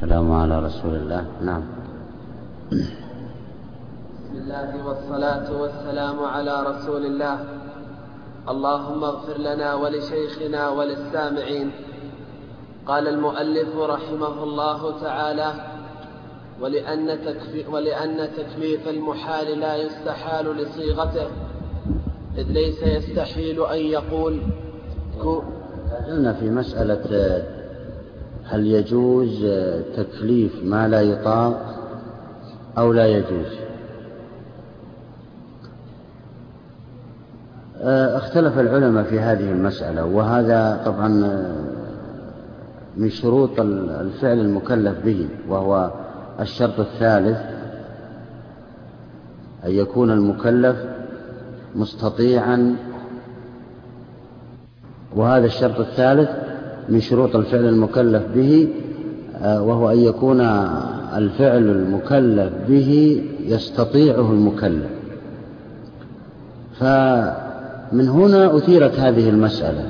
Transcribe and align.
والسلام 0.00 0.32
على 0.32 0.58
رسول 0.58 0.94
الله. 0.94 1.24
نعم. 1.44 1.62
بسم 2.72 4.34
الله 4.34 4.86
والصلاة 4.86 5.60
والسلام 5.60 6.24
على 6.24 6.62
رسول 6.62 7.06
الله. 7.06 7.38
اللهم 8.48 9.04
اغفر 9.04 9.38
لنا 9.38 9.74
ولشيخنا 9.74 10.68
وللسامعين. 10.68 11.70
قال 12.86 13.08
المؤلف 13.08 13.76
رحمه 13.76 14.42
الله 14.42 15.00
تعالى 15.00 15.52
ولأن, 16.60 17.24
تكفي 17.24 17.66
ولأن 17.68 18.28
تكليف 18.36 18.88
المحال 18.88 19.60
لا 19.60 19.76
يستحال 19.76 20.56
لصيغته. 20.56 21.28
إذ 22.38 22.46
ليس 22.48 22.82
يستحيل 22.82 23.62
أن 23.62 23.78
يقول 23.78 24.40
زلنا 26.08 26.32
في 26.32 26.50
مسألة 26.50 27.04
هل 28.50 28.66
يجوز 28.66 29.46
تكليف 29.96 30.64
ما 30.64 30.88
لا 30.88 31.00
يطاق 31.00 31.74
أو 32.78 32.92
لا 32.92 33.06
يجوز؟ 33.06 33.46
اختلف 37.82 38.58
العلماء 38.58 39.04
في 39.04 39.20
هذه 39.20 39.50
المسألة 39.52 40.04
وهذا 40.04 40.82
طبعا 40.84 41.08
من 42.96 43.10
شروط 43.10 43.60
الفعل 43.60 44.38
المكلف 44.38 45.04
به 45.04 45.28
وهو 45.48 45.90
الشرط 46.40 46.80
الثالث 46.80 47.38
أن 49.64 49.70
يكون 49.70 50.10
المكلف 50.10 50.76
مستطيعا 51.74 52.76
وهذا 55.16 55.46
الشرط 55.46 55.80
الثالث 55.80 56.49
من 56.90 57.00
شروط 57.00 57.36
الفعل 57.36 57.64
المكلف 57.64 58.22
به 58.34 58.68
آه، 59.42 59.62
وهو 59.62 59.90
أن 59.90 59.98
يكون 59.98 60.40
الفعل 61.16 61.62
المكلف 61.68 62.52
به 62.68 63.22
يستطيعه 63.46 64.32
المكلف. 64.32 64.90
فمن 66.80 68.08
هنا 68.08 68.56
أثيرت 68.56 68.98
هذه 68.98 69.28
المسألة. 69.28 69.88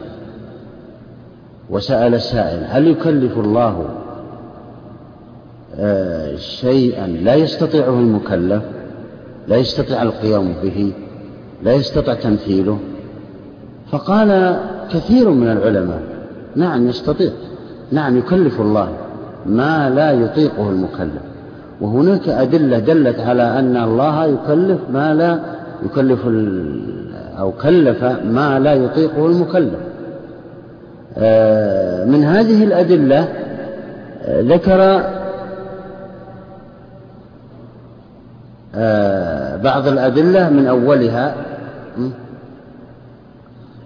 وسأل 1.70 2.14
السائل 2.14 2.64
هل 2.68 2.86
يكلف 2.86 3.38
الله 3.38 3.84
آه، 5.76 6.36
شيئا 6.36 7.06
لا 7.06 7.34
يستطيعه 7.34 8.00
المكلف؟ 8.00 8.62
لا 9.48 9.56
يستطيع 9.56 10.02
القيام 10.02 10.52
به؟ 10.62 10.92
لا 11.62 11.72
يستطيع 11.72 12.14
تمثيله؟ 12.14 12.78
فقال 13.90 14.60
كثير 14.92 15.30
من 15.30 15.48
العلماء 15.48 16.19
نعم 16.56 16.88
يستطيع. 16.88 17.30
نعم 17.92 18.18
يكلف 18.18 18.60
الله 18.60 18.88
ما 19.46 19.90
لا 19.90 20.10
يطيقه 20.10 20.70
المكلف. 20.70 21.22
وهناك 21.80 22.28
أدلة 22.28 22.78
دلت 22.78 23.20
على 23.20 23.58
أن 23.58 23.76
الله 23.76 24.24
يكلف 24.24 24.78
ما 24.92 25.14
لا 25.14 25.40
يكلف 25.84 26.20
أو 27.38 27.52
كلف 27.52 28.04
ما 28.24 28.58
لا 28.58 28.74
يطيقه 28.74 29.26
المكلف. 29.26 29.78
آه، 31.18 32.04
من 32.04 32.24
هذه 32.24 32.64
الأدلة 32.64 33.28
آه، 34.24 34.40
ذكر 34.40 35.02
آه، 38.74 39.56
بعض 39.56 39.86
الأدلة 39.86 40.50
من 40.50 40.66
أولها. 40.66 41.34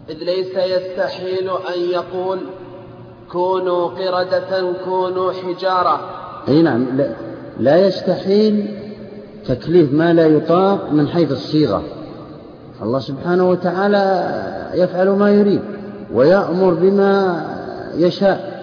إذ 0.09 0.15
ليس 0.15 0.55
يستحيل 0.57 1.49
أن 1.49 1.81
يقول 1.93 2.39
كونوا 3.33 3.89
قردة 3.89 4.73
كونوا 4.85 5.33
حجارة. 5.33 6.01
أي 6.49 6.63
نعم 6.63 6.97
لا, 6.97 7.15
لا 7.61 7.87
يستحيل 7.87 8.79
تكليف 9.47 9.93
ما 9.93 10.13
لا 10.13 10.27
يطاق 10.27 10.93
من 10.93 11.09
حيث 11.09 11.33
الصيغة. 11.33 11.83
الله 12.83 12.99
سبحانه 12.99 13.51
وتعالى 13.51 14.31
يفعل 14.75 15.09
ما 15.09 15.31
يريد 15.31 15.63
ويأمر 16.13 16.75
بما 16.75 17.45
يشاء. 17.97 18.55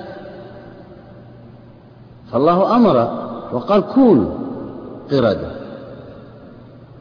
فالله 2.31 2.75
أمر 2.75 2.97
وقال 3.53 3.81
كونوا 3.81 4.31
قردة 5.11 5.51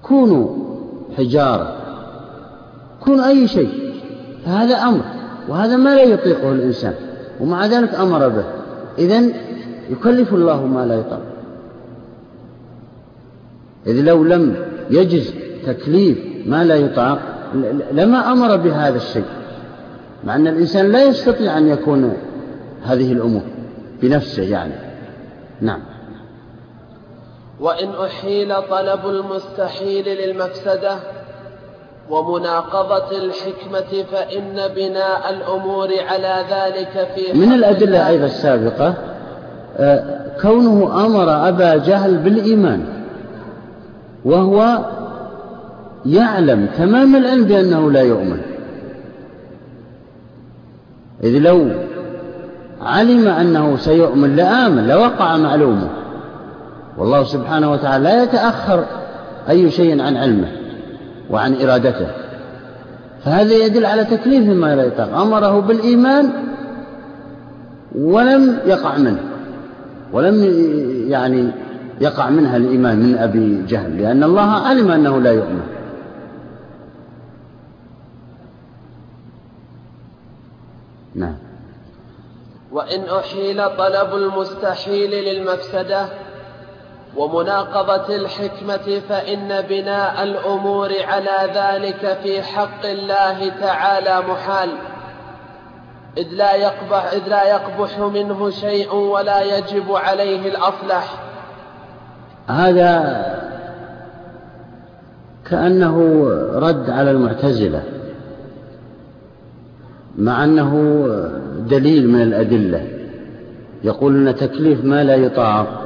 كونوا 0.02 0.48
حجارة 1.16 1.76
كونوا 3.04 3.28
أي 3.28 3.48
شيء. 3.48 3.89
فهذا 4.44 4.76
أمر 4.76 5.04
وهذا 5.48 5.76
ما 5.76 5.94
لا 5.94 6.02
يطيقه 6.02 6.52
الإنسان 6.52 6.94
ومع 7.40 7.66
ذلك 7.66 7.94
أمر 7.94 8.28
به. 8.28 8.44
إذا 8.98 9.22
يكلف 9.90 10.34
الله 10.34 10.66
ما 10.66 10.86
لا 10.86 10.94
يطاق. 10.94 11.22
إذ 13.86 14.00
لو 14.00 14.24
لم 14.24 14.56
يجز 14.90 15.34
تكليف 15.66 16.18
ما 16.46 16.64
لا 16.64 16.74
يطاق 16.74 17.18
لما 17.92 18.32
أمر 18.32 18.56
بهذا 18.56 18.96
الشيء. 18.96 19.24
مع 20.24 20.36
أن 20.36 20.46
الإنسان 20.46 20.92
لا 20.92 21.04
يستطيع 21.04 21.58
أن 21.58 21.68
يكون 21.68 22.16
هذه 22.82 23.12
الأمور 23.12 23.42
بنفسه 24.02 24.42
يعني. 24.42 24.74
نعم. 25.60 25.80
وإن 27.60 27.88
أحيل 27.88 28.62
طلب 28.70 29.06
المستحيل 29.06 30.04
للمفسدة 30.04 30.96
ومناقضة 32.10 33.18
الحكمة 33.18 34.04
فإن 34.12 34.74
بناء 34.76 35.30
الأمور 35.30 35.88
على 36.08 36.44
ذلك 36.50 37.08
في 37.14 37.38
من 37.38 37.52
الأدلة 37.52 38.08
أيضا 38.08 38.26
السابقة 38.26 38.94
آه، 39.78 40.20
كونه 40.42 41.06
أمر 41.06 41.48
أبا 41.48 41.76
جهل 41.76 42.16
بالإيمان 42.16 42.84
وهو 44.24 44.78
يعلم 46.06 46.66
تمام 46.78 47.16
العلم 47.16 47.44
بأنه 47.44 47.90
لا 47.90 48.02
يؤمن. 48.02 48.40
إذ 51.24 51.38
لو 51.38 51.70
علم 52.82 53.28
أنه 53.28 53.76
سيؤمن 53.76 54.36
لآمن 54.36 54.88
لوقع 54.88 55.36
معلومه. 55.36 55.88
والله 56.98 57.24
سبحانه 57.24 57.72
وتعالى 57.72 58.04
لا 58.04 58.22
يتأخر 58.22 58.84
أي 59.48 59.70
شيء 59.70 60.02
عن 60.02 60.16
علمه. 60.16 60.59
وعن 61.30 61.54
إرادته. 61.54 62.06
فهذا 63.24 63.52
يدل 63.52 63.86
على 63.86 64.04
تكليف 64.04 64.48
ما 64.48 64.76
لا 64.76 64.84
يطاق. 64.84 65.14
أمره 65.14 65.60
بالإيمان 65.60 66.30
ولم 67.94 68.58
يقع 68.66 68.98
منه. 68.98 69.20
ولم 70.12 70.44
يعني 71.08 71.50
يقع 72.00 72.30
منها 72.30 72.56
الإيمان 72.56 72.98
من 72.98 73.18
أبي 73.18 73.62
جهل 73.68 74.02
لأن 74.02 74.22
الله 74.22 74.50
علم 74.50 74.90
أنه 74.90 75.20
لا 75.20 75.32
يؤمن. 75.32 75.62
نعم. 81.14 81.34
وإن 82.72 83.00
أحيل 83.00 83.76
طلب 83.76 84.14
المستحيل 84.14 85.10
للمفسدة 85.10 86.08
ومناقضة 87.16 88.16
الحكمة 88.16 89.00
فإن 89.08 89.60
بناء 89.68 90.22
الأمور 90.22 90.92
على 91.04 91.52
ذلك 91.54 92.18
في 92.22 92.42
حق 92.42 92.86
الله 92.86 93.48
تعالى 93.48 94.22
محال. 94.28 94.68
إذ 96.18 96.26
لا 96.32 96.54
يقبح, 96.54 97.12
إذ 97.12 97.28
لا 97.28 97.44
يقبح 97.44 97.98
منه 97.98 98.50
شيء 98.50 98.94
ولا 98.94 99.58
يجب 99.58 99.92
عليه 99.92 100.48
الأصلح. 100.48 101.22
هذا 102.46 103.24
كأنه 105.50 106.24
رد 106.54 106.90
على 106.90 107.10
المعتزلة 107.10 107.82
مع 110.18 110.44
أنه 110.44 111.04
دليل 111.58 112.08
من 112.08 112.22
الأدلة. 112.22 112.86
يقول 113.84 114.28
أن 114.28 114.36
تكليف 114.36 114.84
ما 114.84 115.04
لا 115.04 115.14
يطاق. 115.14 115.79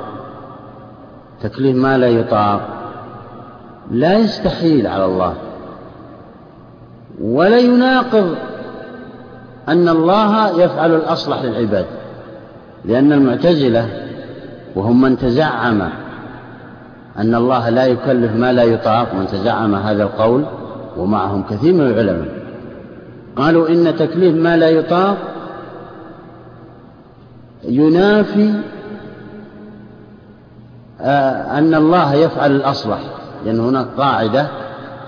تكليف 1.43 1.77
ما 1.77 1.99
لا 1.99 2.09
يطاق. 2.09 2.69
لا 3.91 4.19
يستحيل 4.19 4.87
على 4.87 5.05
الله. 5.05 5.35
ولا 7.21 7.59
يناقض 7.59 8.35
أن 9.69 9.89
الله 9.89 10.63
يفعل 10.63 10.95
الأصلح 10.95 11.43
للعباد. 11.43 11.87
لأن 12.85 13.13
المعتزلة 13.13 13.89
وهم 14.77 15.01
من 15.01 15.19
تزعم 15.19 15.83
أن 17.19 17.35
الله 17.35 17.69
لا 17.69 17.87
يكلف 17.87 18.37
ما 18.37 18.53
لا 18.53 18.63
يطاق 18.63 19.15
من 19.15 19.27
تزعم 19.27 19.75
هذا 19.75 20.03
القول 20.03 20.45
ومعهم 20.97 21.43
كثير 21.43 21.75
من 21.75 21.81
العلماء. 21.81 22.29
قالوا 23.37 23.69
إن 23.69 23.97
تكليف 23.97 24.35
ما 24.35 24.57
لا 24.57 24.71
يطاق 24.71 25.17
ينافي 27.65 28.55
أن 31.01 31.75
الله 31.75 32.15
يفعل 32.15 32.51
الأصلح. 32.57 32.99
لأن 33.45 33.61
هناك 33.61 33.87
قاعدة 33.99 34.47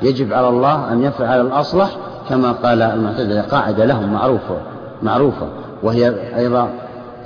يجب 0.02 0.32
على 0.32 0.48
الله 0.48 0.92
أن 0.92 1.02
يفعل 1.02 1.40
الأصلح 1.40 1.96
كما 2.28 2.52
قال 2.52 2.82
المعتزلة 2.82 3.40
قاعدة 3.40 3.84
لهم 3.84 4.12
معروفة 4.12 4.56
معروفة. 5.02 5.48
وهي 5.82 6.14
أيضا 6.36 6.70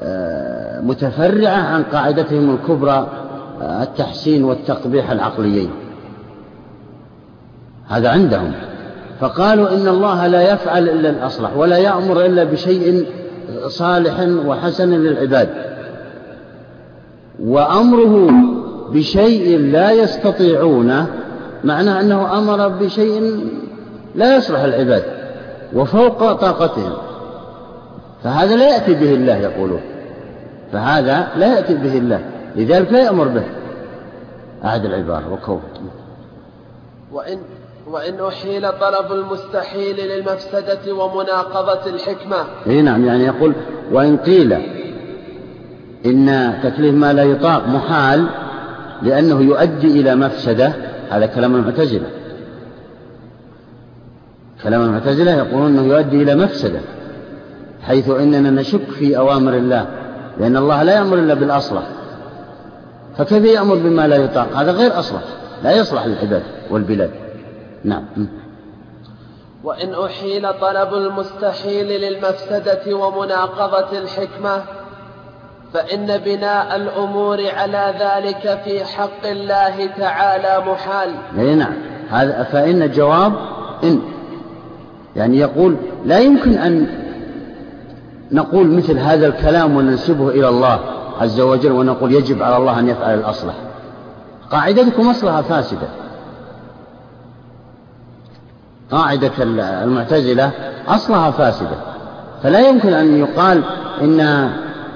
آه، 0.01 0.81
متفرعة 0.81 1.57
عن 1.57 1.83
قاعدتهم 1.83 2.55
الكبرى 2.55 3.07
آه، 3.63 3.83
التحسين 3.83 4.45
والتقبيح 4.45 5.11
العقليين. 5.11 5.71
هذا 7.89 8.09
عندهم. 8.11 8.53
فقالوا 9.21 9.69
إن 9.71 9.89
الله 9.89 10.27
لا 10.27 10.53
يفعل 10.53 10.89
إلا 10.89 11.11
الأصلح 11.11 11.57
ولا 11.57 11.79
يأمر 11.79 12.25
إلا 12.25 12.45
بشيء 12.45 13.07
صالح 13.67 14.21
وحسن 14.47 14.91
للعباد. 14.91 15.70
وأمره 17.45 18.31
بشيء 18.93 19.59
لا 19.59 19.91
يستطيعونه 19.91 21.07
معناه 21.65 22.01
أنه 22.01 22.39
أمر 22.39 22.69
بشيء 22.69 23.49
لا 24.15 24.37
يصلح 24.37 24.61
العباد 24.61 25.03
وفوق 25.75 26.33
طاقتهم. 26.33 26.93
فهذا 28.25 28.57
لا 28.57 28.69
يأتي 28.69 28.95
به 28.95 29.15
الله 29.15 29.37
يقولون. 29.37 29.81
فهذا 30.73 31.29
لا 31.37 31.57
يأتي 31.57 31.75
به 31.75 31.99
الله 31.99 32.21
لذلك 32.57 32.93
لا 32.93 33.05
يأمر 33.05 33.29
به. 33.29 33.45
أعد 34.65 34.85
العبارة 34.85 35.33
وكون. 35.33 35.63
وإن 37.13 37.39
وإن 37.87 38.21
أحيل 38.21 38.73
طلب 38.73 39.13
المستحيل 39.13 39.97
للمفسدة 39.97 40.95
ومناقضة 40.95 41.91
الحكمة. 41.91 42.37
إي 42.67 42.83
نعم 42.83 43.05
يعني 43.05 43.25
يقول 43.25 43.53
وإن 43.93 44.17
قيل 44.17 44.80
إن 46.07 46.55
تكليف 46.63 46.95
ما 46.95 47.13
لا 47.13 47.23
يطاق 47.23 47.69
محال 47.69 48.27
لأنه 49.03 49.41
يؤدي 49.41 50.01
إلى 50.01 50.15
مفسدة. 50.15 50.73
هذا 51.11 51.27
كلام 51.27 51.55
المعتزلة. 51.57 52.07
كلام 54.63 54.83
المعتزلة 54.83 55.31
يقولون 55.31 55.79
أنه 55.79 55.95
يؤدي 55.95 56.23
إلى 56.23 56.35
مفسدة 56.35 56.81
حيث 57.83 58.11
إننا 58.11 58.51
نشك 58.51 58.91
في 58.91 59.19
أوامر 59.19 59.55
الله 59.55 59.87
لأن 60.41 60.57
الله 60.57 60.83
لا 60.83 60.95
يأمر 60.95 61.19
إلا 61.19 61.35
بالأصلح. 61.35 61.83
فكيف 63.19 63.45
يأمر 63.45 63.75
بما 63.75 64.09
لا 64.09 64.17
يطاق؟ 64.17 64.57
هذا 64.57 64.73
غير 64.73 64.99
أصلح 64.99 65.23
لا 65.65 65.73
يصلح 65.73 66.07
للعباد 66.07 66.43
والبلاد. 66.71 67.11
نعم. 67.85 68.05
وإن 69.65 69.95
أحيل 69.95 70.53
طلب 70.61 70.95
المستحيل 70.95 71.87
للمفسدة 71.87 72.95
ومناقضة 72.95 73.99
الحكمة 73.99 74.63
فإن 75.75 76.19
بناء 76.19 76.77
الأمور 76.77 77.51
على 77.51 77.95
ذلك 78.01 78.61
في 78.65 78.85
حق 78.85 79.27
الله 79.27 79.87
تعالى 79.87 80.71
محال. 80.71 81.11
نعم. 81.59 81.73
هذا 82.11 82.43
فإن 82.43 82.83
الجواب 82.83 83.33
إن. 83.85 84.01
يعني 85.17 85.39
يقول 85.39 85.77
لا 86.05 86.19
يمكن 86.19 86.59
أن 86.59 86.87
نقول 88.33 88.67
مثل 88.67 88.99
هذا 88.99 89.27
الكلام 89.27 89.77
وننسبه 89.77 90.29
إلى 90.29 90.49
الله 90.49 90.81
عز 91.21 91.41
وجل 91.41 91.73
ونقول 91.73 92.13
يجب 92.13 92.43
على 92.43 92.57
الله 92.57 92.79
أن 92.79 92.89
يفعل 92.89 93.19
الأصلح. 93.19 93.55
قاعدتكم 94.51 95.11
أصلها 95.11 95.43
فاسدة. 95.43 95.89
قاعدة 98.91 99.33
المعتزلة 99.83 100.51
أصلها 100.89 101.31
فاسدة. 101.31 101.77
فلا 102.43 102.69
يمكن 102.69 102.93
أن 102.93 103.19
يقال 103.19 103.63
إن 104.01 104.51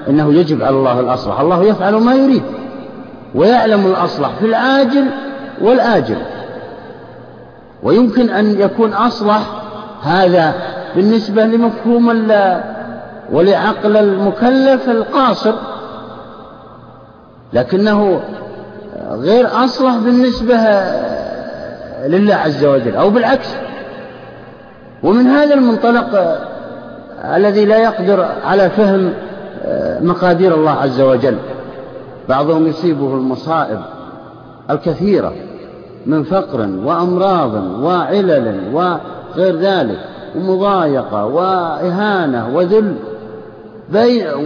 إنه 0.08 0.34
يجب 0.34 0.62
على 0.62 0.76
الله 0.76 1.00
الأصلح. 1.00 1.40
الله 1.40 1.64
يفعل 1.64 1.94
ما 1.94 2.14
يريد 2.14 2.42
ويعلم 3.34 3.86
الأصلح 3.86 4.30
في 4.40 4.46
العاجل 4.46 5.04
والآجل. 5.60 6.18
ويمكن 7.82 8.30
أن 8.30 8.60
يكون 8.60 8.92
أصلح 8.92 9.40
هذا 10.02 10.54
بالنسبة 10.96 11.44
لمفهوم 11.44 12.28
ولعقل 13.32 13.96
المكلف 13.96 14.88
القاصر 14.88 15.54
لكنه 17.52 18.20
غير 19.10 19.64
أصلح 19.64 19.96
بالنسبة 19.96 20.54
لله 22.06 22.34
عز 22.34 22.64
وجل 22.64 22.96
أو 22.96 23.10
بالعكس. 23.10 23.48
ومن 25.02 25.26
هذا 25.26 25.54
المنطلق 25.54 26.38
الذي 27.24 27.64
لا 27.64 27.78
يقدر 27.78 28.28
على 28.44 28.70
فهم 28.70 29.12
مقادير 30.00 30.54
الله 30.54 30.70
عز 30.70 31.00
وجل. 31.00 31.36
بعضهم 32.28 32.66
يصيبه 32.66 33.14
المصائب 33.14 33.80
الكثيرة 34.70 35.32
من 36.06 36.22
فقر 36.22 36.68
وأمراض 36.84 37.54
وعلل 37.82 38.60
وغير 38.72 39.56
ذلك 39.56 39.98
ومضايقة 40.36 41.26
وإهانة 41.26 42.56
وذل. 42.56 42.94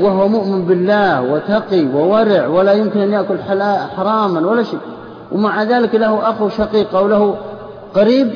وهو 0.02 0.28
مؤمن 0.28 0.64
بالله 0.64 1.22
وتقي 1.22 1.84
وورع 1.84 2.46
ولا 2.46 2.72
يمكن 2.72 3.00
أن 3.00 3.12
يأكل 3.12 3.38
حراما 3.96 4.48
ولا 4.48 4.62
شيء. 4.62 4.78
ومع 5.32 5.62
ذلك 5.62 5.94
له 5.94 6.30
أخو 6.30 6.48
شقيق 6.48 6.94
أو 6.96 7.08
له 7.08 7.34
قريب 7.94 8.30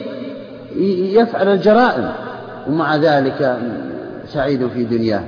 يفعل 1.17 1.49
الجرائم. 1.49 2.11
ومع 2.69 2.97
ذلك 2.97 3.59
سعيد 4.27 4.67
في 4.67 4.85
دنياه. 4.85 5.23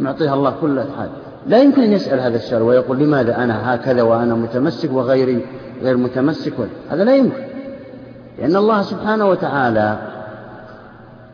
معطيها 0.00 0.34
الله 0.34 0.54
كل 0.60 0.80
حال 0.80 1.08
لا 1.46 1.58
يمكن 1.58 1.82
أن 1.82 1.92
يسأل 1.92 2.20
هذا 2.20 2.36
السؤال 2.36 2.62
ويقول 2.62 2.98
لماذا 2.98 3.36
أنا 3.36 3.74
هكذا 3.74 4.02
وأنا 4.02 4.34
متمسك 4.34 4.92
وغيري 4.92 5.46
غير 5.82 5.96
متمسك؟ 5.96 6.52
هذا 6.90 7.04
لا 7.04 7.16
يمكن. 7.16 7.42
لأن 8.38 8.56
الله 8.56 8.82
سبحانه 8.82 9.28
وتعالى 9.28 9.98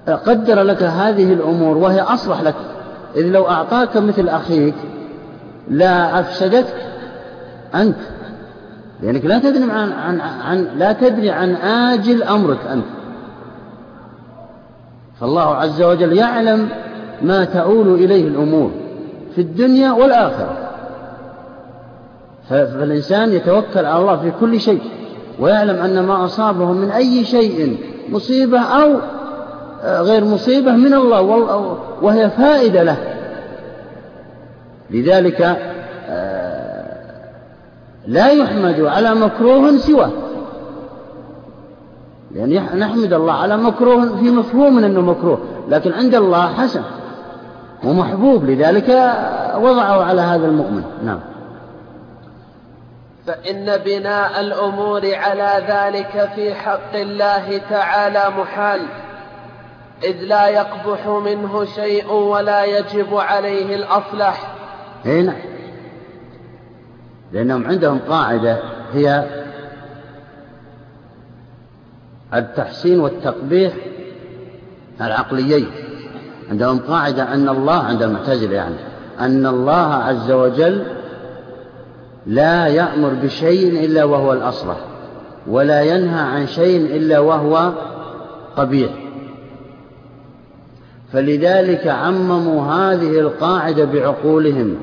قدر 0.08 0.62
لك 0.62 0.82
هذه 0.82 1.32
الأمور 1.32 1.76
وهي 1.76 2.00
أصلح 2.00 2.40
لك. 2.40 2.54
إذ 3.16 3.26
لو 3.26 3.48
أعطاك 3.48 3.96
مثل 3.96 4.28
أخيك 4.28 4.74
لا 5.68 6.20
أفسدتك 6.20 6.74
أنت. 7.74 7.96
لأنك 9.02 9.24
لا 9.24 9.38
تدري 9.38 9.72
عن, 9.72 9.92
عن, 9.92 10.20
عن 10.20 10.68
لا 10.76 10.92
تدري 10.92 11.30
عن 11.30 11.54
آجل 11.56 12.22
أمرك 12.22 12.58
أنت. 12.72 12.86
فالله 15.20 15.54
عز 15.56 15.82
وجل 15.82 16.12
يعلم 16.12 16.68
ما 17.22 17.44
تؤول 17.44 17.94
إليه 17.94 18.28
الأمور 18.28 18.70
في 19.34 19.40
الدنيا 19.40 19.92
والآخرة. 19.92 20.56
فالإنسان 22.48 23.32
يتوكل 23.32 23.86
على 23.86 23.98
الله 23.98 24.16
في 24.16 24.32
كل 24.40 24.60
شيء 24.60 24.80
ويعلم 25.40 25.76
أن 25.76 26.06
ما 26.06 26.24
أصابه 26.24 26.72
من 26.72 26.90
أي 26.90 27.24
شيء 27.24 27.78
مصيبة 28.08 28.60
أو 28.60 28.96
غير 29.84 30.24
مصيبة 30.24 30.72
من 30.72 30.94
الله 30.94 31.20
وهي 32.02 32.30
فائدة 32.30 32.82
له. 32.82 32.96
لذلك 34.90 35.42
آه، 36.08 36.96
لا 38.06 38.30
يحمد 38.30 38.80
على 38.80 39.14
مكروه 39.14 39.76
سواه. 39.76 40.10
يعني 42.34 42.58
نحمد 42.58 43.12
الله 43.12 43.32
على 43.32 43.56
مكروه 43.56 44.16
في 44.16 44.30
مفهوم 44.30 44.78
أنه 44.78 45.00
مكروه 45.00 45.38
لكن 45.68 45.92
عند 45.92 46.14
الله 46.14 46.46
حسن. 46.46 46.82
ومحبوب 47.84 48.44
لذلك 48.44 48.88
وضعه 49.56 50.04
على 50.04 50.20
هذا 50.20 50.46
المؤمن. 50.46 50.84
نعم. 51.04 51.20
فإن 53.26 53.76
بناء 53.76 54.40
الأمور 54.40 55.14
على 55.14 55.64
ذلك 55.68 56.30
في 56.34 56.54
حق 56.54 56.94
الله 56.94 57.58
تعالى 57.58 58.24
محال 58.38 58.80
إذ 60.04 60.16
لا 60.16 60.48
يقبح 60.48 61.06
منه 61.06 61.64
شيء 61.64 62.12
ولا 62.12 62.64
يجب 62.64 63.14
عليه 63.14 63.76
الأصلح. 63.76 64.54
هنا 65.04 65.22
نعم. 65.22 65.36
لأنهم 67.32 67.66
عندهم 67.66 67.98
قاعدة 68.08 68.58
هي 68.92 69.24
التحسين 72.34 73.00
والتقبيح 73.00 73.72
العقليين. 75.00 75.85
عندهم 76.50 76.78
قاعدة 76.78 77.34
أن 77.34 77.48
الله 77.48 77.74
عند 77.74 78.02
المعتزلة 78.02 78.54
يعني 78.54 78.74
أن 79.20 79.46
الله 79.46 79.94
عز 79.94 80.30
وجل 80.30 80.82
لا 82.26 82.66
يأمر 82.66 83.10
بشيء 83.22 83.84
إلا 83.84 84.04
وهو 84.04 84.32
الأصلح 84.32 84.76
ولا 85.46 85.82
ينهى 85.82 86.20
عن 86.20 86.46
شيء 86.46 86.96
إلا 86.96 87.18
وهو 87.18 87.72
قبيح 88.56 88.90
فلذلك 91.12 91.86
عمموا 91.86 92.62
هذه 92.62 93.20
القاعدة 93.20 93.84
بعقولهم 93.84 94.76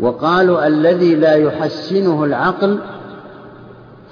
وقالوا 0.00 0.66
الذي 0.66 1.14
لا 1.14 1.34
يحسنه 1.34 2.24
العقل 2.24 2.78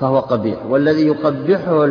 فهو 0.00 0.20
قبيح 0.20 0.66
والذي 0.68 1.06
يقبحه. 1.06 1.88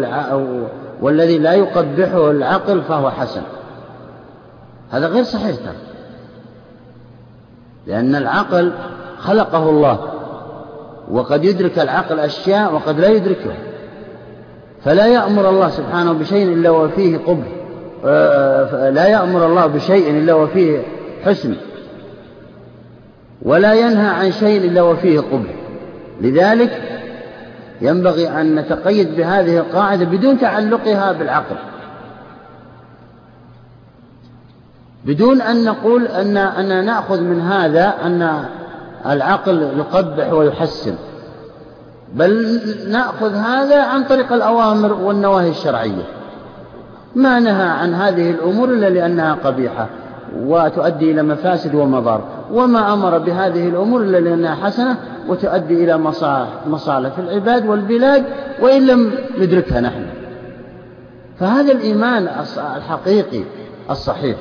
والذي 1.02 1.38
لا 1.38 1.54
يقبحه 1.54 2.32
العقل 2.32 2.82
فهو 2.82 3.10
حسن 3.10 3.42
هذا 4.92 5.08
غير 5.08 5.24
صحيح 5.24 5.56
ترى. 5.56 5.76
لأن 7.88 8.16
العقل 8.16 8.72
خلقه 9.18 9.70
الله 9.70 10.00
وقد 11.12 11.46
يدرك 11.46 11.80
العقل 11.80 12.20
أشياء 12.20 12.74
وقد 12.74 13.00
لا 13.00 13.10
يدركها 13.10 13.58
فلا 14.84 15.08
يأمر 15.08 15.50
الله 15.50 15.70
سبحانه 15.70 16.14
بشيء 16.14 16.54
إلا 16.54 16.70
وفيه 16.70 17.18
قبح 17.18 17.48
لا 18.90 19.08
يأمر 19.08 19.46
الله 19.46 19.68
بشيء 19.68 20.10
إلا 20.10 20.34
وفيه 20.34 20.82
حسن 21.26 21.56
ولا 23.42 23.74
ينهى 23.74 24.08
عن 24.08 24.32
شيء 24.32 24.62
إلا 24.66 24.82
وفيه 24.82 25.20
قبح. 25.20 25.54
لذلك 26.22 26.82
ينبغي 27.82 28.30
أن 28.30 28.56
نتقيد 28.56 29.16
بهذه 29.16 29.58
القاعدة 29.58 30.06
بدون 30.06 30.40
تعلقها 30.40 31.12
بالعقل. 31.12 31.56
بدون 35.06 35.42
أن 35.42 35.64
نقول 35.64 36.08
أن 36.08 36.38
أن 36.38 36.86
نأخذ 36.86 37.22
من 37.22 37.42
هذا 37.42 37.94
أن 38.06 38.44
العقل 39.06 39.62
يقبح 39.78 40.34
ويحسن. 40.34 40.96
بل 42.14 42.60
نأخذ 42.88 43.34
هذا 43.36 43.84
عن 43.84 44.04
طريق 44.04 44.34
الأوامر 44.34 44.94
والنواهي 44.94 45.50
الشرعية. 45.50 46.04
ما 47.16 47.40
نهى 47.40 47.70
عن 47.70 47.94
هذه 47.94 48.32
الأمور 48.32 48.70
إلا 48.70 48.90
لأنها 48.90 49.34
قبيحة 49.34 49.88
وتؤدي 50.44 51.12
إلى 51.12 51.24
مفاسد 51.24 51.76
ومضار. 51.76 52.22
وما 52.52 52.94
أمر 52.94 53.18
بهذه 53.18 53.70
الأمور 53.70 54.02
إلا 54.02 54.18
لأنها 54.18 54.56
حسنة 54.56 54.98
وتؤدي 55.28 55.84
إلى 55.84 55.98
مصالح 56.68 57.18
العباد 57.18 57.66
والبلاد 57.66 58.24
وإن 58.62 58.88
لم 58.88 59.12
ندركها 59.40 59.82
نحن. 59.82 60.06
فهذا 61.40 61.72
الإيمان 61.72 62.30
الحقيقي 62.78 63.44
الصحيح. 63.90 64.38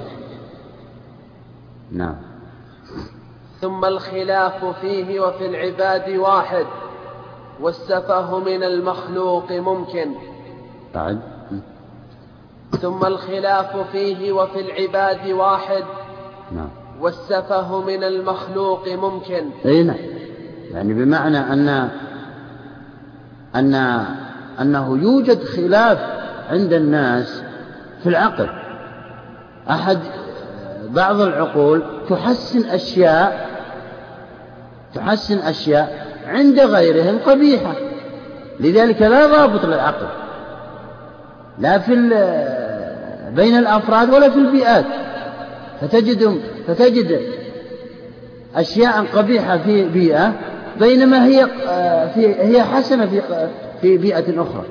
نعم. 1.92 2.14
ثم 3.61 3.85
الخلاف 3.85 4.64
فيه 4.80 5.20
وفي 5.20 5.47
العباد 5.47 6.16
واحد 6.16 6.66
والسفه 7.61 8.38
من 8.38 8.62
المخلوق 8.62 9.52
ممكن. 9.52 10.11
بعد. 10.94 11.20
ثم 12.80 13.04
الخلاف 13.04 13.76
فيه 13.92 14.32
وفي 14.32 14.61
العباد 14.61 15.30
واحد 15.30 15.85
نعم. 16.52 16.68
والسفه 17.00 17.80
من 17.80 18.04
المخلوق 18.04 18.88
ممكن. 18.88 19.50
إي 19.66 19.82
نعم. 19.82 19.97
يعني 20.70 20.94
بمعنى 20.94 21.38
أن 21.38 21.88
أن 23.54 23.75
أنه 24.61 24.99
يوجد 24.99 25.42
خلاف 25.42 25.99
عند 26.50 26.73
الناس 26.73 27.42
في 28.02 28.09
العقل. 28.09 28.49
أحد 29.70 29.99
بعض 30.90 31.20
العقول 31.20 31.82
تحسن 32.09 32.68
أشياء 32.70 33.50
تحسن 34.94 35.38
أشياء 35.38 36.06
عند 36.26 36.61
غيرهم 36.61 37.18
قبيحة. 37.18 37.73
لذلك 38.61 39.02
لا 39.02 39.26
ضابط 39.26 39.64
للعقل 39.64 40.06
لا 41.59 41.78
في 41.78 41.94
بين 43.37 43.59
الأفراد 43.59 44.11
ولا 44.11 44.30
في 44.30 44.37
البيئات 44.37 44.85
فتجد 45.80 46.40
فتجد 46.66 47.20
أشياء 48.56 49.04
قبيحة 49.14 49.59
في 49.59 49.88
بيئة 49.88 50.32
بينما 50.80 51.26
هي 51.26 51.47
في 52.14 52.35
هي 52.35 52.62
حسنة 52.62 53.06
في 53.06 53.23
في 53.80 53.99
بيئة 53.99 54.42
أخرى. 54.42 54.64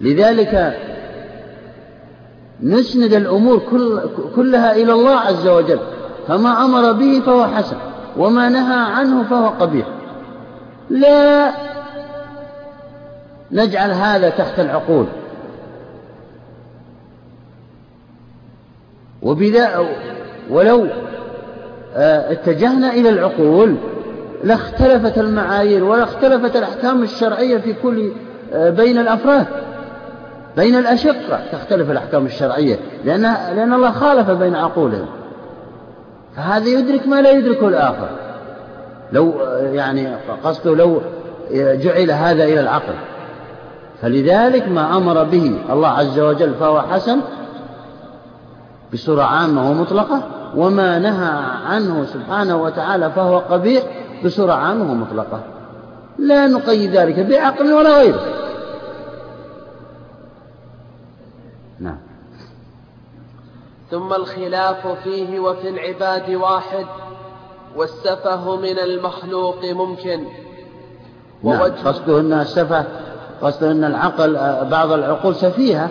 لذلك 0.00 0.78
نسند 2.62 3.12
الأمور 3.14 3.58
كل 3.70 4.00
كلها 4.36 4.72
إلى 4.72 4.92
الله 4.92 5.16
عز 5.16 5.48
وجل. 5.48 5.78
فما 6.28 6.64
أمر 6.64 6.92
به 6.92 7.20
فهو 7.20 7.46
حسن 7.46 7.76
وما 8.16 8.48
نهى 8.48 8.78
عنه 8.78 9.22
فهو 9.22 9.48
قبيح. 9.48 9.86
لا 10.90 11.52
نجعل 13.52 13.90
هذا 13.90 14.28
تحت 14.28 14.60
العقول. 14.60 15.06
وبذا 19.22 19.88
ولو 20.50 20.86
آه، 21.96 22.32
اتجهنا 22.32 22.92
إلى 22.92 23.08
العقول 23.08 23.76
لاختلفت 24.44 25.18
المعايير 25.18 25.84
ولاختلفت 25.84 26.56
الأحكام 26.56 27.02
الشرعية 27.02 27.58
في 27.58 27.72
كل 27.82 28.12
آه، 28.52 28.70
بين 28.70 28.98
الأفراد. 28.98 29.46
بين 30.56 30.76
الأشقة 30.76 31.40
تختلف 31.52 31.90
الأحكام 31.90 32.26
الشرعية 32.26 32.78
لأن 33.04 33.22
لأن 33.56 33.72
الله 33.72 33.90
خالف 33.90 34.30
بين 34.30 34.54
عقولهم. 34.56 35.06
فهذا 36.36 36.68
يدرك 36.68 37.06
ما 37.06 37.22
لا 37.22 37.30
يدركه 37.30 37.68
الآخر. 37.68 38.08
لو 39.12 39.34
يعني 39.72 40.14
قصده 40.44 40.74
لو 40.74 41.00
جعل 41.52 42.10
هذا 42.10 42.44
إلى 42.44 42.60
العقل. 42.60 42.94
فلذلك 44.02 44.68
ما 44.68 44.96
أمر 44.96 45.24
به 45.24 45.58
الله 45.70 45.88
عز 45.88 46.18
وجل 46.18 46.54
فهو 46.54 46.80
حسن 46.80 47.20
بصورة 48.92 49.22
عامة 49.22 49.70
ومطلقة 49.70 50.22
وما 50.56 50.98
نهى 50.98 51.30
عنه 51.66 52.04
سبحانه 52.04 52.62
وتعالى 52.62 53.10
فهو 53.10 53.38
قبيح 53.38 53.82
بصورة 54.24 54.52
عامة 54.52 54.92
ومطلقة. 54.92 55.40
لا 56.18 56.46
نقيد 56.46 56.96
ذلك 56.96 57.18
بعقل 57.18 57.72
ولا 57.72 57.98
غيره. 57.98 58.20
ثم 63.90 64.12
الخلاف 64.12 64.86
فيه 65.04 65.40
وفي 65.40 65.68
العباد 65.68 66.30
واحد 66.30 66.86
والسفه 67.76 68.56
من 68.56 68.78
المخلوق 68.78 69.64
ممكن. 69.64 70.24
نعم 71.44 71.62
قصده 71.62 72.20
أن 72.20 72.32
السفه 72.32 72.84
قصده 73.42 73.70
أن 73.70 73.84
العقل 73.84 74.34
بعض 74.70 74.92
العقول 74.92 75.34
سفيهة 75.34 75.90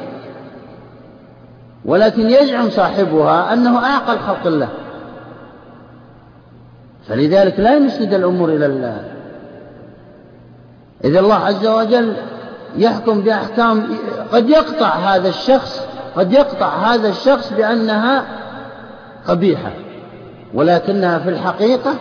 ولكن 1.86 2.30
يزعم 2.30 2.70
صاحبها 2.70 3.54
أنه 3.54 3.86
أعقل 3.86 4.20
خلق 4.20 4.48
الله. 4.48 4.70
فلذلك 7.08 7.60
لا 7.60 7.78
يسند 7.78 8.14
الأمور 8.14 8.50
إلى 8.50 8.66
الله. 8.66 9.04
إذا 11.04 11.20
الله 11.20 11.36
عز 11.36 11.68
وجل 11.68 12.14
يحكم 12.76 13.22
بأحكام 13.22 13.88
قد 14.32 14.50
يقطع 14.50 14.88
هذا 14.88 15.30
الشخص 15.30 15.88
قد 16.18 16.34
يقطع 16.34 16.68
هذا 16.68 17.10
الشخص 17.10 17.54
بأنها 17.54 18.26
قبيحة 19.28 19.72
ولكنها 20.54 21.20
في 21.20 21.30
الحقيقة 21.30 21.94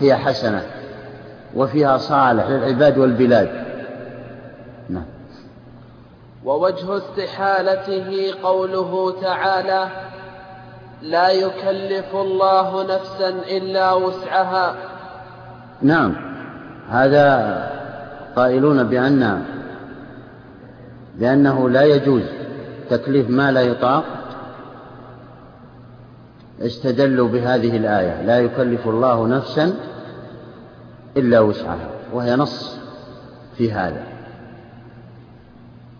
هي 0.00 0.16
حسنة 0.16 0.62
وفيها 1.54 1.98
صالح 1.98 2.48
للعباد 2.48 2.98
والبلاد. 2.98 3.64
نعم. 4.88 5.04
ووجه 6.44 6.96
استحالته 6.96 8.34
قوله 8.42 9.20
تعالى 9.20 9.88
لا 11.02 11.30
يكلف 11.30 12.14
الله 12.14 12.82
نفسا 12.94 13.28
إلا 13.28 13.92
وسعها 13.92 14.74
نعم. 15.82 16.14
هذا 16.90 17.68
قائلون 18.36 18.82
بان 18.82 19.44
بأنه 21.14 21.70
لا 21.70 21.82
يجوز 21.82 22.37
تكليف 22.90 23.30
ما 23.30 23.52
لا 23.52 23.60
يطاق 23.60 24.04
استدلوا 26.60 27.28
بهذه 27.28 27.76
الآية 27.76 28.22
لا 28.22 28.38
يكلف 28.38 28.88
الله 28.88 29.26
نفسا 29.26 29.74
إلا 31.16 31.40
وسعها 31.40 31.88
وهي 32.12 32.36
نص 32.36 32.78
في 33.56 33.72
هذا. 33.72 34.02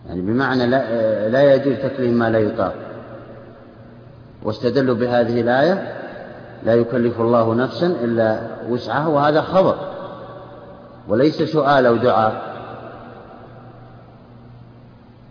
يعني 0.07 0.21
بمعنى 0.21 0.67
لا, 0.67 1.29
لا 1.29 1.53
يجوز 1.53 1.75
تكليف 1.75 2.13
ما 2.13 2.29
لا 2.29 2.39
يطاق. 2.39 2.73
واستدلوا 4.43 4.95
بهذه 4.95 5.41
الآية 5.41 5.95
لا 6.65 6.73
يكلف 6.73 7.21
الله 7.21 7.55
نفسا 7.55 7.87
إلا 7.87 8.39
وسعها 8.69 9.07
وهذا 9.07 9.41
خبر 9.41 9.75
وليس 11.07 11.43
سؤال 11.43 11.85
أو 11.85 11.95
دعاء. 11.95 12.48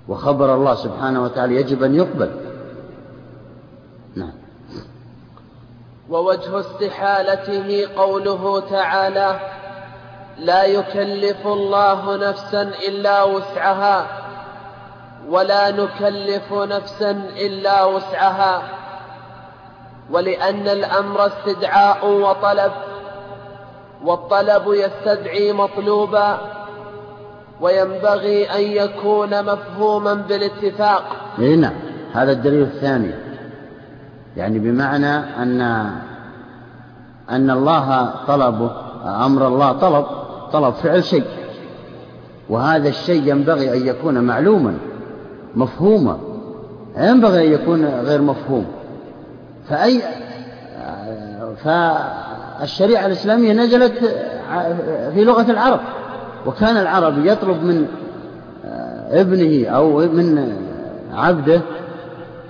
وخبر 0.08 0.54
الله 0.54 0.74
سبحانه 0.74 1.24
وتعالى 1.24 1.56
يجب 1.56 1.82
أن 1.82 1.94
يقبل. 1.94 2.30
نعم. 4.16 4.32
ووجه 6.10 6.60
استحالته 6.60 7.88
قوله 7.96 8.60
تعالى 8.60 9.40
لا 10.38 10.64
يكلف 10.64 11.46
الله 11.46 12.16
نفسا 12.16 12.62
إلا 12.62 13.22
وسعها 13.22 14.06
ولا 15.28 15.70
نكلف 15.70 16.52
نفسا 16.52 17.10
إلا 17.36 17.84
وسعها 17.84 18.62
ولأن 20.10 20.68
الأمر 20.68 21.26
استدعاء 21.26 22.06
وطلب 22.06 22.72
والطلب 24.04 24.72
يستدعي 24.72 25.52
مطلوبا 25.52 26.38
وينبغي 27.60 28.44
أن 28.44 28.60
يكون 28.60 29.44
مفهوما 29.44 30.14
بالاتفاق. 30.14 31.02
إيه 31.38 31.56
نعم. 31.56 31.74
هذا 32.12 32.32
الدليل 32.32 32.62
الثاني. 32.62 33.10
يعني 34.36 34.58
بمعنى 34.58 35.16
أن 35.16 35.60
أن 37.30 37.50
الله 37.50 38.10
طلبه 38.26 38.70
أمر 39.26 39.46
الله 39.46 39.72
طلب 39.72 40.06
طلب 40.52 40.74
فعل 40.74 41.04
شيء. 41.04 41.24
وهذا 42.48 42.88
الشيء 42.88 43.28
ينبغي 43.28 43.72
أن 43.72 43.86
يكون 43.86 44.18
معلوما 44.18 44.74
مفهومة 45.54 46.18
ينبغي 46.98 47.46
أن 47.46 47.52
يكون 47.52 47.84
غير 47.84 48.22
مفهوم. 48.22 48.66
فأي 49.68 50.02
الشريعة 52.62 53.06
الإسلامية 53.06 53.52
نزلت 53.52 53.98
في 55.14 55.24
لغة 55.24 55.50
العرب. 55.50 55.80
وكان 56.48 56.76
العرب 56.76 57.26
يطلب 57.26 57.62
من 57.62 57.86
ابنه 59.10 59.68
أو 59.68 59.98
من 59.98 60.56
عبده 61.14 61.60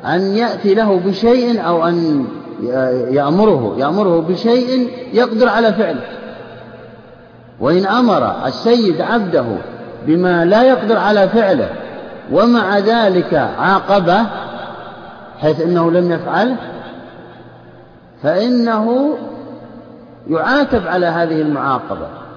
أن 0.04 0.20
يأتي 0.20 0.74
له 0.74 1.00
بشيء 1.06 1.66
أو 1.66 1.86
أن 1.86 2.26
يأمره 3.10 3.74
يأمره 3.78 4.20
بشيء 4.20 4.90
يقدر 5.12 5.48
على 5.48 5.72
فعله. 5.72 6.02
وإن 7.60 7.86
أمر 7.86 8.46
السيد 8.46 9.00
عبده 9.00 9.44
بما 10.06 10.44
لا 10.44 10.62
يقدر 10.62 10.96
على 10.96 11.28
فعله 11.28 11.70
ومع 12.32 12.78
ذلك 12.78 13.34
عاقبه 13.34 14.26
حيث 15.38 15.60
أنه 15.60 15.90
لم 15.90 16.12
يفعله 16.12 16.56
فإنه 18.22 19.14
يعاتب 20.30 20.86
على 20.86 21.06
هذه 21.06 21.40
المعاقبة. 21.40 22.27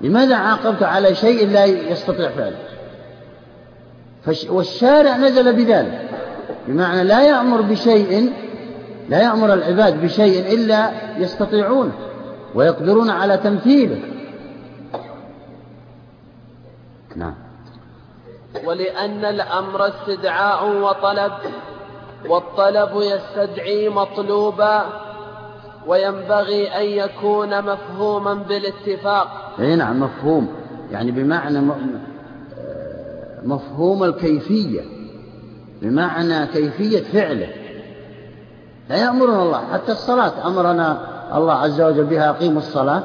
لماذا 0.00 0.36
عاقبت 0.36 0.82
على 0.82 1.14
شيء 1.14 1.48
لا 1.48 1.64
يستطيع 1.64 2.30
فعله؟ 2.30 2.58
والشارع 4.48 5.16
نزل 5.16 5.56
بذلك 5.56 6.08
بمعنى 6.68 7.04
لا 7.04 7.22
يأمر 7.22 7.60
بشيء 7.60 8.32
لا 9.08 9.22
يأمر 9.22 9.54
العباد 9.54 10.02
بشيء 10.02 10.54
إلا 10.54 10.90
يستطيعونه 11.18 11.92
ويقدرون 12.54 13.10
على 13.10 13.36
تمثيله. 13.36 14.00
نعم. 17.16 17.34
ولأن 18.64 19.24
الأمر 19.24 19.88
استدعاء 19.88 20.68
وطلب 20.68 21.32
والطلب 22.28 22.90
يستدعي 22.94 23.88
مطلوبا 23.88 24.86
وينبغي 25.86 26.68
أن 26.68 26.84
يكون 26.84 27.62
مفهوما 27.62 28.34
بالاتفاق. 28.34 29.54
أي 29.60 29.76
نعم 29.76 30.00
مفهوم. 30.00 30.48
يعني 30.90 31.10
بمعنى 31.10 31.72
مفهوم 33.42 34.04
الكيفية 34.04 34.80
بمعنى 35.82 36.46
كيفية 36.46 37.02
فعله. 37.02 37.48
لا 38.90 38.96
يأمرنا 38.96 39.42
الله 39.42 39.72
حتى 39.72 39.92
الصلاة 39.92 40.46
أمرنا 40.46 40.98
الله 41.34 41.54
عز 41.54 41.80
وجل 41.80 42.04
بها 42.04 42.30
أقيموا 42.30 42.58
الصلاة. 42.58 43.02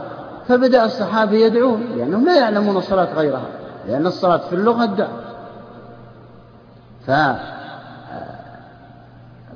فبدأ 0.48 0.86
الصحابة 0.86 1.38
يدعون 1.38 1.84
لأنهم 1.98 2.26
لا 2.26 2.40
يعلمون 2.40 2.78
الصلاة 2.78 3.14
غيرها 3.14 3.50
لأن 3.88 4.08
الصلاة 4.08 4.38
في 4.38 4.54
اللغة 4.54 4.84
الدعوة 4.84 5.26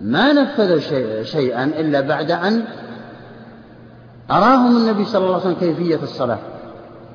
فما 0.01 0.79
شيء 0.79 1.23
شيئا 1.23 1.63
إلا 1.63 2.01
بعد 2.01 2.31
أن 2.31 2.63
أراهم 4.31 4.77
النبي 4.77 5.05
صلى 5.05 5.25
الله 5.25 5.33
عليه 5.33 5.45
وسلم 5.45 5.59
كيفية 5.59 5.99
الصلاة؟ 6.03 6.39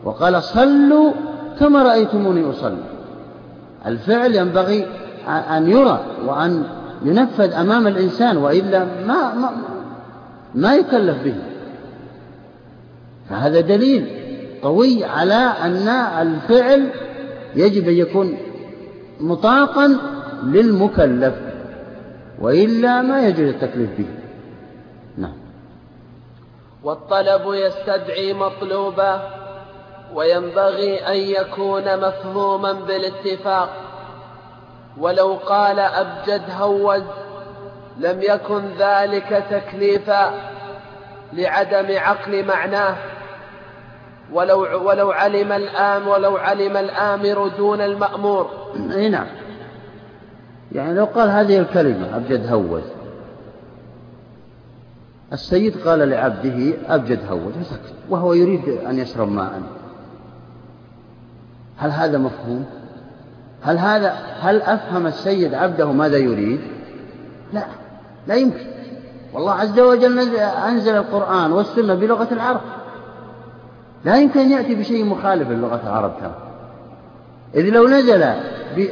وقال 0.04 0.42
صلوا 0.42 1.12
كما 1.60 1.82
رأيتموني 1.82 2.50
أصلي. 2.50 2.76
الفعل 3.86 4.34
ينبغي 4.34 4.86
أن 5.28 5.70
يرى 5.70 6.00
وأن 6.26 6.62
ينفذ 7.04 7.52
أمام 7.52 7.86
الإنسان 7.86 8.36
وإلا 8.36 8.84
ما, 8.84 9.34
ما, 9.34 9.50
ما 10.54 10.74
يكلف 10.74 11.24
به. 11.24 11.34
فهذا 13.30 13.60
دليل 13.60 14.06
قوي 14.62 15.04
على 15.04 15.52
أن 15.62 15.88
الفعل 16.22 16.90
يجب 17.56 17.88
أن 17.88 17.94
يكون 17.94 18.36
مطاقا 19.20 19.96
للمكلف 20.42 21.34
وإلا 22.40 23.02
ما 23.02 23.26
يجوز 23.28 23.48
التكليف 23.48 23.90
به. 23.98 24.06
والطلب 26.84 27.54
يستدعي 27.54 28.32
مطلوبا 28.32 29.30
وينبغي 30.14 30.98
أن 31.06 31.16
يكون 31.16 32.00
مفهوما 32.00 32.72
بالاتفاق. 32.72 33.68
ولو 34.98 35.34
قال 35.34 35.78
أبجد 35.78 36.42
هوز 36.60 37.02
لم 37.98 38.22
يكن 38.22 38.62
ذلك 38.78 39.44
تكليفا 39.50 40.34
لعدم 41.32 41.98
عقل 41.98 42.44
معناه. 42.44 42.96
ولو 44.32 44.88
ولو 44.88 45.10
علم 45.10 45.52
الآم 45.52 46.08
ولو 46.08 46.36
علم 46.36 46.76
الآمر 46.76 47.48
دون 47.48 47.80
المأمور. 47.80 48.50
نعم. 49.10 49.26
يعني 50.72 50.94
لو 50.94 51.04
قال 51.04 51.30
هذه 51.30 51.58
الكلمة 51.58 52.16
أبجد 52.16 52.52
هوز 52.52 52.93
السيد 55.32 55.76
قال 55.86 56.08
لعبده 56.08 56.72
أبجد 56.88 57.20
هوز 57.30 57.52
وهو 58.10 58.32
يريد 58.32 58.68
أن 58.68 58.98
يشرب 58.98 59.32
ماء. 59.32 59.62
هل 61.76 61.90
هذا 61.90 62.18
مفهوم؟ 62.18 62.64
هل 63.62 63.78
هذا 63.78 64.10
هل 64.40 64.62
أفهم 64.62 65.06
السيد 65.06 65.54
عبده 65.54 65.92
ماذا 65.92 66.16
يريد؟ 66.16 66.60
لا 67.52 67.66
لا 68.26 68.34
يمكن. 68.34 68.66
والله 69.32 69.52
عز 69.52 69.80
وجل 69.80 70.36
أنزل 70.38 70.96
القرآن 70.96 71.52
والسنة 71.52 71.94
بلغة 71.94 72.28
العرب. 72.32 72.60
لا 74.04 74.16
يمكن 74.16 74.40
أن 74.40 74.50
يأتي 74.50 74.74
بشيء 74.74 75.04
مخالف 75.04 75.50
للغة 75.50 75.80
العرب 75.84 76.12
كان 76.20 76.32
إذ 77.54 77.70
لو 77.70 77.88
نزل 77.88 78.22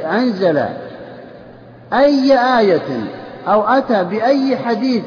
أنزل 0.05 0.65
أي 1.93 2.33
آية 2.59 3.07
أو 3.47 3.61
أتى 3.61 4.03
بأي 4.03 4.57
حديث 4.57 5.03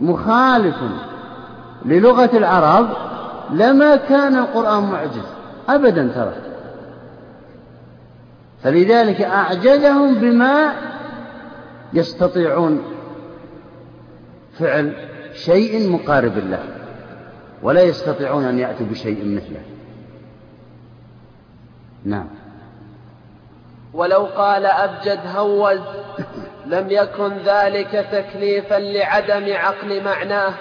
مخالف 0.00 0.76
للغة 1.84 2.30
العرب 2.36 2.88
لما 3.50 3.96
كان 3.96 4.38
القرآن 4.38 4.82
معجز. 4.82 5.26
أبدا 5.68 6.08
ترى. 6.14 6.34
فلذلك 8.62 9.20
أعجزهم 9.20 10.14
بما 10.14 10.72
يستطيعون 11.92 12.82
فعل 14.58 14.94
شيء 15.34 15.90
مقارب 15.92 16.38
له 16.38 16.62
ولا 17.62 17.82
يستطيعون 17.82 18.44
أن 18.44 18.58
يأتوا 18.58 18.86
بشيء 18.86 19.36
مثله. 19.36 19.60
نعم. 22.04 22.26
ولو 23.94 24.24
قال 24.24 24.66
أبجد 24.66 25.20
هوز 25.36 25.80
لم 26.66 26.90
يكن 26.90 27.32
ذلك 27.44 28.06
تكليفا 28.12 28.74
لعدم 28.74 29.52
عقل 29.52 30.04
معناه. 30.04 30.54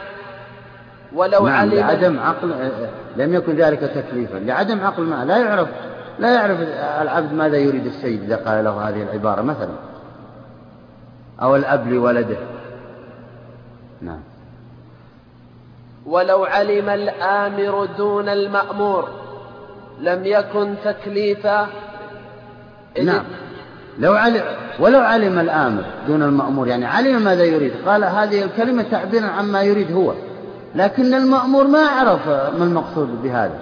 ولو 1.14 1.48
نعم 1.48 1.60
علم 1.60 1.74
لعدم 1.74 2.20
عقل 2.20 2.72
لم 3.16 3.34
يكن 3.34 3.56
ذلك 3.56 3.80
تكليفا. 3.80 4.38
لعدم 4.38 4.86
عقل 4.86 5.04
معناه 5.04 5.38
لا 5.38 5.46
يعرف 5.46 5.68
لا 6.20 6.34
يعرف 6.34 6.60
العبد 7.02 7.34
ماذا 7.34 7.58
يريد 7.58 7.86
السيد 7.86 8.24
إذا 8.24 8.36
قال 8.36 8.64
له 8.64 8.90
هذه 8.90 9.04
العبارة 9.04 9.42
مثلا. 9.42 9.74
أو 11.42 11.56
الأب 11.56 11.88
لولده. 11.88 12.38
نعم. 14.02 14.20
ولو 16.06 16.44
علم 16.46 16.90
الآمر 16.90 17.86
دون 17.86 18.30
المأمور 18.30 19.10
لم 20.00 20.26
يكن 20.26 20.76
تكليفا. 20.84 21.68
نعم. 23.04 23.24
لو 24.00 24.14
علم 24.14 24.42
ولو 24.80 25.00
علم 25.00 25.40
الآمر 25.40 25.84
دون 26.08 26.24
المأمور 26.24 26.68
يعني 26.68 26.86
علم 26.86 27.22
ماذا 27.22 27.44
يريد. 27.44 27.72
قال 27.86 28.04
هذه 28.04 28.44
الكلمة 28.44 28.84
تعبيرا 28.92 29.26
عما 29.26 29.62
يريد 29.62 29.92
هو. 29.92 30.14
لكن 30.76 31.14
المأمور 31.14 31.68
ما 31.68 31.80
عرف 31.80 32.28
ما 32.28 32.64
المقصود 32.64 33.24
بهذا. 33.24 33.60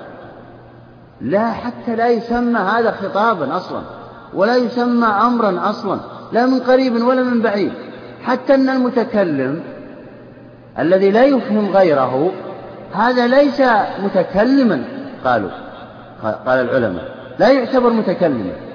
لا 1.21 1.51
حتى 1.51 1.95
لا 1.95 2.09
يسمى 2.09 2.59
هذا 2.59 2.91
خطابا 2.91 3.57
أصلا 3.57 3.81
ولا 4.33 4.55
يسمى 4.55 5.07
أمرا 5.07 5.69
أصلا 5.69 5.99
لا 6.31 6.45
من 6.45 6.59
قريب 6.59 6.93
ولا 6.93 7.23
من 7.23 7.41
بعيد. 7.41 7.71
حتى 8.23 8.55
أن 8.55 8.69
المتكلم 8.69 9.63
الذي 10.79 11.11
لا 11.11 11.23
يفهم 11.23 11.69
غيره 11.69 12.31
هذا 12.93 13.27
ليس 13.27 13.61
متكلما 14.03 14.83
قالوا. 15.25 15.49
قال 16.23 16.59
العلماء. 16.69 17.15
لا 17.39 17.49
يعتبر 17.49 17.89
متكلما. 17.89 18.70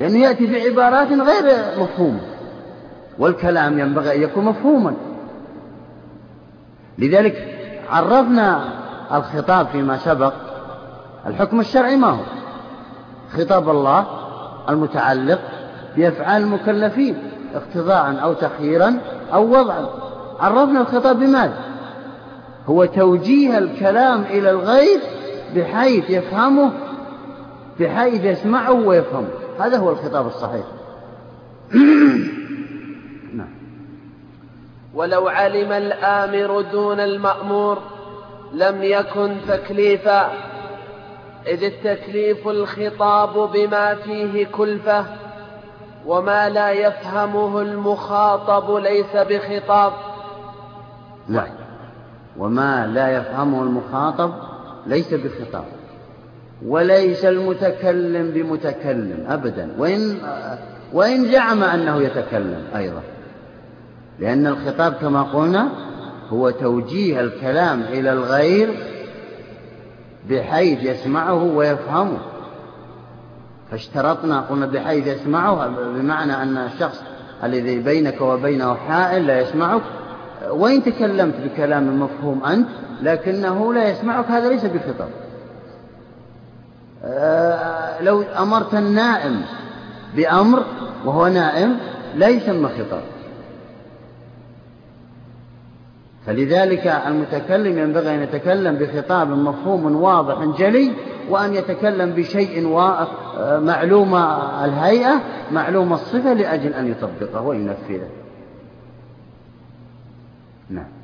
لأنه 0.00 0.18
يأتي 0.18 0.46
بعبارات 0.46 1.08
غير 1.08 1.56
مفهومة. 1.78 2.20
والكلام 3.18 3.78
ينبغي 3.78 4.16
أن 4.16 4.22
يكون 4.22 4.44
مفهوما. 4.44 4.94
لذلك 6.98 7.58
عرفنا 7.90 8.64
الخطاب 9.12 9.66
فيما 9.66 9.96
سبق. 9.96 10.32
الحكم 11.26 11.60
الشرعي 11.60 11.96
ما 11.96 12.10
هو؟ 12.10 12.22
خطاب 13.32 13.68
الله 13.68 14.06
المتعلق 14.68 15.40
بأفعال 15.96 16.42
المكلفين 16.42 17.16
اقتضاء 17.54 18.18
أو 18.22 18.32
تخييرا 18.32 18.98
أو 19.34 19.60
وضعا. 19.60 19.86
عرفنا 20.40 20.80
الخطاب 20.80 21.18
بماذا؟ 21.18 21.58
هو 22.66 22.84
توجيه 22.84 23.58
الكلام 23.58 24.22
إلى 24.22 24.50
الغير 24.50 25.00
بحيث 25.56 26.10
يفهمه 26.10 26.70
بحيث 27.80 28.24
يسمعه 28.24 28.72
ويفهمه. 28.72 29.41
هذا 29.58 29.78
هو 29.78 29.90
الخطاب 29.90 30.26
الصحيح. 30.26 30.64
نعم. 33.38 33.54
ولو 34.94 35.28
علم 35.28 35.72
الآمر 35.72 36.60
دون 36.60 37.00
المأمور 37.00 37.78
لم 38.52 38.82
يكن 38.82 39.36
تكليفا 39.48 40.32
إذ 41.46 41.62
التكليف 41.64 42.48
الخطاب 42.48 43.52
بما 43.52 43.94
فيه 43.94 44.46
كلفة 44.46 45.06
وما 46.06 46.48
لا 46.48 46.70
يفهمه 46.70 47.60
المخاطب 47.60 48.74
ليس 48.74 49.16
بخطاب. 49.16 49.92
لا 51.28 51.46
وما 52.38 52.86
لا 52.86 53.16
يفهمه 53.16 53.62
المخاطب 53.62 54.32
ليس 54.86 55.14
بخطاب. 55.14 55.64
وليس 56.66 57.24
المتكلم 57.24 58.30
بمتكلم 58.30 59.24
أبدا. 59.28 59.68
وإن, 59.78 60.16
وإن 60.92 61.24
زعم 61.32 61.62
أنه 61.62 62.02
يتكلم 62.02 62.62
أيضا. 62.76 63.02
لأن 64.18 64.46
الخطاب 64.46 64.92
كما 64.92 65.22
قلنا 65.22 65.68
هو 66.28 66.50
توجيه 66.50 67.20
الكلام 67.20 67.82
إلى 67.82 68.12
الغير 68.12 68.68
بحيث 70.30 70.82
يسمعه 70.82 71.42
ويفهمه. 71.42 72.18
فاشترطنا 73.70 74.40
قلنا 74.40 74.66
بحيث 74.66 75.06
يسمعه 75.06 75.68
بمعنى 75.68 76.42
أن 76.42 76.56
الشخص 76.56 77.02
الذي 77.44 77.78
بينك 77.78 78.20
وبينه 78.20 78.74
حائل 78.74 79.26
لا 79.26 79.40
يسمعك. 79.40 79.82
وإن 80.50 80.82
تكلمت 80.82 81.34
بكلام 81.44 82.02
مفهوم 82.02 82.44
أنت 82.44 82.68
لكنه 83.02 83.74
لا 83.74 83.90
يسمعك 83.90 84.26
هذا 84.30 84.48
ليس 84.48 84.64
بخطاب. 84.64 85.08
لو 88.00 88.22
أمرت 88.22 88.74
النائم 88.74 89.42
بأمر 90.16 90.64
وهو 91.04 91.26
نائم 91.26 91.78
لا 92.16 92.28
يسمى 92.28 92.68
خطاب. 92.68 93.02
فلذلك 96.26 96.86
المتكلم 96.86 97.78
ينبغي 97.78 98.14
أن 98.14 98.22
يتكلم 98.22 98.76
بخطاب 98.76 99.28
مفهوم 99.28 99.96
واضح 99.96 100.44
جلي 100.58 100.92
وأن 101.30 101.54
يتكلم 101.54 102.10
بشيء 102.10 102.68
معلوم 103.38 104.14
الهيئة 104.64 105.20
معلوم 105.52 105.92
الصفة 105.92 106.32
لأجل 106.32 106.74
أن 106.74 106.90
يطبقه 106.90 107.42
وينفذه. 107.42 108.08
نعم. 110.70 111.01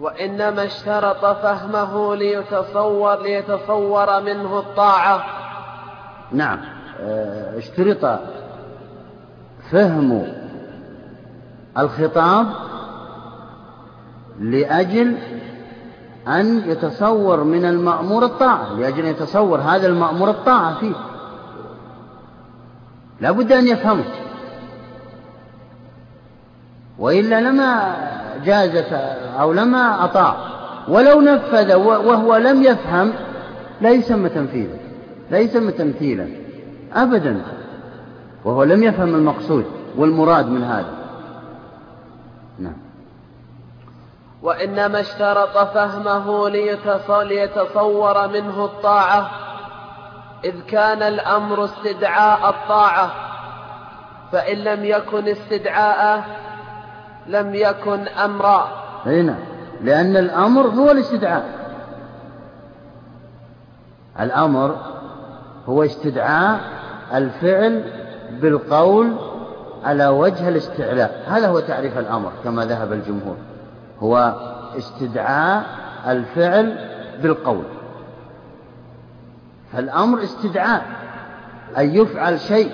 وإنما 0.00 0.64
اشترط 0.64 1.24
فهمه 1.24 2.16
ليتصور 2.16 3.22
ليتصور 3.22 4.20
منه 4.20 4.58
الطاعة. 4.58 5.24
نعم. 6.32 6.60
آه، 7.00 7.58
اشترط 7.58 8.20
فهم 9.70 10.32
الخطاب 11.78 12.46
لأجل 14.40 15.16
أن 16.28 16.70
يتصور 16.70 17.44
من 17.44 17.64
المأمور 17.64 18.24
الطاعة 18.24 18.74
لأجل 18.74 19.04
أن 19.04 19.10
يتصور 19.10 19.60
هذا 19.60 19.86
المأمور 19.86 20.30
الطاعة 20.30 20.80
فيه. 20.80 20.94
لا 23.20 23.30
بد 23.30 23.52
أن 23.52 23.66
يفهمه. 23.66 24.04
وإلا 26.98 27.40
لما 27.40 27.96
جازت 28.44 28.92
أو 29.40 29.52
لما 29.52 30.04
أطاع. 30.04 30.36
ولو 30.88 31.20
نفذ 31.20 31.74
وهو 31.74 32.36
لم 32.36 32.62
يفهم 32.62 33.12
لا 33.80 33.90
يسمى 33.90 34.28
تنفيذا 34.28 34.78
لا 35.30 35.38
يسمى 35.38 35.72
تمثيلا 35.72 36.28
أبدا. 36.94 37.42
وهو 38.44 38.62
لم 38.64 38.82
يفهم 38.82 39.14
المقصود 39.14 39.64
والمراد 39.96 40.46
من 40.46 40.64
هذا. 40.64 40.92
نعم. 42.58 42.76
وإنما 44.42 45.00
اشترط 45.00 45.58
فهمه 45.58 46.48
ليتصور 47.24 48.28
منه 48.28 48.64
الطاعة 48.64 49.30
إذ 50.44 50.60
كان 50.60 51.02
الأمر 51.02 51.64
استدعاء 51.64 52.50
الطاعة 52.50 53.10
فإن 54.32 54.56
لم 54.56 54.84
يكن 54.84 55.28
استدعاء 55.28 56.24
لم 57.28 57.54
يكن 57.54 58.08
أمرا. 58.08 58.68
هنا 59.06 59.34
لأن 59.82 60.16
الأمر 60.16 60.66
هو 60.66 60.90
الاستدعاء. 60.90 61.44
الأمر 64.20 64.76
هو 65.66 65.82
استدعاء 65.82 66.60
الفعل 67.14 67.84
بالقول 68.40 69.16
على 69.84 70.06
وجه 70.06 70.48
الاستعلاء. 70.48 71.24
هذا 71.28 71.48
هو 71.48 71.60
تعريف 71.60 71.98
الأمر 71.98 72.32
كما 72.44 72.64
ذهب 72.64 72.92
الجمهور. 72.92 73.36
هو 74.00 74.34
استدعاء 74.78 75.64
الفعل 76.06 76.78
بالقول. 77.22 77.64
فالأمر 79.72 80.22
استدعاء 80.22 80.82
أن 81.78 81.94
يفعل 81.94 82.40
شيء. 82.40 82.72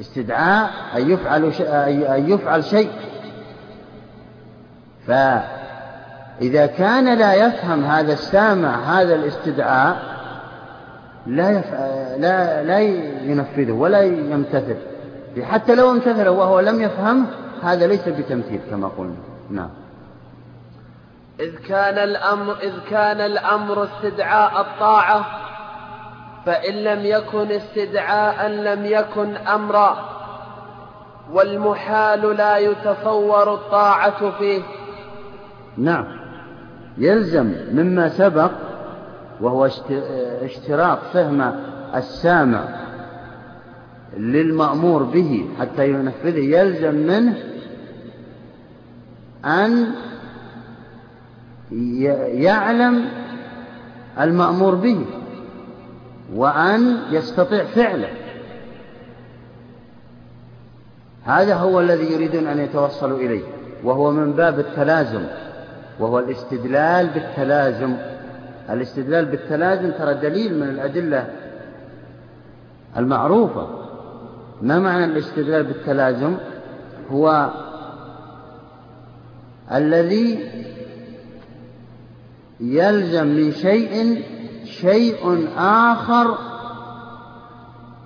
استدعاء 0.00 0.70
أن 0.96 1.10
يفعل 1.10 1.54
شيء 1.54 1.68
أن 2.16 2.30
يفعل 2.30 2.64
شيء. 2.64 2.90
فإذا 5.06 6.66
كان 6.66 7.18
لا 7.18 7.34
يفهم 7.34 7.84
هذا 7.84 8.12
السامع 8.12 8.74
هذا 8.74 9.14
الاستدعاء 9.14 10.02
لا 11.26 11.50
يف... 11.50 11.74
لا 12.20 12.62
لا 12.62 12.78
ينفذه 13.24 13.72
ولا 13.72 14.02
يمتثل. 14.02 14.76
حتى 15.42 15.74
لو 15.74 15.90
امتثل 15.90 16.28
وهو 16.28 16.60
لم 16.60 16.80
يفهم 16.80 17.26
هذا 17.62 17.86
ليس 17.86 18.08
بتمثيل 18.08 18.60
كما 18.70 18.90
قلنا. 18.98 19.14
نعم. 19.50 19.70
إذ 21.40 21.54
كان 21.68 21.98
الأمر 21.98 22.56
إذ 22.62 22.72
كان 22.90 23.20
الأمر 23.20 23.84
استدعاء 23.84 24.60
الطاعة 24.60 25.24
فإن 26.46 26.74
لم 26.74 27.06
يكن 27.06 27.52
استدعاء 27.52 28.48
لم 28.48 28.86
يكن 28.86 29.36
أمرا 29.36 30.08
والمحال 31.32 32.36
لا 32.36 32.58
يتصور 32.58 33.54
الطاعة 33.54 34.30
فيه. 34.38 34.62
نعم. 35.78 36.04
يلزم 36.98 37.52
مما 37.72 38.08
سبق 38.08 38.50
وهو 39.40 39.70
اشتراط 40.42 40.98
فهم 41.12 41.52
السامع 41.94 42.64
للمأمور 44.16 45.02
به 45.02 45.48
حتى 45.60 45.88
ينفذه 45.88 46.38
يلزم 46.38 46.94
منه 46.94 47.36
أن 49.44 49.86
يعلم 52.42 53.04
المأمور 54.20 54.74
به 54.74 55.06
وأن 56.34 56.96
يستطيع 57.10 57.64
فعله. 57.64 58.08
هذا 61.24 61.54
هو 61.54 61.80
الذي 61.80 62.12
يريدون 62.12 62.46
أن 62.46 62.58
يتوصلوا 62.58 63.18
إليه 63.18 63.42
وهو 63.84 64.10
من 64.10 64.32
باب 64.32 64.58
التلازم. 64.58 65.22
وهو 66.00 66.18
الاستدلال 66.18 67.06
بالتلازم. 67.06 67.96
الاستدلال 68.70 69.24
بالتلازم 69.24 69.90
ترى 69.90 70.14
دليل 70.14 70.58
من 70.60 70.68
الأدلة 70.68 71.26
المعروفة. 72.96 73.66
ما 74.62 74.78
معنى 74.78 75.04
الاستدلال 75.04 75.64
بالتلازم؟ 75.64 76.36
هو 77.10 77.50
الذي 79.72 80.50
يلزم 82.60 83.26
من 83.26 83.52
شيء 83.52 84.22
شيء 84.64 85.48
آخر 85.58 86.38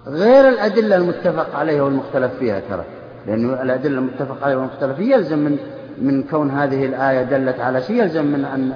غير 0.07 0.49
الأدلة 0.49 0.97
المتفق 0.97 1.57
عليها 1.57 1.83
والمختلف 1.83 2.35
فيها 2.35 2.61
ترى. 2.61 2.85
لأن 3.27 3.51
الأدلة 3.51 3.99
المتفق 3.99 4.45
عليها 4.45 4.57
والمختلف 4.57 4.97
فيها 4.97 5.17
يلزم 5.17 5.39
من 5.39 5.59
من 6.03 6.23
كون 6.23 6.51
هذه 6.51 6.87
الآية 6.87 7.23
دلت 7.23 7.61
على 7.61 7.83
شيء 7.83 8.03
يلزم 8.03 8.27
من 8.27 8.45
أن 8.45 8.73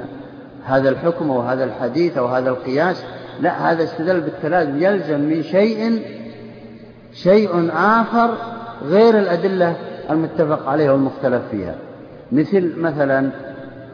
هذا 0.65 0.89
الحكم 0.89 1.31
أو 1.31 1.41
هذا 1.41 1.65
الحديث 1.65 2.19
أو 2.19 2.27
هذا 2.27 2.51
القياس. 2.51 3.05
لا 3.41 3.71
هذا 3.71 3.85
استدل 3.85 4.21
بالتلازم 4.21 4.83
يلزم 4.83 5.21
من 5.21 5.43
شيء 5.43 6.03
شيء 7.13 7.71
آخر 7.77 8.31
غير 8.85 9.19
الأدلة 9.19 9.77
المتفق 10.11 10.69
عليها 10.69 10.93
والمختلف 10.93 11.43
فيها. 11.51 11.75
مثل 12.33 12.73
مثلا 12.79 13.31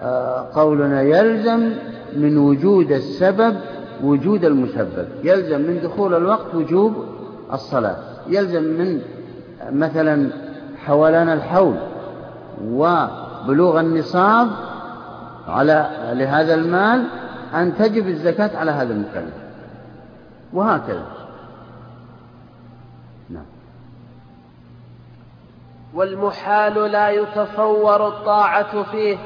آه، 0.02 0.46
قولنا 0.54 1.02
يلزم 1.02 1.72
من 2.16 2.38
وجود 2.38 2.92
السبب 2.92 3.56
وجود 4.02 4.44
المسبب. 4.44 5.08
يلزم 5.24 5.60
من 5.60 5.80
دخول 5.82 6.14
الوقت 6.14 6.54
وجوب 6.54 6.94
الصلاة. 7.52 7.96
يلزم 8.28 8.62
من 8.62 9.00
مثلا 9.72 10.30
حولان 10.86 11.28
الحول. 11.28 11.74
وبلوغ 12.64 13.80
النصاب 13.80 14.48
على 15.48 15.90
لهذا 16.12 16.54
المال 16.54 17.06
أن 17.54 17.76
تجب 17.76 18.08
الزكاة 18.08 18.58
على 18.58 18.70
هذا 18.70 18.92
المكلف. 18.92 19.34
وهكذا. 20.52 21.16
والمحال 25.94 26.74
لا 26.74 27.10
يتصور 27.10 28.08
الطاعة 28.08 28.82
فيه 28.82 29.16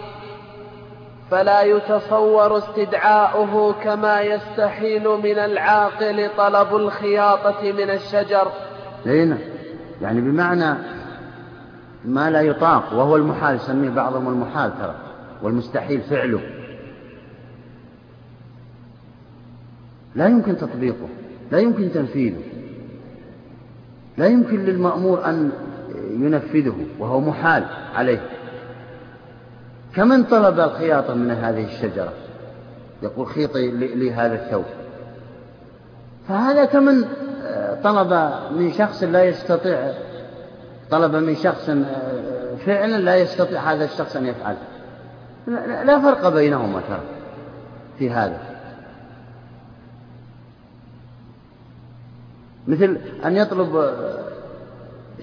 فلا 1.31 1.63
يتصور 1.63 2.59
استدعاؤه 2.59 3.75
كما 3.85 4.21
يستحيل 4.21 5.09
من 5.09 5.39
العاقل 5.39 6.31
طلب 6.37 6.77
الخياطة 6.77 7.73
من 7.73 7.91
الشجر. 7.91 8.53
هنا 9.07 9.39
يعني 10.03 10.21
بمعنى 10.21 10.75
ما 12.05 12.31
لا 12.31 12.41
يطاق 12.41 12.93
وهو 12.95 13.17
المحال 13.17 13.57
يسميه 13.57 13.91
بعضهم 13.91 14.29
المحال 14.29 14.79
ترى 14.79 14.95
والمستحيل 15.43 16.01
فعله. 16.01 16.41
لا 20.15 20.27
يمكن 20.27 20.57
تطبيقه 20.57 21.09
لا 21.53 21.59
يمكن 21.59 21.93
تنفيذه. 21.93 22.43
لا 24.19 24.27
يمكن 24.27 24.65
للمأمور 24.65 25.25
أن 25.25 25.53
ينفذه 26.11 26.77
وهو 26.99 27.21
محال 27.21 27.65
عليه. 27.95 28.21
كمن 29.95 30.25
طلب 30.25 30.61
الخياطة 30.61 31.15
من 31.15 31.31
هذه 31.31 31.65
الشجرة؟ 31.65 32.13
يقول 33.03 33.27
خيطي 33.27 33.71
لي 33.71 34.13
هذا 34.13 34.35
الثوب. 34.35 34.65
فهذا 36.29 36.65
كمن 36.65 37.05
آه، 37.45 37.81
طلب 37.83 38.33
من 38.59 38.73
شخص 38.73 39.03
لا 39.03 39.25
يستطيع 39.25 39.93
طلب 40.91 41.17
من 41.17 41.37
شخص 41.37 41.69
آه، 41.69 42.57
فعلا 42.67 42.97
لا 42.97 43.17
يستطيع 43.17 43.73
هذا 43.73 43.85
الشخص 43.85 44.17
أن 44.17 44.27
يفعل. 44.27 44.57
لا 45.87 46.01
فرق 46.01 46.29
بينهما 46.29 46.81
ترى 46.89 47.01
في 47.99 48.11
هذا. 48.11 48.39
مثل 52.69 52.99
أن 53.25 53.37
يطلب 53.37 53.77
آه، 53.77 54.19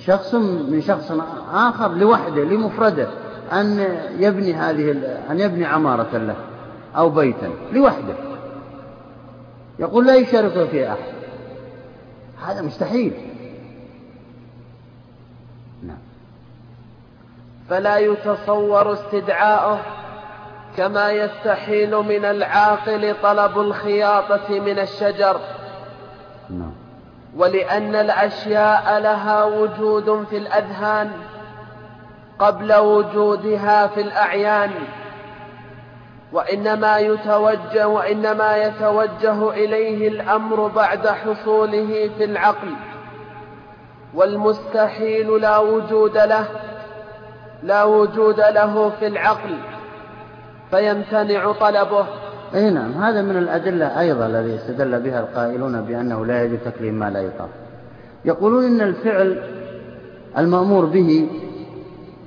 شخص 0.05 0.33
من 0.69 0.81
شخص 0.81 1.11
آخر 1.53 1.93
لوحده 1.93 2.43
لمفرده 2.43 3.07
أن 3.53 3.87
يبني 4.19 4.53
هذه 4.53 4.91
أن 5.31 5.39
يبني 5.39 5.65
عمارة 5.65 6.17
له 6.17 6.35
أو 6.95 7.09
بيتا 7.09 7.49
لوحده. 7.73 8.13
يقول 9.79 10.07
لا 10.07 10.15
يشارك 10.15 10.69
فيه 10.69 10.93
أحد. 10.93 11.17
هذا 12.45 12.61
مستحيل. 12.61 13.36
فلا 17.69 17.97
يتصور 17.97 18.93
استدعاؤه 18.93 19.79
كما 20.77 21.11
يستحيل 21.11 21.95
من 21.95 22.25
العاقل 22.25 23.15
طلب 23.23 23.59
الخياطة 23.59 24.59
من 24.59 24.79
الشجر. 24.79 25.39
نعم. 26.49 26.73
ولأن 27.37 27.95
الأشياء 27.95 28.99
لها 28.99 29.43
وجود 29.43 30.25
في 30.29 30.37
الأذهان 30.37 31.11
قبل 32.39 32.75
وجودها 32.75 33.87
في 33.87 34.01
الأعيان. 34.01 34.71
وإنما 36.33 36.97
يتوجه 36.97 37.87
وإنما 37.87 38.57
يتوجه 38.57 39.49
إليه 39.49 40.07
الأمر 40.07 40.67
بعد 40.67 41.07
حصوله 41.07 42.09
في 42.17 42.23
العقل. 42.23 42.73
والمستحيل 44.13 45.41
لا 45.41 45.57
وجود 45.57 46.17
له. 46.17 46.47
لا 47.63 47.83
وجود 47.83 48.39
له 48.39 48.89
في 48.89 49.07
العقل 49.07 49.57
فيمتنع 50.71 51.51
طلبه. 51.51 52.05
إي 52.55 52.69
نعم 52.69 52.91
هذا 52.91 53.21
من 53.21 53.37
الأدلة 53.37 53.99
أيضا 53.99 54.25
الذي 54.25 54.55
استدل 54.55 54.99
بها 54.99 55.19
القائلون 55.19 55.81
بأنه 55.81 56.25
لا 56.25 56.43
يجوز 56.43 56.59
تكليم 56.65 56.93
ما 56.93 57.09
لا 57.09 57.21
يطاق. 57.21 57.49
يقولون 58.25 58.65
إن 58.65 58.81
الفعل 58.81 59.43
المأمور 60.37 60.85
به 60.85 61.29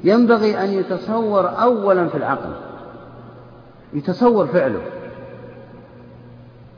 ينبغي 0.04 0.64
أن 0.64 0.72
يتصور 0.72 1.62
أولا 1.62 2.08
في 2.08 2.14
العقل 2.14 2.52
يتصور 3.92 4.46
فعله 4.46 4.82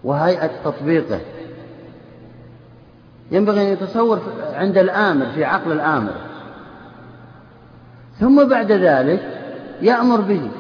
وهيئة 0.05 0.51
تطبيقه. 0.65 1.21
ينبغي 3.31 3.63
أن 3.63 3.73
يتصور 3.73 4.21
عند 4.55 4.79
الآمر 4.79 5.27
في 5.27 5.45
عقل 5.45 5.73
الآمر. 5.73 6.13
ثم 8.21 8.49
بعد 8.49 8.73
ذلك 8.73 9.23
يأمر 9.83 10.21
به. 10.21 10.51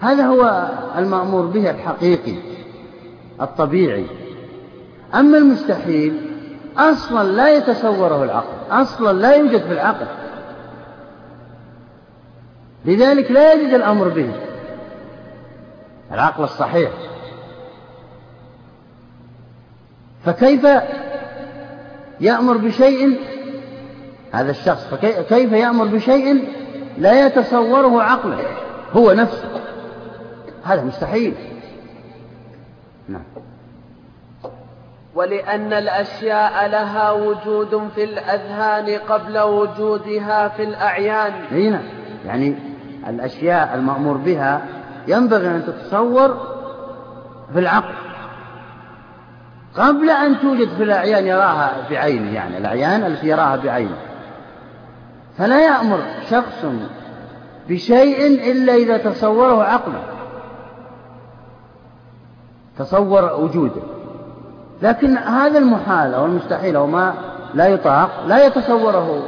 هذا 0.00 0.26
هو 0.26 0.68
المأمور 0.98 1.46
به 1.46 1.70
الحقيقي 1.70 2.36
الطبيعي. 3.40 4.06
أما 5.14 5.38
المستحيل 5.38 6.30
أصلا 6.76 7.32
لا 7.32 7.56
يتصوره 7.56 8.24
العقل 8.24 8.82
أصلا 8.82 9.12
لا 9.12 9.34
يوجد 9.34 9.62
في 9.62 9.72
العقل. 9.72 10.06
لذلك 12.84 13.30
لا 13.30 13.52
يجد 13.52 13.74
الأمر 13.74 14.08
به. 14.08 14.30
العقل 16.12 16.44
الصحيح. 16.44 16.90
فكيف 20.24 20.66
يأمر 22.20 22.56
بشيء 22.56 23.18
هذا 24.34 24.50
الشخص. 24.50 24.86
فكيف 24.86 25.52
يأمر 25.52 25.86
بشيء 25.86 26.44
لا 26.98 27.26
يتصوره 27.26 28.02
عقله؟ 28.02 28.38
هو 28.92 29.12
نفسه. 29.12 29.48
هذا 30.64 30.82
مستحيل. 30.84 31.34
نعم. 33.08 33.22
ولأن 35.14 35.72
الأشياء 35.72 36.68
لها 36.68 37.10
وجود 37.10 37.88
في 37.94 38.04
الأذهان 38.04 38.98
قبل 39.08 39.38
وجودها 39.38 40.48
في 40.48 40.62
الأعيان. 40.62 41.32
هنا 41.50 41.70
نعم. 41.70 41.82
يعني 42.26 42.54
الأشياء 43.08 43.74
المأمور 43.74 44.16
بها 44.16 44.62
ينبغي 45.08 45.46
أن 45.46 45.66
تتصور 45.66 46.54
في 47.52 47.58
العقل. 47.58 47.94
قبل 49.76 50.10
أن 50.10 50.40
توجد 50.40 50.68
في 50.68 50.82
الأعيان 50.82 51.26
يراها 51.26 51.72
بعينه 51.90 52.34
يعني. 52.34 52.58
الأعيان 52.58 53.04
التي 53.04 53.26
يراها 53.26 53.56
بعينه. 53.56 53.96
فلا 55.38 55.60
يأمر 55.64 55.98
شخص 56.30 56.64
بشيء 57.68 58.26
إلا 58.52 58.74
إذا 58.74 58.96
تصوره 58.96 59.64
عقله. 59.64 60.02
تصور 62.78 63.40
وجوده. 63.40 63.82
لكن 64.82 65.18
هذا 65.18 65.58
المحال 65.58 66.14
أو 66.14 66.24
المستحيل 66.26 66.76
أو 66.76 66.86
ما 66.86 67.14
لا 67.54 67.66
يطاق 67.66 68.26
لا 68.26 68.46
يتصوره 68.46 69.22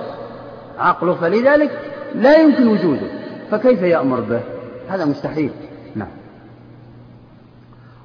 عقله 0.79 1.15
فلذلك 1.15 1.79
لا 2.15 2.37
يمكن 2.37 2.69
وجوده. 2.69 3.07
فكيف 3.51 3.83
يأمر 3.83 4.21
به؟ 4.21 4.41
هذا 4.89 5.05
مستحيل. 5.05 5.51
نعم. 5.95 6.09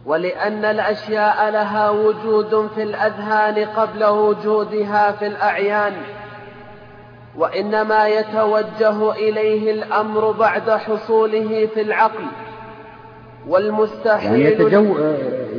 ولأن 0.06 0.66
الأشياء 0.66 1.50
لها 1.50 1.90
وجود 1.90 2.70
في 2.76 2.84
الأذهان 2.84 3.66
قبل 3.66 4.06
وجودها 4.06 5.12
في 5.12 5.28
الأعيان. 5.28 5.94
وإنما 7.38 8.08
يتوجه 8.08 9.12
إليه 9.12 9.72
الأمر 9.72 10.32
بعد 10.32 10.70
حصوله 10.70 11.70
في 11.74 11.82
العقل. 11.82 12.26
والمستحيل 13.48 14.41
يعني, 14.41 14.44
يتجو 14.44 14.96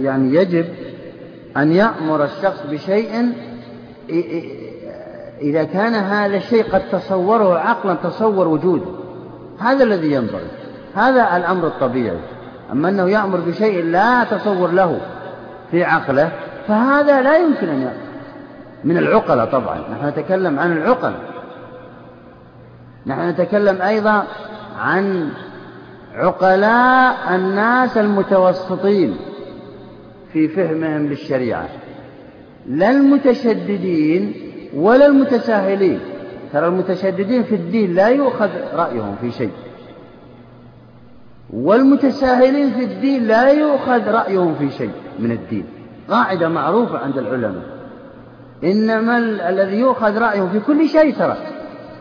يعني 0.00 0.35
يجب 0.35 0.66
أن 1.56 1.72
يأمر 1.72 2.24
الشخص 2.24 2.66
بشيء 2.70 3.32
إذا 5.40 5.64
كان 5.64 5.94
هذا 5.94 6.37
الشيء 6.37 6.64
قد 6.64 6.82
تصوره 6.92 7.58
عقلا 7.58 7.94
تصور 7.94 8.48
وجوده. 8.48 8.87
هذا 9.58 9.85
الذي 9.85 10.12
ينبغي. 10.12 10.48
هذا 10.94 11.37
الأمر 11.37 11.66
الطبيعي. 11.66 12.18
أما 12.72 12.88
أنه 12.88 13.11
يأمر 13.11 13.40
بشيء 13.40 13.85
لا 13.85 14.24
تصور 14.24 14.70
له 14.70 15.00
في 15.70 15.85
عقله 15.85 16.32
فهذا 16.68 17.22
لا 17.22 17.37
يمكن 17.37 17.68
أن 17.68 17.80
يأمر. 17.80 18.02
من 18.85 18.96
العقلاء 18.96 19.46
طبعا. 19.46 19.78
نحن 19.92 20.08
نتكلم 20.08 20.58
عن 20.58 20.72
العقل. 20.72 21.12
نحن 23.06 23.28
نتكلم 23.28 23.82
أيضا 23.82 24.24
عن 24.78 25.28
عقلاء 26.14 27.34
الناس 27.34 27.98
المتوسطين 27.98 29.16
في 30.32 30.48
فهمهم 30.48 31.06
للشريعة 31.06 31.68
لا 32.66 32.90
المتشددين 32.90 34.34
ولا 34.74 35.06
المتساهلين. 35.06 36.00
ترى 36.52 36.66
المتشددين 36.66 37.42
في 37.42 37.54
الدين 37.54 37.94
لا 37.94 38.08
يؤخذ 38.08 38.50
رأيهم 38.74 39.16
في 39.20 39.30
شيء. 39.30 39.50
والمتساهلين 41.52 42.70
في 42.70 42.84
الدين 42.84 43.26
لا 43.26 43.50
يؤخذ 43.50 44.08
رأيهم 44.08 44.54
في 44.54 44.70
شيء 44.70 44.92
من 45.18 45.32
الدين. 45.32 45.64
قاعدة 46.08 46.48
معروفة 46.48 46.98
عند 46.98 47.18
العلماء. 47.18 47.62
إنما 48.64 49.18
الذي 49.48 49.76
يؤخذ 49.76 50.18
رأيهم 50.18 50.48
في 50.48 50.60
كل 50.60 50.88
شيء 50.88 51.14
ترى. 51.14 51.36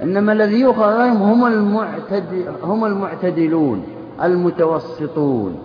إنما 0.03 0.33
الذي 0.33 0.59
يؤخذ 0.59 0.81
رأيهم 0.81 1.21
هم, 1.21 1.45
المعتدل 1.45 2.45
هم 2.63 2.85
المعتدلون 2.85 3.85
المتوسطون. 4.23 5.59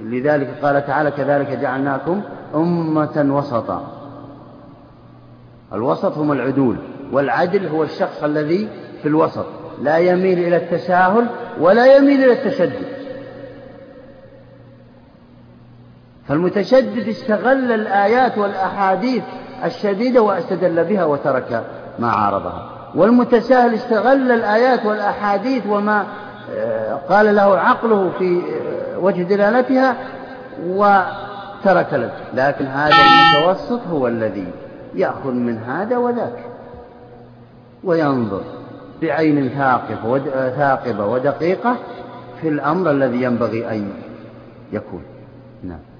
لذلك 0.00 0.54
قال 0.62 0.86
تعالى 0.86 1.10
كذلك 1.10 1.48
جعلناكم 1.48 2.20
أمة 2.54 3.26
وسطا. 3.30 3.92
الوسط 5.72 6.18
هم 6.18 6.32
العدول 6.32 6.76
والعدل 7.12 7.66
هو 7.66 7.82
الشخص 7.82 8.22
الذي 8.22 8.68
في 9.02 9.08
الوسط 9.08 9.46
لا 9.82 9.98
يميل 9.98 10.38
إلى 10.38 10.56
التساهل 10.56 11.26
ولا 11.60 11.96
يميل 11.96 12.24
إلى 12.24 12.32
التشدد. 12.32 12.86
فالمتشدد 16.28 17.08
استغل 17.08 17.72
الآيات 17.72 18.38
والأحاديث 18.38 19.22
الشديدة 19.64 20.22
واستدل 20.22 20.84
بها 20.84 21.04
وترك 21.04 21.64
ما 21.98 22.10
عارضها. 22.10 22.71
والمتساهل 22.94 23.74
استغل 23.74 24.32
الآيات 24.32 24.86
والأحاديث 24.86 25.66
وما 25.66 26.04
آه، 26.56 26.94
قال 26.94 27.34
له 27.34 27.58
عقله 27.58 28.10
في 28.18 28.40
آه، 28.40 28.98
وجه 28.98 29.22
دلالتها 29.22 29.96
وترك 30.66 31.92
له 31.92 32.12
لكن 32.34 32.66
هذا 32.66 32.94
المتوسط 32.94 33.80
هو 33.92 34.06
الذي 34.06 34.46
يأخذ 34.94 35.32
من 35.32 35.58
هذا 35.58 35.96
وذاك 35.96 36.44
وينظر 37.84 38.42
بعين 39.02 39.48
ثاقبة 39.48 40.18
ثاقبة 40.50 41.06
ودقيقة 41.06 41.76
في 42.40 42.48
الأمر 42.48 42.90
الذي 42.90 43.22
ينبغي 43.22 43.70
أن 43.70 43.92
يكون. 44.72 45.02
نعم. 45.62 45.91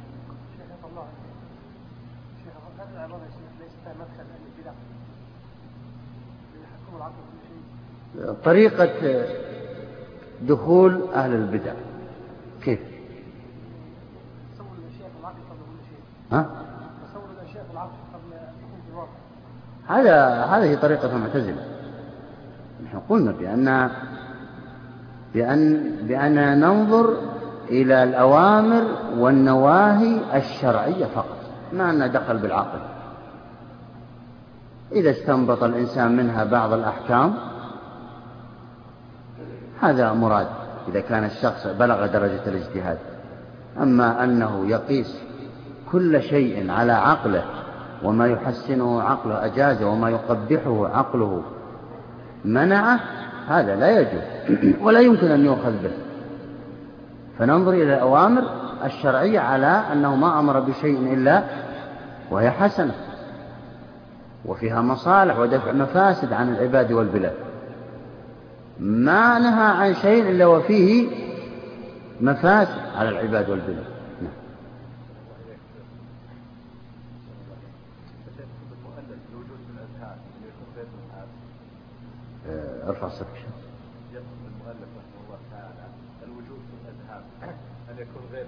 طريقة 8.45 9.25
دخول 10.43 11.03
أهل 11.15 11.35
البدع 11.35 11.73
كيف؟ 12.65 12.81
ها؟ 16.33 16.47
هذا 19.89 20.45
هذه 20.45 20.75
طريقة 20.75 21.17
المعتزلة 21.17 21.65
نحن 22.85 22.99
قلنا 23.09 23.33
بأن 23.33 23.91
بأن 25.35 25.93
بأن 26.03 26.61
ننظر 26.61 27.17
إلى 27.69 28.03
الأوامر 28.03 28.85
والنواهي 29.19 30.21
الشرعية 30.35 31.07
فقط 31.07 31.37
ما 31.73 31.91
أن 31.91 32.13
دخل 32.13 32.39
بالعقل 32.39 32.79
إذا 34.93 35.11
استنبط 35.11 35.63
الإنسان 35.63 36.17
منها 36.17 36.45
بعض 36.45 36.73
الأحكام 36.73 37.35
هذا 39.83 40.13
مراد 40.13 40.47
إذا 40.89 41.01
كان 41.01 41.25
الشخص 41.25 41.67
بلغ 41.67 42.07
درجة 42.07 42.41
الاجتهاد. 42.47 42.99
أما 43.83 44.25
أنه 44.25 44.67
يقيس 44.67 45.19
كل 45.93 46.23
شيء 46.23 46.71
على 46.71 46.93
عقله 46.93 47.45
وما 48.03 48.27
يحسنه 48.27 49.03
عقله 49.03 49.45
أجازه 49.45 49.87
وما 49.87 50.11
يقبحه 50.11 50.89
عقله 50.89 51.43
منعه 52.45 53.01
هذا 53.49 53.77
لا 53.77 54.01
يجوز 54.01 54.23
ولا 54.85 55.01
يمكن 55.01 55.27
أن 55.27 55.45
يؤخذ 55.45 55.73
به. 55.83 55.93
فننظر 57.39 57.73
إلى 57.73 57.95
الأوامر 57.95 58.43
الشرعية 58.85 59.41
على 59.41 59.83
أنه 59.93 60.17
ما 60.17 60.39
أمر 60.39 60.61
بشيء 60.61 61.15
إلا 61.15 61.43
وهي 62.31 62.51
حسنة 62.51 62.95
وفيها 64.45 64.81
مصالح 64.81 65.39
ودفع 65.39 65.73
مفاسد 65.73 66.33
عن 66.33 66.49
العباد 66.55 66.93
والبلاد. 66.93 67.52
ما 68.81 69.39
نهى 69.39 69.89
عن 69.89 69.95
شيء 69.95 70.31
إلا 70.31 70.47
وفيه 70.47 71.09
مفاسد 72.21 72.97
على 72.97 73.09
العباد 73.09 73.51
والبلاد 73.51 73.85
نعم. 74.23 74.33
آه، 82.49 82.89
ارفع 82.89 83.09
صوتك 83.09 83.29
المؤلف 84.13 84.89
رحمه 84.99 85.19
الله 85.25 85.39
تعالى 85.51 85.87
الوجود 86.25 86.59
في 86.71 87.93
ان 87.93 87.97
يكون 87.99 88.23
غير 88.33 88.47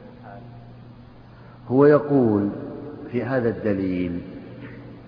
هو 1.69 1.87
يقول 1.87 2.49
في 3.13 3.23
هذا 3.23 3.49
الدليل 3.49 4.21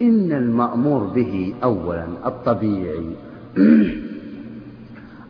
إن 0.02 0.32
المأمور 0.32 1.04
به 1.04 1.54
اولا 1.62 2.06
الطبيعي 2.26 3.16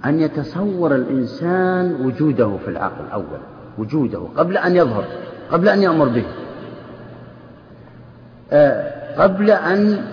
أن 0.07 0.21
يتصور 0.21 0.95
الإنسان 0.95 2.07
وجوده 2.07 2.57
في 2.65 2.71
العقل 2.71 3.05
أولا 3.13 3.41
وجوده 3.79 4.23
قبل 4.37 4.57
أن 4.57 4.77
يظهر 4.77 5.05
قبل 5.51 5.69
أن 5.69 5.83
يأمر 5.83 6.09
به. 6.09 6.25
آه، 8.53 9.23
قبل 9.23 9.51
أن 9.51 10.05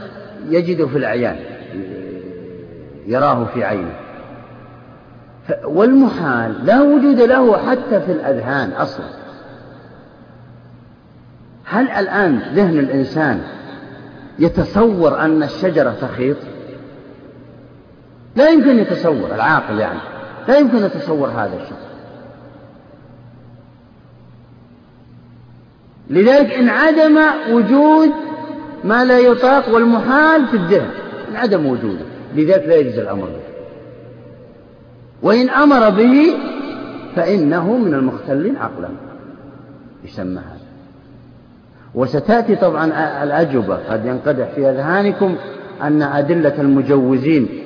يجد 0.50 0.86
في 0.86 0.98
الأعيان 0.98 1.36
يراه 3.08 3.46
في 3.46 3.64
عينه. 3.64 3.96
والمحال 5.64 6.66
لا 6.66 6.82
وجود 6.82 7.20
له 7.20 7.58
حتى 7.58 8.02
في 8.02 8.12
الأذهان 8.12 8.72
أصلا. 8.72 9.06
هل 11.66 11.90
الآن 11.90 12.40
ذهن 12.54 12.80
الإنسان 12.80 13.42
يتصور 14.40 15.20
أن 15.20 15.44
الشجرة 15.44 15.96
تخيط؟ 16.02 16.38
لا 18.36 18.50
يمكن 18.50 18.80
يتصور 18.80 19.36
العاقل 19.36 19.80
يعني. 19.80 20.00
لا 20.48 20.58
يمكن 20.58 20.78
يتصور 20.78 21.28
هذا 21.28 21.56
الشيء 21.56 21.78
لذلك 26.10 26.54
انعدم 26.54 27.20
وجود 27.52 28.12
ما 28.84 29.06
لا 29.06 29.20
يطاق 29.20 29.74
والمحال 29.74 30.48
في 30.48 30.58
الذهن 30.58 30.90
انعدم 31.32 31.66
وجوده 31.66 32.06
لذلك 32.36 32.68
لا 32.68 32.76
يجوز 32.76 33.00
الأمر 33.00 33.26
به. 33.26 33.44
وإن 35.22 35.50
أمر 35.50 35.90
به 35.90 36.36
فإنه 37.16 37.78
من 37.78 37.94
المختلين 37.94 38.58
عقلا 38.58 38.90
يسمى 40.04 40.38
هذا. 40.38 40.64
وستأتي 41.96 42.56
طبعا 42.56 42.86
الأجوبة 43.24 43.76
قد 43.76 44.06
ينقدح 44.06 44.48
في 44.56 44.70
أذهانكم 44.70 45.36
أن 45.82 46.02
أدلة 46.02 46.62
المجوزين 46.62 47.63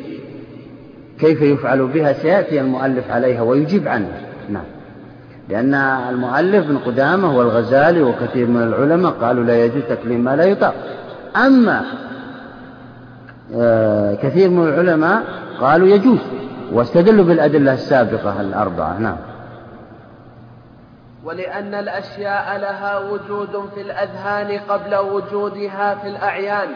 كيف 1.19 1.41
يفعل 1.41 1.87
بها 1.87 2.13
سيأتي 2.13 2.61
المؤلف 2.61 3.11
عليها 3.11 3.41
ويجيب 3.41 3.87
عنها 3.87 4.21
نعم. 4.49 4.63
لأن 5.49 5.73
المؤلف 6.09 6.65
ابن 6.65 6.77
قدامة 6.77 7.37
والغزالي 7.37 8.01
وكثير 8.01 8.47
من 8.47 8.63
العلماء 8.63 9.11
قالوا 9.11 9.43
لا 9.43 9.65
يجوز 9.65 9.83
تكليم 9.89 10.23
ما 10.23 10.35
لا 10.35 10.43
يطاق. 10.43 10.73
أما 11.35 11.83
آه، 13.55 14.15
كثير 14.15 14.49
من 14.49 14.67
العلماء 14.67 15.23
قالوا 15.59 15.87
يجوز 15.87 16.19
واستدلوا 16.71 17.25
بالأدلة 17.25 17.73
السابقة 17.73 18.41
الأربعة. 18.41 18.99
نعم. 18.99 19.17
ولأن 21.23 21.73
الأشياء 21.73 22.57
لها 22.57 22.99
وجود 22.99 23.69
في 23.75 23.81
الأذهان 23.81 24.59
قبل 24.69 24.95
وجودها 24.95 25.95
في 25.95 26.07
الأعيان. 26.07 26.67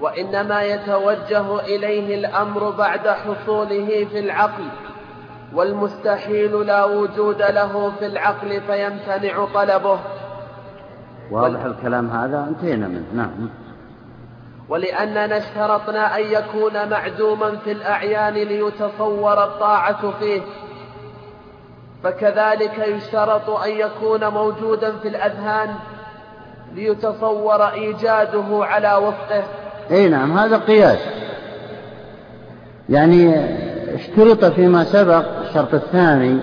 وإنما 0.00 0.62
يتوجه 0.62 1.60
إليه 1.60 2.14
الأمر 2.14 2.70
بعد 2.70 3.08
حصوله 3.08 4.06
في 4.10 4.18
العقل 4.18 4.64
والمستحيل 5.54 6.66
لا 6.66 6.84
وجود 6.84 7.42
له 7.42 7.92
في 7.98 8.06
العقل 8.06 8.60
فيمتنع 8.60 9.46
طلبه. 9.54 9.98
واضح 11.30 11.64
الكلام 11.64 12.10
هذا؟ 12.10 12.46
انتهينا 12.48 12.88
منه. 12.88 13.06
نعم. 13.14 13.48
ولأننا 14.68 15.38
اشترطنا 15.38 16.16
أن 16.16 16.22
يكون 16.22 16.88
معدوما 16.88 17.56
في 17.56 17.72
الأعيان 17.72 18.34
ليتصور 18.34 19.44
الطاعة 19.44 20.10
فيه. 20.18 20.42
فكذلك 22.02 22.78
يشترط 22.78 23.50
أن 23.50 23.70
يكون 23.70 24.28
موجودا 24.28 24.92
في 24.98 25.08
الأذهان 25.08 25.74
ليتصور 26.74 27.68
إيجاده 27.68 28.64
على 28.64 28.94
وفقه. 28.94 29.42
اي 29.90 30.08
نعم 30.08 30.38
هذا 30.38 30.56
قياس. 30.56 30.98
يعني 32.88 33.34
اشترط 33.94 34.44
فيما 34.44 34.84
سبق 34.84 35.24
الشرط 35.48 35.74
الثاني 35.74 36.38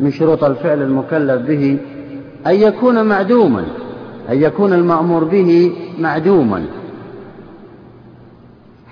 من 0.00 0.10
شروط 0.10 0.44
الفعل 0.44 0.82
المكلف 0.82 1.42
به 1.42 1.78
أن 2.46 2.54
يكون 2.54 3.04
معدوما 3.04 3.64
أن 4.28 4.42
يكون 4.42 4.72
المأمور 4.72 5.24
به 5.24 5.72
معدوما. 5.98 6.64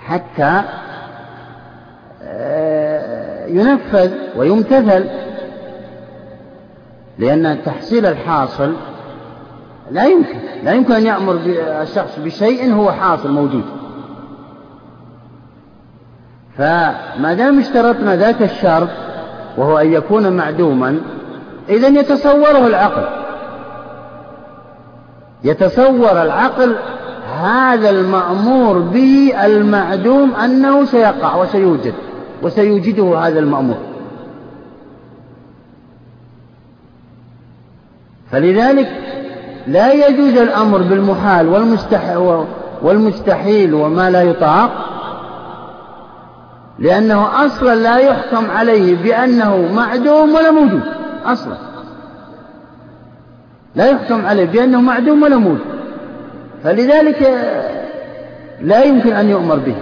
حتى 0.05 0.61
آه، 2.23 3.47
ينفذ 3.47 4.11
ويمتثل. 4.37 5.05
لأن 7.19 7.57
تحصيل 7.65 8.05
الحاصل 8.05 8.73
لا 9.91 10.05
يمكن. 10.05 10.37
لا 10.63 10.73
يمكن 10.73 10.93
أن 10.93 11.05
يأمر 11.05 11.39
الشخص 11.81 12.19
بشيء 12.19 12.73
هو 12.73 12.91
حاصل 12.91 13.31
موجود. 13.31 13.63
فما 16.57 17.33
دام 17.33 17.59
اشترطنا 17.59 18.15
ذاك 18.15 18.41
الشرط 18.41 18.89
وهو 19.57 19.77
أن 19.77 19.93
يكون 19.93 20.37
معدوما 20.37 21.01
إذا 21.69 21.87
يتصوره 21.87 22.67
العقل. 22.67 23.07
يتصور 25.43 26.21
العقل 26.21 26.75
هذا 27.41 27.89
المأمور 27.89 28.79
به 28.79 29.45
المعدوم 29.45 30.35
أنه 30.35 30.85
سيقع 30.85 31.35
وسيوجد 31.35 31.93
وسيوجده 32.43 33.19
هذا 33.19 33.39
المأمور. 33.39 33.77
فلذلك 38.31 39.06
لا 39.67 39.93
يجوز 39.93 40.37
الأمر 40.37 40.77
بالمحال 40.77 41.47
والمستحيل 42.81 43.73
وما 43.73 44.09
لا 44.09 44.21
يطاق 44.21 44.71
لأنه 46.79 47.45
أصلا 47.45 47.75
لا 47.75 47.97
يحكم 47.97 48.51
عليه 48.51 48.95
بأنه 49.03 49.71
معدوم 49.73 50.35
ولا 50.35 50.51
موجود 50.51 50.81
أصلا. 51.25 51.57
لا 53.75 53.85
يحكم 53.85 54.25
عليه 54.25 54.45
بأنه 54.45 54.81
معدوم 54.81 55.23
ولا 55.23 55.37
موجود. 55.37 55.65
فلذلك 56.63 57.21
لا 58.61 58.83
يمكن 58.83 59.13
أن 59.13 59.29
يؤمر 59.29 59.55
به. 59.55 59.75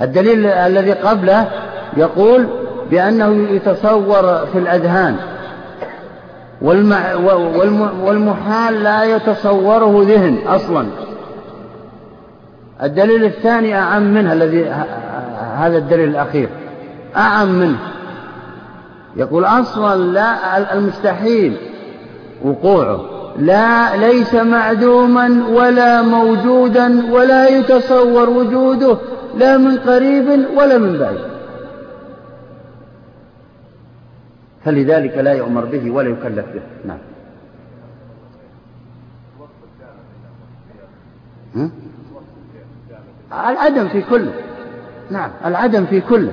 الدليل 0.00 0.46
الذي 0.46 0.92
قبله 0.92 1.48
يقول 1.96 2.46
بأنه 2.90 3.48
يتصور 3.50 4.46
في 4.52 4.58
الأذهان. 4.58 5.16
والمحال 8.02 8.82
لا 8.82 9.04
يتصوره 9.04 10.04
ذهن 10.08 10.38
أصلا. 10.46 10.86
الدليل 12.82 13.24
الثاني 13.24 13.78
أعم 13.78 14.02
منه 14.02 14.32
الذي 14.32 14.64
هذا 15.56 15.78
الدليل 15.78 16.08
الأخير. 16.08 16.48
أعم 17.16 17.48
منه. 17.48 17.78
يقول 19.16 19.44
أصلا 19.44 19.96
لا 19.96 20.74
المستحيل 20.74 21.56
وقوعه. 22.44 23.00
لا 23.38 23.96
ليس 23.96 24.34
معدوما 24.34 25.44
ولا 25.52 26.02
موجودا 26.02 27.12
ولا 27.12 27.48
يتصور 27.48 28.30
وجوده 28.30 28.96
لا 29.38 29.56
من 29.58 29.76
قريب 29.76 30.44
ولا 30.56 30.78
من 30.78 30.98
بعيد. 30.98 31.20
فلذلك 34.64 35.18
لا 35.18 35.32
يؤمر 35.32 35.64
به 35.64 35.90
ولا 35.90 36.08
يكلف 36.08 36.46
به. 36.46 36.62
نعم. 36.84 36.98
العدم 43.32 43.88
في 43.88 44.02
كله 44.02 44.32
نعم 45.10 45.30
العدم 45.44 45.86
في 45.86 46.00
كله 46.00 46.32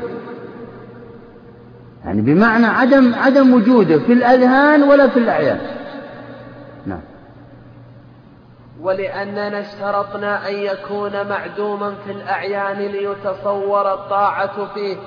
يعني 2.05 2.21
بمعنى 2.21 2.65
عدم 2.65 3.15
عدم 3.15 3.53
وجوده 3.53 3.99
في 3.99 4.13
الأذهان 4.13 4.83
ولا 4.83 5.07
في 5.07 5.19
الأعيان. 5.19 5.59
نعم. 6.85 7.01
ولأننا 8.81 9.59
اشترطنا 9.59 10.49
أن 10.49 10.53
يكون 10.53 11.27
معدوما 11.29 11.95
في 12.05 12.11
الأعيان 12.11 12.77
ليتصور 12.77 13.93
الطاعة 13.93 14.73
فيه. 14.73 14.97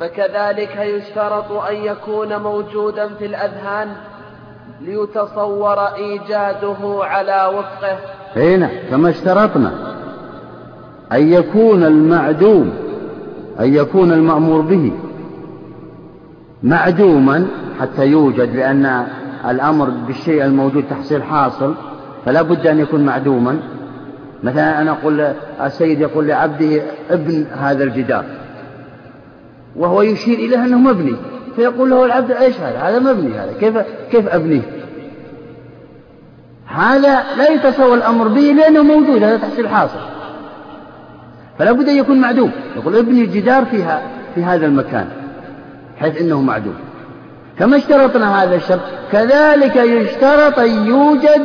فكذلك 0.00 0.76
يشترط 0.76 1.52
أن 1.52 1.76
يكون 1.76 2.36
موجودا 2.36 3.08
في 3.08 3.26
الأذهان 3.26 3.88
ليتصور 4.80 5.78
إيجاده 5.78 6.76
على 7.04 7.50
وفقه. 7.58 7.98
هنا 8.36 8.70
كما 8.90 9.10
اشترطنا. 9.10 9.72
أن 11.12 11.32
يكون 11.32 11.84
المعدوم 11.84 12.72
أن 13.60 13.74
يكون 13.74 14.12
المأمور 14.12 14.60
به. 14.60 14.92
معدوما 16.62 17.46
حتى 17.80 18.06
يوجد 18.06 18.56
لأن 18.56 19.06
الأمر 19.48 19.90
بالشيء 19.90 20.44
الموجود 20.44 20.84
تحصيل 20.90 21.22
حاصل 21.22 21.74
فلا 22.24 22.42
بد 22.42 22.66
أن 22.66 22.78
يكون 22.78 23.04
معدوما. 23.04 23.58
مثلا 24.42 24.80
أنا 24.80 24.90
أقول 24.90 25.20
السيد 25.60 26.00
يقول 26.00 26.28
لعبده 26.28 26.82
ابن 27.10 27.46
هذا 27.46 27.84
الجدار. 27.84 28.24
وهو 29.78 30.02
يشير 30.02 30.38
إليه 30.38 30.64
أنه 30.64 30.78
مبني. 30.78 31.16
فيقول 31.56 31.90
له 31.90 32.04
العبد 32.04 32.30
إيش 32.30 32.56
هذا؟ 32.60 32.78
هذا 32.78 32.98
مبني 32.98 33.38
هذا. 33.38 33.52
كيف 33.60 33.78
كيف 34.10 34.28
أبنيه؟ 34.28 34.62
هذا 36.66 37.24
لا 37.36 37.48
يتصور 37.48 37.94
الأمر 37.94 38.28
به 38.28 38.40
لأنه 38.40 38.82
موجود. 38.82 39.22
هذا 39.22 39.36
تحصيل 39.36 39.68
حاصل. 39.68 40.00
فلا 41.58 41.72
بد 41.72 41.88
أن 41.88 41.96
يكون 41.96 42.20
معدوم. 42.20 42.50
يقول 42.76 42.96
ابني 42.96 43.22
الجدار 43.22 43.64
فيها 43.64 44.02
في 44.34 44.44
هذا 44.44 44.66
المكان 44.66 45.08
حيث 46.00 46.20
إنه 46.20 46.40
معدوم. 46.40 46.74
كما 47.58 47.76
اشترطنا 47.76 48.42
هذا 48.42 48.54
الشرط 48.54 48.80
كذلك 49.12 49.76
يشترط 49.76 50.58
أن 50.58 50.86
يوجد 50.86 51.42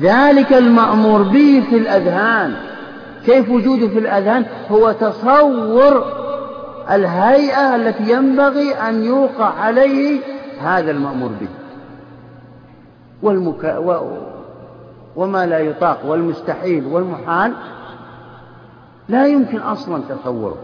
ذلك 0.00 0.52
المأمور 0.52 1.22
به 1.22 1.62
في 1.70 1.76
الأذهان. 1.76 2.54
كيف 3.28 3.50
وجوده 3.50 3.88
في 3.88 3.98
الأذهان؟ 3.98 4.46
هو 4.70 4.92
تصور 4.92 6.04
الهيئة 6.90 7.76
التي 7.76 8.12
ينبغي 8.12 8.74
أن 8.74 9.04
يوقع 9.04 9.44
عليه 9.44 10.20
هذا 10.60 10.90
المأمور 10.90 11.30
به. 11.40 11.48
والمك... 13.22 13.76
و... 13.78 13.96
وما 15.16 15.46
لا 15.46 15.58
يطاق 15.58 16.06
والمستحيل 16.06 16.86
والمحال 16.86 17.52
لا 19.08 19.26
يمكن 19.26 19.58
أصلا 19.58 20.02
تصوره. 20.08 20.58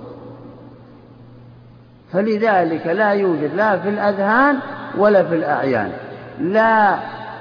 فلذلك 2.13 2.87
لا 2.87 3.11
يوجد 3.11 3.55
لا 3.55 3.79
في 3.79 3.89
الأذهان 3.89 4.59
ولا 4.99 5.25
في 5.25 5.35
الأعيان 5.35 5.93
لا 6.41 6.99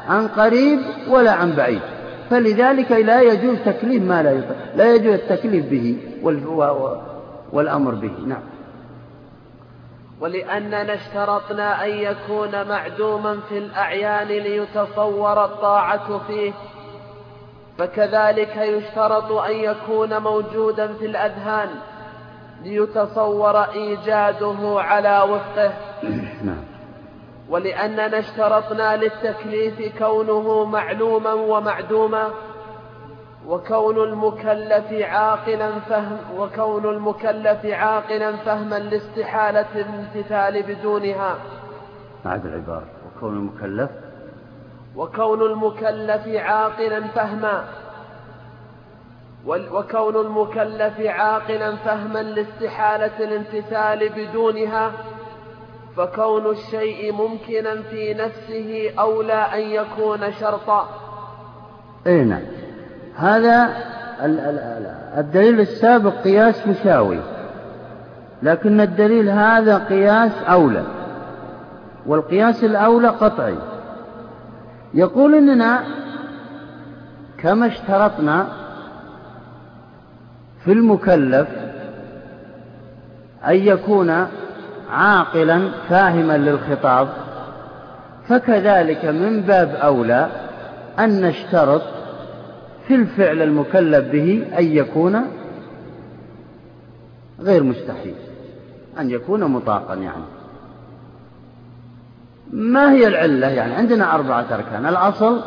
عن 0.09 0.27
قريب 0.27 0.79
ولا 1.09 1.31
عن 1.31 1.51
بعيد. 1.51 1.81
فلذلك 2.29 2.91
لا 2.91 3.21
يجوز 3.21 3.57
تكليف 3.65 4.03
ما 4.03 4.23
لا 4.23 4.31
يطلق 4.31 4.55
لا 4.75 4.95
يجوز 4.95 5.13
التكليف 5.13 5.65
به 5.65 5.97
والأمر 7.51 7.91
به. 7.95 8.11
نعم. 8.27 8.41
ولأننا 10.21 10.93
اشترطنا 10.93 11.85
أن 11.85 11.89
يكون 11.89 12.67
معدوما 12.69 13.39
في 13.49 13.57
الأعيان 13.57 14.27
ليتصور 14.27 15.45
الطاعة 15.45 16.27
فيه. 16.27 16.53
فكذلك 17.77 18.57
يشترط 18.57 19.31
أن 19.31 19.55
يكون 19.55 20.17
موجودا 20.17 20.93
في 20.93 21.05
الأذهان 21.05 21.69
ليتصور 22.63 23.63
إيجاده 23.63 24.81
على 24.81 25.21
وفقه. 25.29 25.73
نعم. 26.43 26.72
ولأننا 27.53 28.19
اشترطنا 28.19 28.97
للتكليف 28.97 29.97
كونه 29.97 30.65
معلوما 30.65 31.33
ومعدوما 31.33 32.29
وكون 33.47 33.97
المكلف 34.03 34.91
عاقلا 34.91 35.79
فهم 35.79 36.17
وكون 36.37 36.85
المكلف 36.85 37.65
عاقلا 37.65 38.35
فهما 38.35 38.75
لاستحالة 38.75 39.65
الامتثال 39.75 40.63
بدونها. 40.63 41.37
أعد 42.25 42.45
العبارة. 42.45 42.87
وكون 43.05 43.33
المكلف؟ 43.33 43.89
وكون 44.95 45.41
المكلف 45.41 46.27
عاقلا 46.27 47.07
فهما. 47.07 47.65
وكون 49.45 50.15
المكلف 50.15 50.99
عاقلا 50.99 51.75
فهما 51.75 52.19
لاستحالة 52.23 53.19
الامتثال 53.19 54.09
بدونها. 54.09 54.91
فكون 55.97 56.45
الشيء 56.51 57.13
ممكنا 57.13 57.81
في 57.81 58.13
نفسه 58.13 58.91
أولى 58.99 59.33
أن 59.33 59.59
يكون 59.59 60.31
شرطا. 60.39 60.89
أي 62.07 62.23
نعم. 62.23 62.41
هذا 63.15 63.69
الدليل 65.17 65.59
السابق 65.59 66.13
قياس 66.23 66.67
مساوي. 66.67 67.19
لكن 68.43 68.81
الدليل 68.81 69.29
هذا 69.29 69.77
قياس 69.77 70.31
أولى. 70.43 70.83
والقياس 72.05 72.63
الأولى 72.63 73.07
قطعي. 73.07 73.57
يقول 74.93 75.35
إننا 75.35 75.83
كما 77.37 77.67
اشترطنا 77.67 78.47
في 80.63 80.71
المكلف 80.71 81.47
أن 83.47 83.55
يكون 83.55 84.27
عاقلا 84.93 85.69
فاهما 85.89 86.37
للخطاب 86.37 87.07
فكذلك 88.27 89.05
من 89.05 89.41
باب 89.41 89.75
أولى 89.75 90.29
أن 90.99 91.21
نشترط 91.21 91.81
في 92.87 92.95
الفعل 92.95 93.41
المكلف 93.41 94.11
به 94.11 94.45
أن 94.59 94.65
يكون 94.65 95.25
غير 97.39 97.63
مستحيل 97.63 98.15
أن 98.99 99.09
يكون 99.09 99.43
مطاقا 99.43 99.93
يعني. 99.93 100.23
ما 102.51 102.91
هي 102.91 103.07
العلة 103.07 103.47
يعني؟ 103.47 103.73
عندنا 103.73 104.15
أربعة 104.15 104.45
أركان. 104.51 104.85
الأصل 104.85 105.41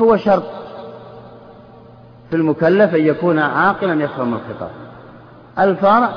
هو 0.00 0.16
شرط 0.16 0.44
في 2.30 2.36
المكلف 2.36 2.94
أن 2.94 3.06
يكون 3.06 3.38
عاقلا 3.38 4.04
يفهم 4.04 4.34
الخطاب. 4.34 4.70
الفرع 5.58 6.10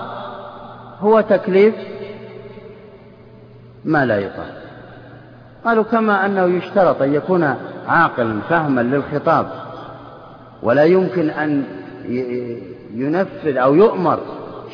هو 1.00 1.22
تكليف 1.22 1.76
ما 3.86 4.06
لا 4.06 4.20
يطاق 4.20 4.54
قالوا 5.66 5.84
كما 5.84 6.26
أنه 6.26 6.46
يشترط 6.46 7.02
أن 7.02 7.14
يكون 7.14 7.56
عاقلا 7.88 8.42
فهما 8.50 8.82
للخطاب 8.82 9.48
ولا 10.64 10.84
يمكن 10.84 11.30
أن 11.30 11.64
ينفذ 12.94 13.58
أو 13.58 13.76
يؤمر 13.76 14.20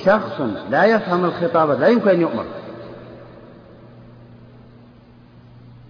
شخص 0.06 0.42
لا 0.70 0.86
يفهم 0.86 1.26
الخطاب 1.26 1.72
لا 1.72 1.88
يمكن 1.88 2.10
أن 2.10 2.22
يؤمر. 2.22 2.46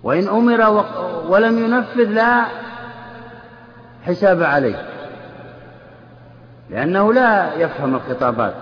وإن 0.03 0.27
أمر 0.27 0.85
ولم 1.29 1.65
ينفذ 1.65 2.09
لا 2.09 2.45
حساب 4.03 4.43
عليه 4.43 4.85
لأنه 6.69 7.13
لا 7.13 7.53
يفهم 7.53 7.95
الخطابات. 7.95 8.53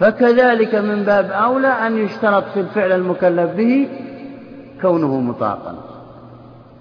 فكذلك 0.00 0.74
من 0.74 1.02
باب 1.04 1.30
أولى 1.30 1.68
أن 1.68 1.98
يشترط 1.98 2.44
في 2.44 2.60
الفعل 2.60 2.92
المكلف 2.92 3.50
به 3.50 3.88
كونه 4.80 5.20
مطاقا 5.20 5.74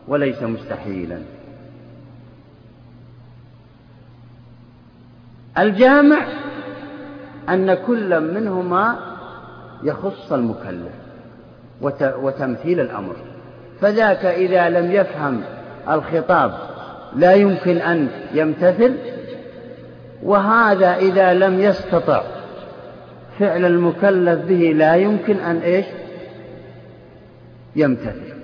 وليس 0.08 0.44
مستحيلا. 0.44 1.20
الجامع 5.58 6.28
أن 7.50 7.74
كل 7.74 8.34
منهما 8.34 8.96
يخص 9.84 10.34
المكلف 10.34 10.94
وتمثيل 12.02 12.80
الأمر. 12.80 13.16
فذاك 13.82 14.26
إذا 14.26 14.70
لم 14.70 14.92
يفهم 14.92 15.42
الخطاب 15.90 16.52
لا 17.16 17.34
يمكن 17.34 17.78
أن 17.78 18.10
يمتثل 18.34 18.96
وهذا 20.24 20.96
إذا 20.96 21.34
لم 21.34 21.60
يستطع 21.60 22.24
فعل 23.40 23.66
المكلف 23.66 24.46
به 24.46 24.74
لا 24.76 24.96
يمكن 24.96 25.38
أن 25.38 25.56
إيش؟ 25.56 25.86
يمتثل. 27.76 28.36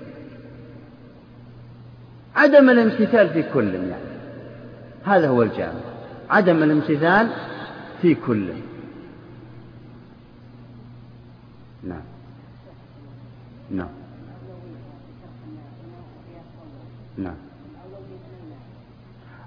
عدم 2.35 2.69
الامتثال 2.69 3.29
في 3.29 3.43
كل 3.53 3.73
يعني. 3.73 4.11
هذا 5.05 5.27
هو 5.27 5.43
الجامع. 5.43 5.81
عدم 6.29 6.63
الامتثال 6.63 7.27
في 8.01 8.15
كل. 8.15 8.47
نعم. 11.83 12.01
نعم. 13.71 13.87
نعم. 17.17 17.35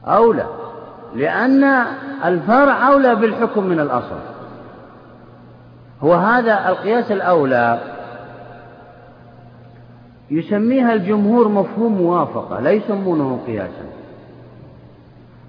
أولى. 0.05 0.47
لأن 1.15 1.65
الفرع 2.25 2.89
أولى 2.89 3.15
بالحكم 3.15 3.67
من 3.67 3.81
الأصل. 3.81 4.34
هو 6.05 6.15
هذا 6.15 6.69
القياس 6.69 7.13
الأولى. 7.13 7.79
يسميها 10.31 10.93
الجمهور 10.93 11.49
مفهوم 11.49 11.93
موافقة 11.93 12.61
لا 12.61 12.71
يسمونه 12.71 13.41
قياسا. 13.47 13.85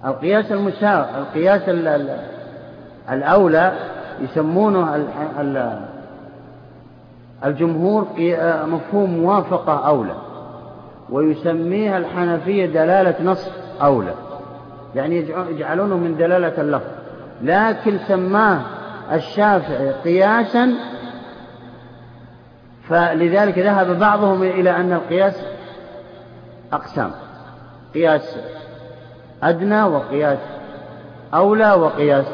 القياس 0.04 0.52
المساوي 0.52 1.04
القياس 1.18 1.62
الأولى 3.10 3.72
يسمونه 4.20 5.06
الجمهور 7.44 8.06
مفهوم 8.66 9.10
موافقة 9.10 9.88
أولى 9.88 10.14
ويسميها 11.10 11.98
الحنفية 11.98 12.66
دلالة 12.66 13.14
نص 13.24 13.50
أولى. 13.82 14.14
يعني 14.94 15.16
يجعلونه 15.50 15.96
من 15.96 16.16
دلالة 16.16 16.60
اللفظ. 16.60 16.90
لكن 17.42 17.98
سماه 18.08 18.60
الشافعي 19.12 19.92
قياسا 19.92 20.74
فلذلك 22.88 23.58
ذهب 23.58 23.98
بعضهم 23.98 24.42
إلى 24.42 24.70
أن 24.70 24.92
القياس 24.92 25.34
أقسام 26.72 27.10
قياس 27.94 28.36
أدنى 29.42 29.82
وقياس 29.82 30.38
أولى 31.34 31.72
وقياس 31.72 32.26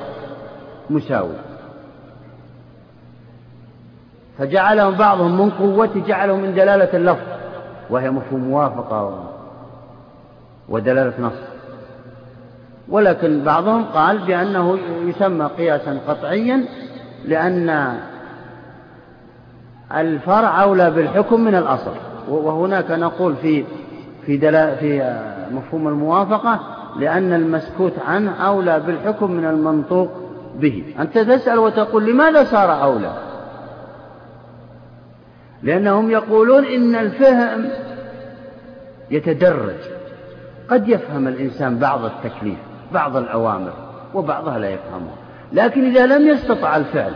مساوي. 0.91 1.35
فجعلهم 4.39 4.95
بعضهم 4.95 5.41
من 5.41 5.51
قوة 5.51 5.91
جعلهم 6.07 6.41
من 6.41 6.55
دلالة 6.55 6.97
اللفظ 6.97 7.27
وهي 7.91 8.11
مفهوم 8.11 8.41
موافقة 8.41 9.29
ودلالة 10.68 11.20
نص. 11.20 11.51
ولكن 12.89 13.45
بعضهم 13.45 13.85
قال 13.85 14.18
بأنه 14.18 14.78
يسمى 15.05 15.47
قياسا 15.59 16.01
قطعيا 16.09 16.64
لأن 17.24 17.99
الفرع 19.97 20.62
أولى 20.62 20.91
بالحكم 20.91 21.41
من 21.41 21.55
الأصل. 21.55 21.95
وهناك 22.28 22.91
نقول 22.91 23.37
في 23.37 23.64
في 24.26 24.39
في 24.76 25.18
مفهوم 25.53 25.89
الموافقة 25.89 26.61
لأن 26.97 27.33
المسكوت 27.33 27.93
عنه 28.09 28.35
أولى 28.47 28.80
بالحكم 28.80 29.30
من 29.30 29.45
المنطوق 29.45 30.11
به. 30.55 30.95
أنت 30.99 31.18
تسأل 31.18 31.59
وتقول 31.59 32.12
لماذا 32.12 32.45
صار 32.45 32.83
أولى؟ 32.83 33.12
لأنهم 35.62 36.11
يقولون 36.11 36.64
إن 36.64 36.95
الفهم 36.95 37.68
يتدرج. 39.11 39.76
قد 40.68 40.89
يفهم 40.89 41.28
الإنسان 41.28 41.78
بعض 41.78 42.05
التكليف. 42.05 42.72
بعض 42.93 43.16
الأوامر 43.16 43.72
وبعضها 44.14 44.59
لا 44.59 44.70
يفهمه 44.70 45.11
لكن 45.53 45.84
إذا 45.90 46.07
لم 46.07 46.28
يستطع 46.28 46.76
الفعل 46.76 47.12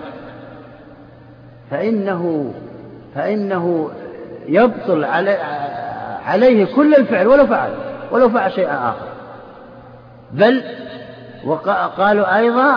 فإنه 1.70 2.53
فإنه 3.14 3.91
يبطل 4.47 5.05
عليه 6.24 6.64
كل 6.77 6.95
الفعل 6.95 7.27
ولو 7.27 7.47
فعل 7.47 7.70
ولو 8.11 8.29
فعل 8.29 8.53
شيئا 8.53 8.89
آخر. 8.89 9.07
بل 10.33 10.62
وقالوا 11.45 12.37
أيضا 12.37 12.77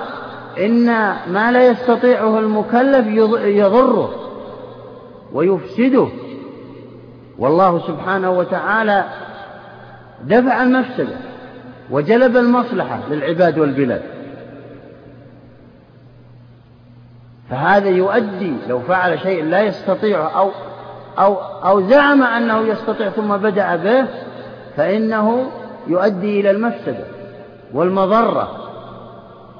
إن 0.60 0.86
ما 1.28 1.52
لا 1.52 1.68
يستطيعه 1.68 2.39
المكلف 2.39 3.08
يضره 3.43 4.14
ويفسده. 5.34 6.08
والله 7.39 7.88
سبحانه 7.88 8.32
وتعالى 8.32 9.06
دفع 10.24 10.64
المفسده 10.64 11.29
وجلب 11.92 12.38
المصلحة 12.38 13.00
للعباد 13.10 13.60
والبلاد. 13.60 14.02
فهذا 17.50 17.90
يؤدي 17.90 18.54
لو 18.68 18.80
فعل 18.80 19.20
شيء 19.20 19.44
لا 19.44 19.62
يستطيع 19.62 20.40
أو 20.40 20.52
أو 21.20 21.36
أو 21.42 21.82
زعم 21.82 22.24
أنه 22.24 22.68
يستطيع 22.68 23.10
ثم 23.10 23.38
بدأ 23.38 23.76
به 23.76 24.06
فإنه 24.78 25.52
يؤدي 25.88 26.40
إلى 26.40 26.52
المفسدة 26.52 27.06
والمضرة. 27.74 28.52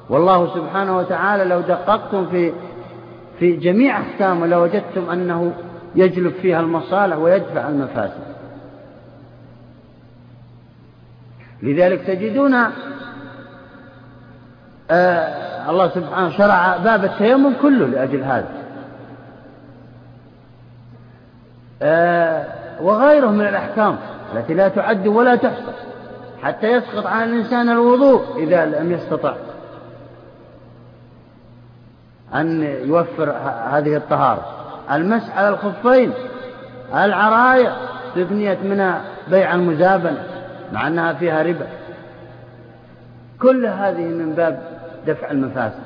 والله 0.10 0.56
سبحانه 0.56 0.98
وتعالى 0.98 1.44
لو 1.44 1.62
دققتم 1.62 2.26
في 2.26 2.52
في 3.40 3.56
جميع 3.56 3.98
أحكامه 4.00 4.48
لوجدتم 4.48 5.10
أنه 5.10 5.54
يجلب 5.96 6.34
فيها 6.42 6.60
المصالح 6.60 7.18
ويدفع 7.18 7.70
المفاسد. 7.70 8.29
لذلك 11.64 12.02
تجدون 12.02 12.56
آه 14.92 15.70
الله 15.70 15.90
سبحانه 15.90 16.30
شرع 16.38 16.78
باب 16.78 17.06
التيمم 17.06 17.54
كله 17.62 17.86
لأجل 17.88 18.24
هذا. 18.24 18.50
آه 21.82 22.46
وغيره 22.82 23.28
من 23.28 23.48
الأحكام 23.48 23.98
التي 24.36 24.54
لا 24.54 24.68
تعد 24.68 25.08
ولا 25.08 25.36
تحصى 25.36 25.72
حتى 26.44 26.68
يسقط 26.68 27.06
عن 27.06 27.24
الإنسان 27.24 27.70
الوضوء 27.70 28.44
إذا 28.44 28.66
لم 28.66 28.92
يستطع. 28.92 29.34
أن 32.36 32.64
يوفر 32.64 33.32
هذه 33.72 33.96
الطهارة. 33.96 34.46
المسح 34.92 35.38
على 35.38 35.50
الخفين 35.50 36.14
العراية 36.94 37.74
استثنيت 38.08 38.64
منها 38.64 39.02
بيع 39.28 39.56
المزابنة. 39.56 40.24
مع 40.74 40.88
أنها 40.88 41.14
فيها 41.14 41.44
ربا. 41.44 41.68
كل 43.42 43.66
هذه 43.66 44.08
من 44.08 44.34
باب 44.34 44.80
دفع 45.08 45.32
المفاسد. 45.32 45.84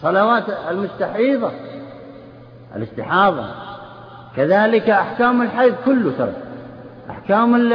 صلوات 0.00 0.44
المستحيضة 0.70 1.50
الاستحاضة. 2.76 3.46
كذلك 4.36 4.90
أحكام 4.90 5.42
الحيض 5.42 5.74
كله 5.84 6.12
ترى 6.18 6.32
أحكام 7.10 7.72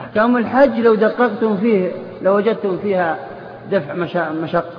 أحكام 0.00 0.36
الحج 0.36 0.80
لو 0.80 0.94
دققتم 0.94 1.56
فيه 1.56 1.92
لوجدتم 2.22 2.78
فيها 2.78 3.18
دفع 3.70 3.94
مشقة. 4.32 4.72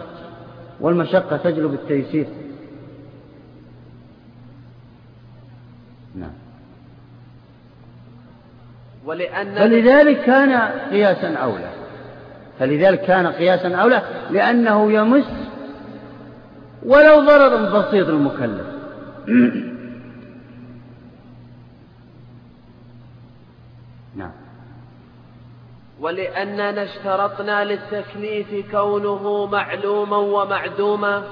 والمشقة 0.80 1.38
تجلب 1.38 1.74
التيسير. 1.74 2.28
نعم. 6.16 6.32
ولأن 9.10 9.56
فلذلك 9.56 10.22
كان 10.22 10.54
قياسا 10.92 11.34
أولى. 11.34 11.70
فلذلك 12.60 13.02
كان 13.02 13.28
قياسا 13.28 13.76
أولى 13.76 14.02
لأنه 14.32 14.92
يمس 14.92 15.26
ولو 16.86 17.20
ضرر 17.20 17.80
بسيط 17.80 18.08
المكلف 18.08 18.68
نعم. 24.16 24.32
ولأننا 26.00 26.84
اشترطنا 26.84 27.66
للتكليف 27.66 28.72
كونه 28.72 29.46
معلوما 29.46 30.18
ومعدوما 30.18 31.24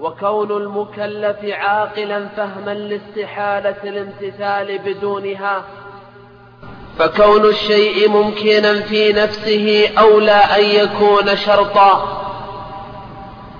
وكون 0.00 0.50
المكلف 0.50 1.44
عاقلا 1.44 2.26
فهما 2.26 2.74
لاستحالة 2.74 3.76
الامتثال 3.84 4.78
بدونها. 4.78 5.64
فكون 6.98 7.44
الشيء 7.44 8.08
ممكنا 8.08 8.80
في 8.80 9.12
نفسه 9.12 9.88
أولى 9.98 10.32
أن 10.32 10.64
يكون 10.64 11.36
شرطا. 11.36 12.18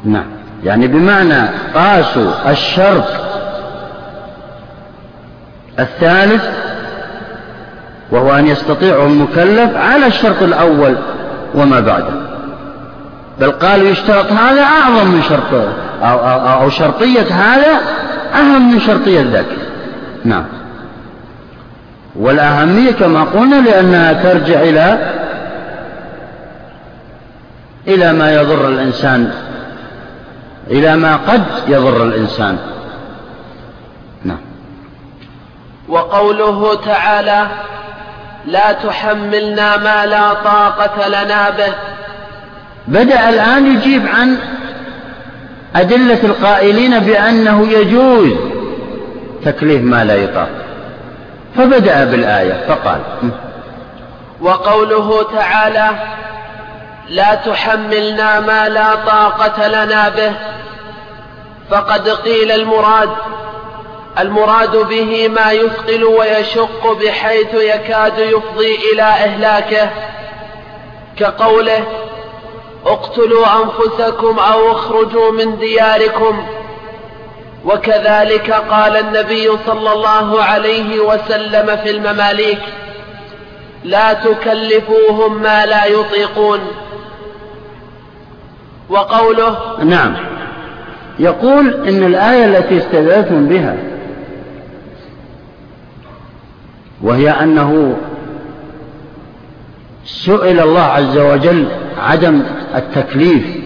نعم. 0.04 0.26
يعني 0.64 0.86
بمعنى 0.86 1.48
قاسوا 1.74 2.50
الشرط 2.50 3.04
الثالث 5.78 6.44
وهو 8.10 8.32
أن 8.32 8.46
يستطيعه 8.46 9.06
المكلف 9.06 9.76
على 9.76 10.06
الشرط 10.06 10.42
الأول 10.42 10.96
وما 11.54 11.80
بعده. 11.80 12.14
بل 13.40 13.50
قالوا 13.50 13.88
يشترط 13.88 14.32
هذا 14.32 14.62
أعظم 14.62 15.06
من 15.06 15.22
شرط 15.22 15.54
أو, 16.02 16.18
أو, 16.18 16.62
أو 16.62 16.70
شرطية 16.70 17.34
هذا 17.34 17.80
أهم 18.34 18.72
من 18.72 18.80
شرطية 18.80 19.20
ذاك. 19.22 19.46
نعم. 20.24 20.44
والأهمية 22.16 22.90
كما 22.90 23.24
قلنا 23.24 23.54
لأنها 23.54 24.12
ترجع 24.12 24.60
إلى 24.60 25.12
إلى 27.88 28.12
ما 28.12 28.34
يضر 28.34 28.68
الإنسان 28.68 29.32
إلى 30.70 30.96
ما 30.96 31.16
قد 31.16 31.42
يضر 31.68 32.04
الإنسان. 32.04 32.58
نعم. 34.24 34.38
وقوله 35.88 36.74
تعالى 36.74 37.46
لا 38.46 38.72
تحملنا 38.72 39.76
ما 39.76 40.06
لا 40.06 40.34
طاقة 40.34 41.08
لنا 41.08 41.50
به. 41.50 41.74
بدأ 42.88 43.28
الآن 43.28 43.76
يجيب 43.76 44.06
عن 44.06 44.36
أدلة 45.76 46.18
القائلين 46.24 46.98
بأنه 46.98 47.68
يجوز 47.68 48.32
تكليف 49.44 49.82
ما 49.82 50.04
لا 50.04 50.14
يطاق. 50.14 50.71
فبدأ 51.56 52.04
بالآية 52.04 52.66
فقال 52.68 53.00
وقوله 54.40 55.22
تعالى 55.22 55.90
لا 57.08 57.34
تحملنا 57.34 58.40
ما 58.40 58.68
لا 58.68 58.94
طاقة 58.94 59.68
لنا 59.68 60.08
به. 60.08 60.32
فقد 61.70 62.08
قيل 62.08 62.52
المراد 62.52 63.10
المراد 64.18 64.76
به 64.76 65.28
ما 65.28 65.52
يثقل 65.52 66.04
ويشق 66.04 66.92
بحيث 66.92 67.54
يكاد 67.54 68.18
يفضي 68.18 68.78
إلى 68.92 69.02
إهلاكه. 69.02 69.90
كقوله 71.16 71.84
اقتلوا 72.86 73.46
أنفسكم 73.62 74.38
أو 74.38 74.72
اخرجوا 74.72 75.32
من 75.32 75.58
دياركم. 75.58 76.46
وكذلك 77.64 78.50
قال 78.52 78.96
النبي 78.96 79.48
صلى 79.66 79.92
الله 79.92 80.42
عليه 80.42 81.00
وسلم 81.00 81.76
في 81.76 81.90
المماليك 81.90 82.60
لا 83.84 84.12
تكلفوهم 84.12 85.42
ما 85.42 85.66
لا 85.66 85.84
يطيقون. 85.84 86.60
وقوله 88.90 89.84
نعم. 89.84 90.14
يقول 91.18 91.88
إن 91.88 92.02
الآية 92.02 92.44
التي 92.44 92.78
استدلتم 92.78 93.46
بها 93.46 93.76
وهي 97.02 97.30
أنه 97.30 97.96
سئل 100.04 100.60
الله 100.60 100.80
عز 100.80 101.18
وجل 101.18 101.68
عدم 101.98 102.42
التكليف 102.74 103.61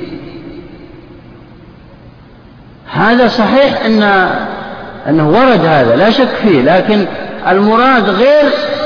هذا 2.92 3.28
صحيح 3.28 3.84
أن 3.84 4.02
أنه 5.08 5.28
ورد 5.28 5.64
هذا 5.64 5.96
لا 5.96 6.10
شك 6.10 6.28
فيه 6.42 6.62
لكن 6.62 7.06
المراد 7.48 8.08
غير 8.08 8.44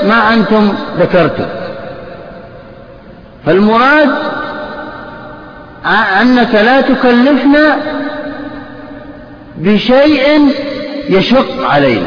ما 0.09 0.35
أنتم 0.35 0.75
ذكرتم. 0.99 1.47
فالمراد 3.47 4.09
أنك 6.21 6.55
لا 6.55 6.81
تكلفنا 6.81 7.77
بشيء 9.57 10.53
يشق 11.09 11.67
علينا. 11.67 12.07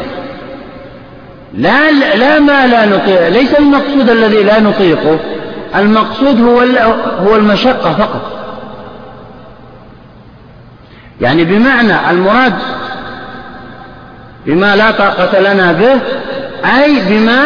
لا 1.54 1.92
لا 2.16 2.40
ما 2.40 2.68
لا 2.68 2.86
نطيق 2.86 3.28
ليس 3.28 3.54
المقصود 3.60 4.10
الذي 4.10 4.44
لا 4.44 4.60
نطيقه 4.60 5.20
المقصود 5.76 6.42
هو 6.42 6.60
هو 7.28 7.36
المشقة 7.36 7.94
فقط. 7.94 8.43
يعني 11.24 11.44
بمعنى 11.44 12.10
المراد 12.10 12.54
بما 14.46 14.76
لا 14.76 14.92
طاقة 14.92 15.40
لنا 15.40 15.72
به 15.72 16.00
أي 16.66 17.00
بما 17.10 17.44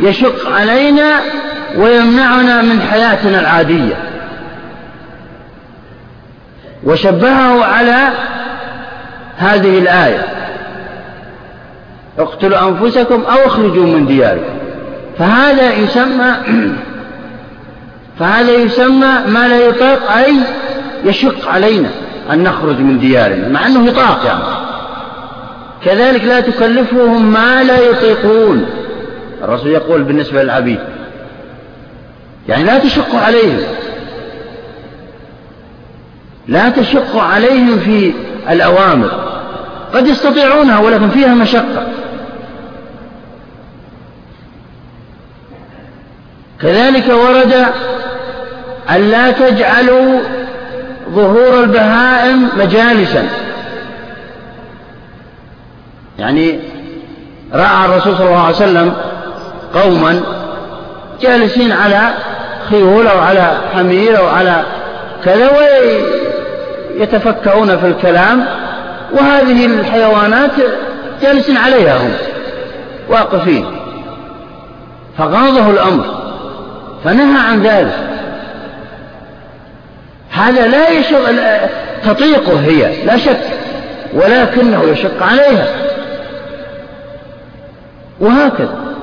يشق 0.00 0.50
علينا 0.52 1.20
ويمنعنا 1.76 2.62
من 2.62 2.80
حياتنا 2.80 3.40
العادية. 3.40 3.96
وشبهه 6.84 7.64
على 7.64 8.08
هذه 9.36 9.78
الآية 9.78 10.26
اقتلوا 12.18 12.68
أنفسكم 12.68 13.22
أو 13.22 13.46
اخرجوا 13.46 13.86
من 13.86 14.06
دياركم. 14.06 14.58
فهذا 15.18 15.72
يسمى 15.72 16.34
فهذا 18.18 18.52
يسمى 18.52 19.14
ما 19.26 19.48
لا 19.48 19.66
يطاق 19.66 20.12
أي 20.12 20.34
يشق 21.04 21.48
علينا. 21.48 21.90
أن 22.32 22.42
نخرج 22.42 22.80
من 22.80 22.98
ديارنا 22.98 23.48
مع 23.48 23.66
أنه 23.66 23.86
يطاق 23.86 24.24
يعني. 24.26 24.42
كذلك 25.84 26.24
لا 26.24 26.40
تكلفهم 26.40 27.32
ما 27.32 27.62
لا 27.62 27.80
يطيقون. 27.80 28.66
الرسول 29.42 29.70
يقول 29.70 30.02
بالنسبة 30.02 30.42
للعبيد 30.42 30.78
يعني 32.48 32.64
لا 32.64 32.78
تشق 32.78 33.14
عليهم. 33.14 33.60
لا 36.48 36.70
تشق 36.70 37.16
عليهم 37.16 37.78
في 37.78 38.12
الأوامر. 38.50 39.10
قد 39.94 40.06
يستطيعونها 40.06 40.78
ولكن 40.78 41.08
فيها 41.08 41.34
مشقة. 41.34 41.86
كذلك 46.62 47.08
ورد 47.08 47.66
أن 48.90 49.10
لا 49.10 49.30
تجعلوا 49.30 50.20
ظهور 51.10 51.60
البهائم 51.60 52.48
مجالسا. 52.58 53.28
يعني 56.18 56.58
رأى 57.54 57.84
الرسول 57.84 58.16
صلى 58.16 58.26
الله 58.26 58.44
عليه 58.44 58.56
وسلم 58.56 58.92
قوما 59.74 60.20
جالسين 61.22 61.72
على 61.72 62.00
خيول 62.70 63.06
أو 63.06 63.18
على 63.18 63.56
حمير 63.74 64.18
أو 64.18 64.26
على 64.26 64.62
كذا 65.24 65.50
ويتفكرون 66.98 67.76
في 67.76 67.86
الكلام 67.86 68.44
وهذه 69.12 69.66
الحيوانات 69.66 70.50
جالسين 71.22 71.56
عليها 71.56 71.96
هم 71.96 72.12
واقفين. 73.08 73.66
فغاضه 75.18 75.70
الأمر 75.70 76.04
فنهى 77.04 77.40
عن 77.50 77.62
ذلك. 77.62 78.15
هذا 80.36 80.66
لا 80.66 80.90
يشق 80.90 81.30
تطيقه 82.04 82.60
هي 82.60 83.04
لا 83.04 83.16
شك 83.16 83.40
ولكنه 84.14 84.82
يشق 84.84 85.22
عليها. 85.22 85.66
وهكذا. 88.20 88.94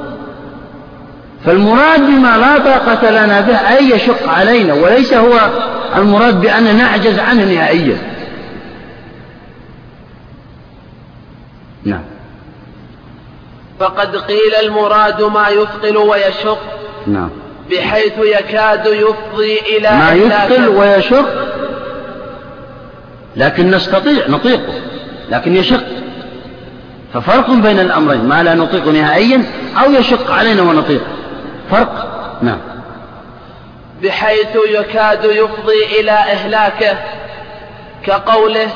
فالمراد 1.46 2.00
بما 2.00 2.38
لا 2.38 2.58
طاقة 2.58 3.10
لنا 3.10 3.42
به 3.42 3.56
أي 3.56 3.90
يشق 3.90 4.30
علينا 4.30 4.74
وليس 4.74 5.14
هو 5.14 5.50
المراد 5.96 6.42
بأن 6.42 6.78
نعجز 6.78 7.20
عنه 7.20 7.44
نهائيا. 7.44 7.98
نعم. 11.84 12.04
فقد 13.80 14.16
قيل 14.16 14.56
المراد 14.66 15.22
ما 15.22 15.50
يثقل 15.50 15.98
ويشق. 15.98 16.60
نعم. 17.08 17.30
بحيث 17.74 18.14
يكاد 18.18 18.86
يفضي 18.86 19.60
إلى 19.78 19.90
ما 19.92 20.14
يثقل 20.14 20.68
ويشق 20.68 21.26
لكن 23.36 23.72
نستطيع 23.72 24.28
نطيقه 24.28 24.74
لكن 25.30 25.56
يشق. 25.56 25.84
ففرق 27.14 27.50
بين 27.50 27.80
الأمرين 27.80 28.24
ما 28.24 28.44
لا 28.44 28.54
نطيق 28.54 28.88
نهائيا 28.88 29.44
أو 29.84 29.92
يشق 29.92 30.32
علينا 30.32 30.62
ونطيق. 30.62 31.02
فرق؟ 31.72 32.10
نعم. 32.42 32.60
بحيث 34.04 34.58
يكاد 34.70 35.24
يفضي 35.24 36.00
إلى 36.00 36.12
إهلاكه 36.12 36.98
كقوله 38.06 38.70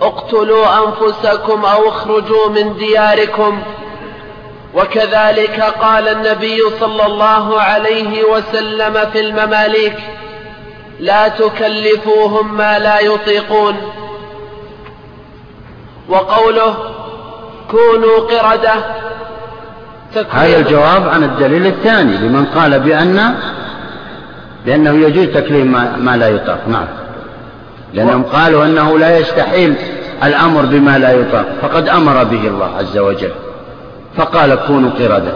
اقتلوا 0.00 0.66
أنفسكم 0.86 1.64
أو 1.64 1.88
اخرجوا 1.88 2.48
من 2.48 2.76
دياركم 2.76 3.62
وكذلك 4.74 5.60
قال 5.60 6.08
النبي 6.08 6.58
صلى 6.80 7.06
الله 7.06 7.60
عليه 7.60 8.24
وسلم 8.24 9.10
في 9.12 9.20
المماليك 9.20 9.96
لا 11.00 11.28
تكلفوهم 11.28 12.56
ما 12.56 12.78
لا 12.78 13.00
يطيقون. 13.00 13.74
وقوله 16.08 16.74
كونوا 17.70 18.18
قردة 18.20 18.74
هذا 20.30 20.56
الجواب 20.56 21.08
عن 21.08 21.24
الدليل 21.24 21.66
الثاني 21.66 22.16
لمن 22.16 22.46
قال 22.46 22.80
بأن 22.80 23.34
بأنه 24.66 25.06
يجوز 25.06 25.26
تكليف 25.26 25.66
ما, 25.66 25.96
ما 25.96 26.16
لا 26.16 26.28
يطاق. 26.28 26.58
نعم. 26.68 26.86
لأنهم 27.94 28.22
قالوا 28.22 28.64
أنه 28.64 28.98
لا 28.98 29.18
يستحيل 29.18 29.74
الأمر 30.24 30.62
بما 30.62 30.98
لا 30.98 31.12
يطاق. 31.12 31.46
فقد 31.62 31.88
أمر 31.88 32.24
به 32.24 32.46
الله 32.48 32.76
عز 32.76 32.98
وجل. 32.98 33.32
فقال 34.16 34.54
كونوا 34.54 34.90
قردة 34.90 35.32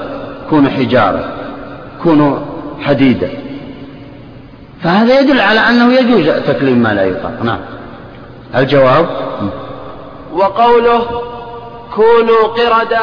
كونوا 0.51 0.71
حجارة 0.71 1.25
كونوا 2.03 2.39
حديدا 2.81 3.31
فهذا 4.83 5.21
يدل 5.21 5.41
على 5.41 5.61
أنه 5.61 5.93
يجوز 5.93 6.29
تكليم 6.47 6.79
ما 6.79 6.89
لا 6.89 7.05
يطاق. 7.05 7.43
نعم. 7.43 7.61
الجواب؟ 8.57 9.07
وقوله 10.33 11.23
كونوا 11.95 12.43
قردة 12.47 13.01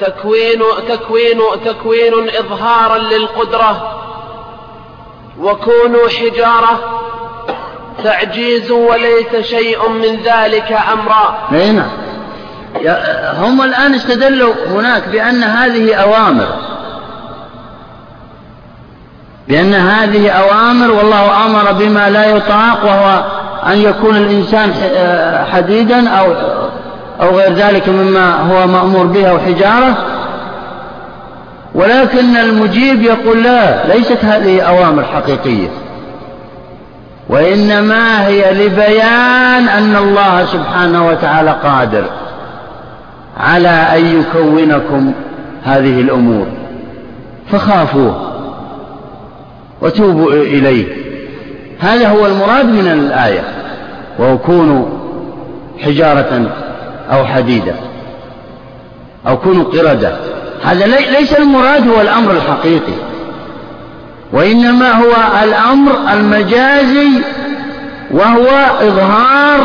تكوين 0.00 0.62
تكوين 0.88 1.40
تكوين 1.64 2.12
إظهارا 2.38 2.98
للقدرة 2.98 4.02
وكونوا 5.40 6.08
حجارة 6.08 7.00
تعجيز 8.04 8.70
وليس 8.70 9.36
شيء 9.46 9.88
من 9.88 10.16
ذلك 10.24 10.72
أمرا. 10.92 11.48
نعم. 11.50 12.05
هم 13.38 13.62
الآن 13.62 13.94
استدلوا 13.94 14.54
هناك 14.70 15.08
بأن 15.08 15.42
هذه 15.42 15.94
أوامر. 15.94 16.46
بأن 19.48 19.74
هذه 19.74 20.30
أوامر 20.30 20.90
والله 20.90 21.46
أمر 21.46 21.72
بما 21.72 22.10
لا 22.10 22.26
يطاق 22.26 22.84
وهو 22.84 23.24
أن 23.72 23.78
يكون 23.78 24.16
الإنسان 24.16 24.72
حديدا 25.52 26.10
أو 26.10 26.32
أو 27.22 27.36
غير 27.36 27.52
ذلك 27.52 27.88
مما 27.88 28.34
هو 28.40 28.66
مأمور 28.66 29.06
به 29.06 29.30
أو 29.30 29.38
حجارة. 29.38 29.94
ولكن 31.74 32.36
المجيب 32.36 33.02
يقول 33.02 33.42
لا 33.42 33.86
ليست 33.86 34.24
هذه 34.24 34.60
أوامر 34.60 35.04
حقيقية. 35.04 35.68
وإنما 37.28 38.26
هي 38.26 38.66
لبيان 38.66 39.68
أن 39.68 39.96
الله 39.96 40.44
سبحانه 40.44 41.06
وتعالى 41.06 41.56
قادر. 41.64 42.04
على 43.36 43.68
أن 43.68 44.20
يكونكم 44.20 45.12
هذه 45.64 46.00
الأمور. 46.00 46.46
فخافوه 47.50 48.32
وتوبوا 49.82 50.32
إليه. 50.32 50.86
هذا 51.80 52.08
هو 52.08 52.26
المراد 52.26 52.66
من 52.66 52.86
الآية. 52.92 53.44
وكونوا 54.18 54.86
حجارة 55.84 56.50
أو 57.12 57.24
حديدا 57.24 57.74
أو 59.26 59.36
كونوا 59.36 59.64
قردة. 59.64 60.16
هذا 60.64 60.86
ليس 60.86 61.32
المراد 61.32 61.88
هو 61.88 62.00
الأمر 62.00 62.30
الحقيقي. 62.30 62.96
وإنما 64.32 64.92
هو 64.92 65.12
الأمر 65.44 65.92
المجازي 66.12 67.08
وهو 68.10 68.48
إظهار 68.80 69.60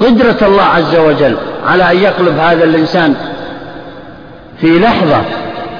قدرة 0.00 0.36
الله 0.42 0.62
عز 0.62 0.96
وجل 0.96 1.36
على 1.66 1.92
أن 1.92 1.96
يقلب 1.96 2.38
هذا 2.38 2.64
الإنسان 2.64 3.14
في 4.60 4.78
لحظة 4.78 5.22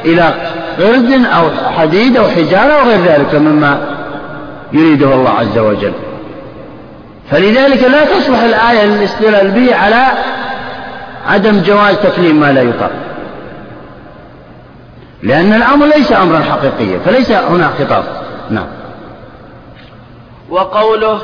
إلى 0.05 0.35
قرد 0.79 1.25
أو 1.25 1.73
حديد 1.79 2.17
أو 2.17 2.29
حجارة 2.29 2.73
أو 2.73 2.89
غير 2.89 3.01
ذلك 3.01 3.35
مما 3.35 3.79
يريده 4.73 5.15
الله 5.15 5.31
عز 5.31 5.59
وجل. 5.59 5.93
فلذلك 7.31 7.83
لا 7.83 8.05
تصلح 8.05 8.41
الآية 8.43 8.85
للاستدلال 8.85 9.51
به 9.51 9.77
على 9.77 10.07
عدم 11.29 11.63
جواز 11.63 11.97
تكليم 11.97 12.41
ما 12.41 12.53
لا 12.53 12.63
يطاق. 12.63 12.91
لأن 15.23 15.53
الأمر 15.53 15.87
ليس 15.87 16.13
أمرا 16.13 16.39
حقيقيا 16.39 16.99
فليس 16.99 17.31
هنا 17.31 17.71
خطاب. 17.79 18.05
نعم. 18.51 18.67
وقوله 20.51 21.21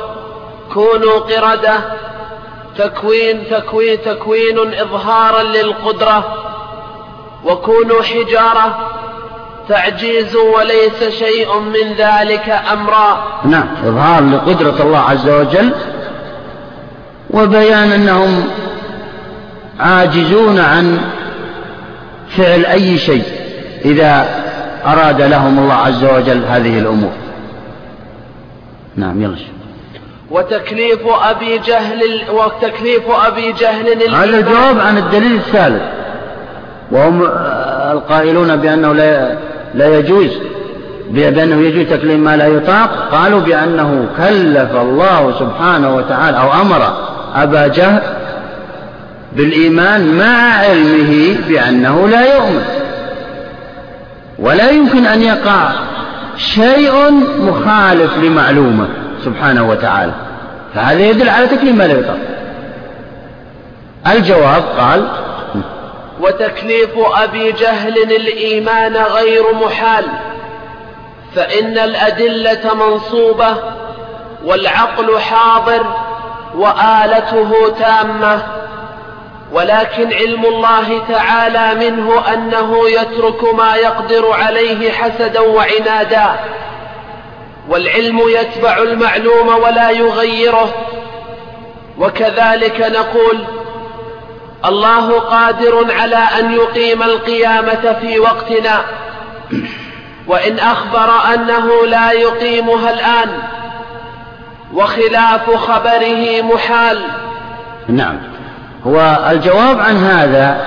كونوا 0.73 1.19
قردة 1.19 1.73
تكوين 2.77 3.43
تكوين 3.51 4.01
تكوين 4.01 4.73
إظهارا 4.73 5.43
للقدرة 5.43 6.37
وكونوا 7.45 8.01
حجارة 8.01 8.89
تعجيز 9.69 10.35
وليس 10.35 11.03
شيء 11.19 11.59
من 11.59 11.93
ذلك 11.97 12.49
أمرا. 12.73 13.41
نعم 13.45 13.67
إظهار 13.85 14.23
لقدرة 14.23 14.81
الله 14.81 14.99
عز 14.99 15.29
وجل 15.29 15.71
وبيان 17.29 17.91
أنهم 17.91 18.49
عاجزون 19.79 20.59
عن 20.59 21.01
فعل 22.29 22.65
أي 22.65 22.97
شيء 22.97 23.23
إذا 23.85 24.41
أراد 24.85 25.21
لهم 25.21 25.59
الله 25.59 25.73
عز 25.73 26.03
وجل 26.03 26.43
هذه 26.45 26.79
الأمور. 26.79 27.11
نعم 28.95 29.21
يلا 29.21 29.35
وتكليف 30.31 30.99
أبي 31.07 31.57
جهل 31.57 32.01
وتكليف 32.29 33.03
أبي 33.09 33.51
جهل 33.51 34.13
هذا 34.13 34.37
الجواب 34.37 34.79
عن 34.79 34.97
الدليل 34.97 35.33
الثالث. 35.35 35.81
وهم 36.91 37.23
القائلون 37.91 38.55
بأنه 38.55 38.93
لا 38.93 39.37
لا 39.73 39.97
يجوز 39.99 40.29
بأنه 41.09 41.61
يجوز 41.61 41.97
تكليم 41.97 42.19
ما 42.19 42.37
لا 42.37 42.47
يطاق. 42.47 43.09
قالوا 43.11 43.39
بأنه 43.39 44.07
كلف 44.17 44.75
الله 44.75 45.33
سبحانه 45.39 45.95
وتعالى 45.95 46.37
أو 46.37 46.61
أمر 46.61 46.81
أبا 47.35 47.67
جهل 47.67 48.01
بالإيمان 49.35 50.17
مع 50.17 50.53
علمه 50.53 51.35
بأنه 51.47 52.07
لا 52.07 52.35
يؤمن. 52.35 52.63
ولا 54.39 54.69
يمكن 54.69 55.05
أن 55.05 55.21
يقع 55.21 55.69
شيء 56.37 57.11
مخالف 57.39 58.17
لمعلومة. 58.17 58.87
سبحانه 59.25 59.69
وتعالى. 59.69 60.13
فهذا 60.75 60.99
يدل 60.99 61.29
على 61.29 61.47
تكليم 61.47 61.75
ما 61.75 61.83
لا 61.87 61.93
يطاق. 61.93 62.17
الجواب 64.07 64.63
قال 64.79 65.07
وتكليف 66.21 66.89
أبي 66.97 67.51
جهل 67.51 67.97
الإيمان 67.97 68.97
غير 68.97 69.43
محال 69.53 70.05
فإن 71.35 71.77
الأدلة 71.77 72.73
منصوبة 72.73 73.55
والعقل 74.45 75.19
حاضر 75.19 75.85
وآلته 76.55 77.75
تامة 77.79 78.43
ولكن 79.51 80.13
علم 80.13 80.45
الله 80.45 81.01
تعالى 81.09 81.89
منه 81.89 82.33
أنه 82.33 82.89
يترك 82.89 83.53
ما 83.53 83.75
يقدر 83.75 84.31
عليه 84.31 84.91
حسدا 84.91 85.39
وعنادا. 85.39 86.29
والعلم 87.69 88.19
يتبع 88.19 88.77
المعلوم 88.77 89.47
ولا 89.47 89.89
يغيره. 89.89 90.73
وكذلك 91.99 92.81
نقول 92.81 93.37
الله 94.65 95.19
قادر 95.19 95.93
على 95.93 96.15
أن 96.39 96.53
يقيم 96.53 97.03
القيامة 97.03 97.95
في 98.01 98.19
وقتنا. 98.19 98.81
وإن 100.27 100.59
أخبر 100.59 101.09
أنه 101.33 101.85
لا 101.85 102.11
يقيمها 102.11 102.93
الآن 102.93 103.29
وخلاف 104.73 105.55
خبره 105.55 106.41
محال. 106.41 106.99
نعم. 107.87 108.17
هو 108.87 109.17
الجواب 109.31 109.79
عن 109.79 109.97
هذا 109.97 110.65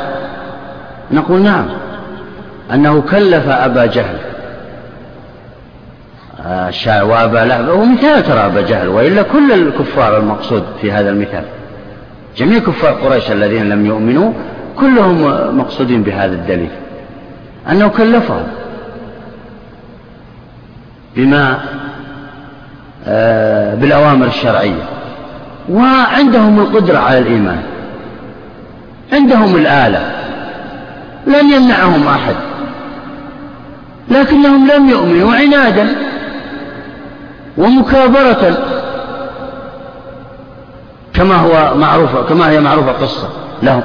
نقول 1.10 1.42
نعم. 1.42 1.68
أنه 2.72 3.02
كلف 3.10 3.48
أبا 3.48 3.86
جهل. 3.86 4.33
وأبا 6.86 7.38
لهب 7.38 7.68
هو 7.68 7.84
مثال 7.84 8.22
ترى 8.22 8.46
أبا 8.46 8.60
جهل 8.60 8.88
وإلا 8.88 9.22
كل 9.22 9.52
الكفار 9.52 10.16
المقصود 10.16 10.64
في 10.80 10.92
هذا 10.92 11.10
المثال. 11.10 11.44
جميع 12.36 12.58
كفار 12.58 12.92
قريش 12.92 13.30
الذين 13.30 13.68
لم 13.68 13.86
يؤمنوا 13.86 14.32
كلهم 14.80 15.22
مقصودين 15.58 16.02
بهذا 16.02 16.32
الدليل. 16.32 16.70
أنه 17.70 17.88
كلفهم 17.88 18.46
بما 21.16 21.58
آه 23.06 23.74
بالأوامر 23.74 24.26
الشرعية. 24.26 24.82
وعندهم 25.70 26.60
القدرة 26.60 26.98
على 26.98 27.18
الإيمان. 27.18 27.62
عندهم 29.12 29.56
الآلة. 29.56 30.12
لم 31.26 31.50
يمنعهم 31.50 32.08
أحد. 32.08 32.34
لكنهم 34.10 34.70
لم 34.70 34.88
يؤمنوا 34.88 35.34
عنادا. 35.34 35.88
ومكابرة 37.58 38.56
كما 41.14 41.36
هو 41.36 41.74
معروف 41.76 42.16
كما 42.16 42.50
هي 42.50 42.60
معروفة 42.60 42.92
قصة 42.92 43.28
لهم. 43.62 43.82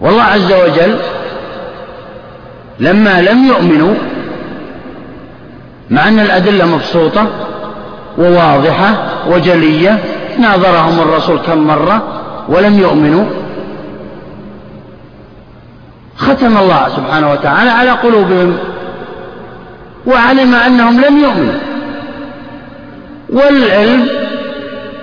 والله 0.00 0.22
عز 0.22 0.52
وجل 0.52 0.96
لما 2.80 3.22
لم 3.22 3.46
يؤمنوا 3.46 3.94
مع 5.90 6.08
أن 6.08 6.20
الأدلة 6.20 6.66
مبسوطة 6.66 7.26
وواضحة 8.18 8.94
وجلية 9.28 9.98
ناظرهم 10.38 11.00
الرسول 11.00 11.38
كم 11.38 11.58
مرة 11.58 12.02
ولم 12.48 12.78
يؤمنوا 12.78 13.24
ختم 16.16 16.58
الله 16.58 16.88
سبحانه 16.88 17.32
وتعالى 17.32 17.70
على 17.70 17.90
قلوبهم. 17.90 18.58
وعلم 20.06 20.54
أنهم 20.54 21.00
لم 21.00 21.18
يؤمنوا. 21.18 21.60
والعلم 23.28 24.08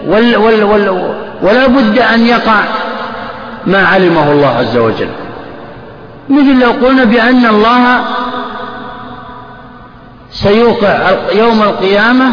وال 0.07 0.37
وال 0.37 0.63
وال 0.63 1.15
ولا 1.41 1.67
بد 1.67 1.99
أن 1.99 2.27
يقع 2.27 2.63
ما 3.65 3.87
علمه 3.87 4.31
الله 4.31 4.47
عز 4.47 4.77
وجل. 4.77 5.09
مثل 6.29 6.59
لو 6.59 6.87
قلنا 6.87 7.03
بأن 7.03 7.45
الله 7.45 8.01
سيوقع 10.31 10.97
يوم 11.35 11.61
القيامة 11.63 12.25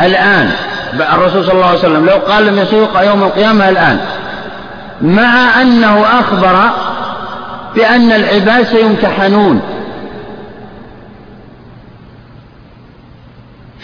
الآن. 0.00 0.50
الرسول 0.94 1.44
صلى 1.44 1.52
الله 1.52 1.66
عليه 1.66 1.78
وسلم 1.78 2.06
لو 2.06 2.16
قال 2.16 2.46
لم 2.46 2.64
سيوقع 2.64 3.02
يوم 3.02 3.22
القيامة 3.22 3.68
الآن. 3.68 4.00
مع 5.02 5.62
أنه 5.62 6.04
أخبر 6.20 6.70
بأن 7.74 8.12
العباد 8.12 8.62
سيمتحنون. 8.62 9.60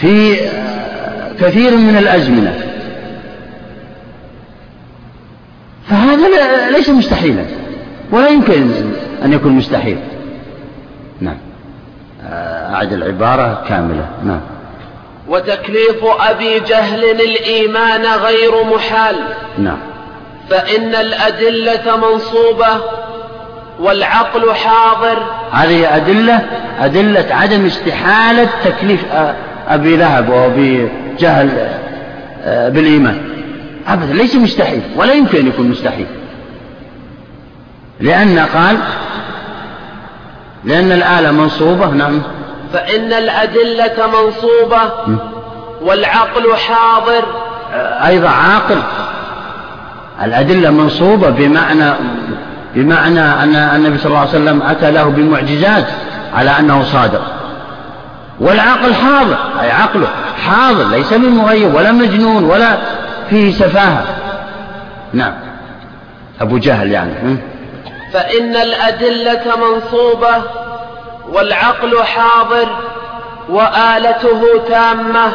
في 0.01 0.36
كثير 1.40 1.76
من 1.76 1.96
الأزمنة. 1.96 2.55
فهذا 5.88 6.70
ليس 6.70 6.88
مستحيلا 6.88 7.44
ولا 8.12 8.28
يمكن 8.28 8.70
أن 9.24 9.32
يكون 9.32 9.53
مستحيل. 9.53 9.98
نعم. 11.20 11.38
أعد 12.74 12.92
العبارة 12.92 13.64
كاملة. 13.68 14.09
نعم. 14.24 14.40
وتكليف 15.28 16.05
أبي 16.05 16.61
جهل 16.61 17.05
الإيمان 17.05 18.07
غير 18.07 18.64
محال. 18.74 19.16
نعم. 19.59 19.78
فإن 20.51 20.94
الأدلة 20.94 21.96
منصوبة 21.96 22.80
والعقل 23.80 24.55
حاضر. 24.55 25.22
هذه 25.53 25.96
أدلة 25.96 26.46
أدلة 26.80 27.26
عدم 27.30 27.66
استحالة 27.66 28.48
تكليف 28.64 29.05
أبي 29.70 29.96
لهب 29.96 30.28
وأبي 30.28 30.88
جهل 31.18 31.50
آه، 32.44 32.68
بالإيمان. 32.68 33.18
أبدا 33.88 34.12
ليس 34.14 34.36
مستحيل 34.36 34.82
ولا 34.96 35.12
يمكن 35.12 35.38
أن 35.38 35.46
يكون 35.46 35.68
مستحيل. 35.68 36.06
لأن 38.00 38.38
قال 38.38 38.76
لأن 40.64 40.92
الآلة 40.92 41.32
منصوبة 41.32 41.86
نعم. 41.90 42.22
فإن 42.72 43.12
الأدلة 43.12 44.06
منصوبة 44.06 44.92
والعقل 45.82 46.56
حاضر. 46.56 47.24
آه، 47.74 48.06
أيضا 48.06 48.28
عاقل. 48.28 48.78
الأدلة 50.22 50.70
منصوبة 50.70 51.30
بمعنى 51.30 51.92
بمعنى 52.74 53.20
أن 53.20 53.54
النبي 53.54 53.98
صلى 53.98 54.06
الله 54.06 54.18
عليه 54.18 54.30
وسلم 54.30 54.62
أتى 54.62 54.90
له 54.90 55.04
بمعجزات 55.04 55.86
على 56.34 56.50
أنه 56.50 56.82
صادق. 56.82 57.39
والعقل 58.41 58.95
حاضر 58.95 59.36
أي 59.61 59.70
عقله 59.70 60.09
حاضر 60.47 60.88
ليس 60.88 61.12
من 61.12 61.30
مغيب 61.30 61.74
ولا 61.74 61.93
مجنون 61.93 62.45
ولا 62.45 62.78
فيه 63.30 63.53
سفاهة. 63.53 64.05
نعم. 65.12 65.32
أبو 66.41 66.59
جهل 66.59 66.91
يعني. 66.91 67.36
فإن 68.12 68.57
الأدلة 68.57 69.43
منصوبة 69.57 70.43
والعقل 71.32 72.03
حاضر 72.05 72.68
وآلته 73.49 74.43
تامة. 74.68 75.32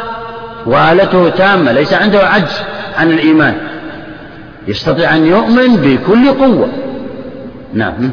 وآلته 0.66 1.28
تامة 1.28 1.72
ليس 1.72 1.94
عنده 1.94 2.28
عجز 2.28 2.62
عن 2.98 3.10
الإيمان. 3.10 3.58
يستطيع 4.68 5.14
أن 5.14 5.26
يؤمن 5.26 5.76
بكل 5.76 6.28
قوة. 6.28 6.68
نعم. 7.74 8.12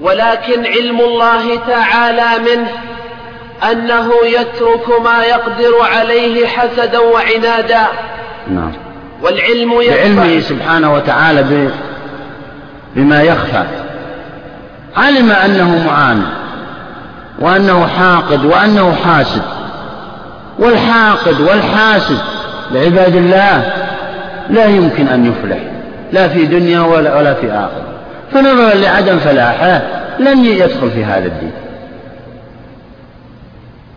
ولكن 0.00 0.66
علم 0.66 1.00
الله 1.00 1.56
تعالى 1.68 2.28
منه. 2.38 2.68
أنه 3.62 4.10
يترك 4.24 5.00
ما 5.04 5.22
يقدر 5.24 5.80
عليه 5.82 6.46
حسدا 6.46 6.98
وعنادا. 6.98 7.86
نعم. 8.50 8.72
والعلم 9.22 9.70
بعلمه 9.78 10.40
سبحانه 10.40 10.94
وتعالى 10.94 11.70
بما 12.96 13.22
يخفى. 13.22 13.64
علم 14.96 15.30
أنه 15.30 15.86
معاند 15.86 16.26
وأنه 17.38 17.86
حاقد 17.86 18.44
وأنه 18.44 18.96
حاسد. 19.04 19.42
والحاقد 20.58 21.40
والحاسد 21.40 22.18
لعباد 22.70 23.16
الله 23.16 23.72
لا 24.50 24.64
يمكن 24.64 25.08
أن 25.08 25.26
يفلح 25.26 25.58
لا 26.12 26.28
في 26.28 26.46
دنيا 26.46 26.80
ولا, 26.80 27.18
ولا 27.18 27.34
في 27.34 27.50
آخرة. 27.50 27.88
فنظرا 28.32 28.74
لعدم 28.74 29.18
فلاحه 29.18 29.82
لن 30.18 30.44
يدخل 30.44 30.90
في 30.90 31.04
هذا 31.04 31.26
الدين. 31.26 31.52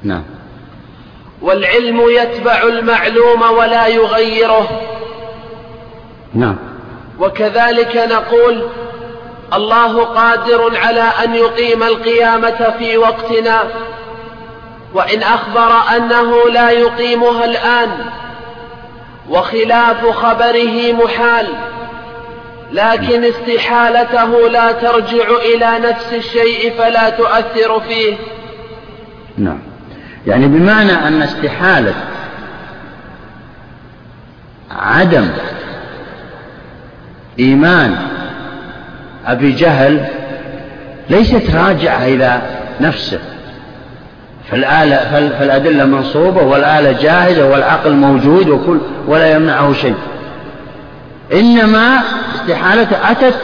نعم. 0.04 0.24
والعلم 1.41 2.02
يتبع 2.10 2.64
المعلوم 2.64 3.41
ولا 3.41 3.88
يغيره. 3.88 4.82
نعم. 6.34 6.58
وكذلك 7.20 7.95
نقول 7.97 8.68
الله 9.54 10.04
قادر 10.04 10.78
على 10.78 11.10
أن 11.24 11.36
يقيم 11.36 11.84
القيامة 11.84 12.74
في 12.80 12.97
وقتنا. 12.97 13.64
وإن 14.93 15.24
أخبر 15.24 15.72
أنه 15.97 16.49
لا 16.49 16.70
يقيمها 16.70 17.45
الآن 17.45 18.06
وخلاف 19.30 20.06
خبره 20.06 20.93
محال 20.93 21.47
لكن 22.72 23.24
استحالته 23.24 24.49
لا 24.49 24.72
ترجع 24.72 25.30
إلى 25.30 25.80
نفس 25.80 26.14
الشيء 26.14 26.74
فلا 26.78 27.10
تؤثر 27.10 27.80
فيه. 27.80 28.16
نعم. 29.38 29.70
يعني 30.28 30.47
بمعنى 30.47 30.91
أن 30.91 31.22
استحالة 31.22 31.93
عدم 34.72 35.28
إيمان 37.39 37.95
أبي 39.28 39.51
جهل 39.51 40.05
ليست 41.09 41.55
راجعة 41.55 42.05
إلى 42.05 42.41
نفسه 42.82 43.19
فالآلة 44.51 44.97
فالأدلة 45.39 45.86
منصوبة 45.86 46.43
والآلة 46.43 46.91
جاهزة 46.91 47.49
والعقل 47.49 47.93
موجود 47.93 48.49
وكل 48.49 48.80
ولا 49.07 49.32
يمنعه 49.32 49.74
شيء. 49.74 49.95
إنما 51.34 52.01
استحالته 52.36 53.11
أتت 53.11 53.36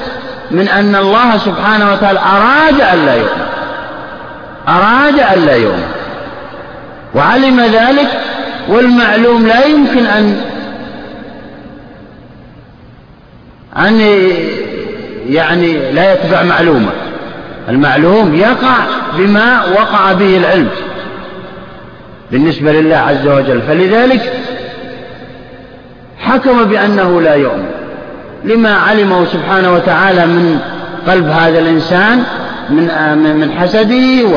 من 0.52 0.68
أن 0.68 0.96
الله 0.96 1.38
سبحانه 1.38 1.94
وتعالى 1.94 2.20
أراد 2.20 2.82
أن 2.82 3.06
لا 3.06 3.16
يؤمن. 3.16 3.48
أراد 4.68 5.20
أن 5.20 5.46
لا 5.46 5.56
يؤمن. 5.56 5.97
وعلم 7.16 7.60
ذلك 7.60 8.08
والمعلوم 8.70 9.48
لا 9.48 9.66
يمكن 9.66 10.06
أن 10.06 10.42
أن 13.78 14.00
يعني 15.30 15.92
لا 15.92 16.14
يتبع 16.14 16.44
معلومة. 16.44 16.92
المعلوم 17.70 18.36
يقع 18.36 18.78
بما 19.18 19.66
وقع 19.66 20.14
به 20.14 20.38
العلم 20.38 20.70
بالنسبة 22.32 22.72
لله 22.72 22.96
عز 22.96 23.28
وجل. 23.28 23.62
فلذلك 23.62 24.34
حكم 26.20 26.64
بأنه 26.64 27.22
لا 27.22 27.36
يؤمن. 27.36 27.70
لما 28.44 28.74
علمه 28.78 29.26
سبحانه 29.26 29.74
وتعالى 29.74 30.26
من 30.26 30.60
قلب 31.08 31.28
هذا 31.28 31.60
الإنسان 31.60 32.24
من 32.70 32.84
من 33.40 33.52
حسده 33.52 34.28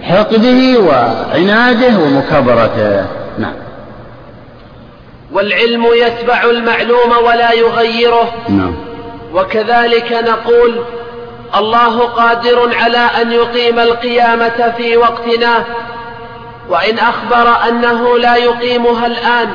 وحقده 0.00 0.80
وعناده 0.80 1.98
ومكابرته. 1.98 3.06
نعم. 3.38 3.54
والعلم 5.32 5.84
يتبع 5.84 6.44
المعلوم 6.44 7.12
ولا 7.24 7.52
يغيره. 7.52 8.32
نعم. 8.48 8.74
وكذلك 9.34 10.12
نقول 10.12 10.84
الله 11.56 12.00
قادر 12.00 12.74
على 12.74 13.10
أن 13.22 13.32
يقيم 13.32 13.78
القيامة 13.78 14.74
في 14.76 14.96
وقتنا 14.96 15.64
وإن 16.68 16.98
أخبر 16.98 17.68
أنه 17.68 18.18
لا 18.18 18.36
يقيمها 18.36 19.06
الآن 19.06 19.48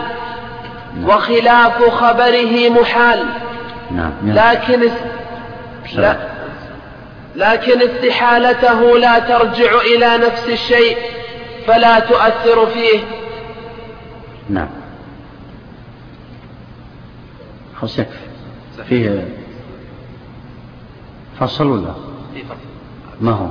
نعم. 0.95 1.09
وخلاف 1.09 1.89
خبره 1.89 2.69
محال. 2.69 3.25
نعم. 3.91 4.11
لكن 4.23 4.89
لا. 5.95 6.34
لكن 7.35 7.81
استحالته 7.81 8.97
لا 8.97 9.19
ترجع 9.19 9.81
إلى 9.81 10.17
نفس 10.17 10.47
الشيء 10.47 10.97
فلا 11.67 11.99
تؤثر 11.99 12.65
فيه. 12.65 12.99
نعم. 14.49 14.69
خلاص 17.75 17.99
فيه 18.89 19.27
فصل 21.39 21.67
ولا؟ 21.67 21.93
في 22.33 22.43
فصل. 22.43 22.55
ما 23.21 23.31
هو؟ 23.31 23.47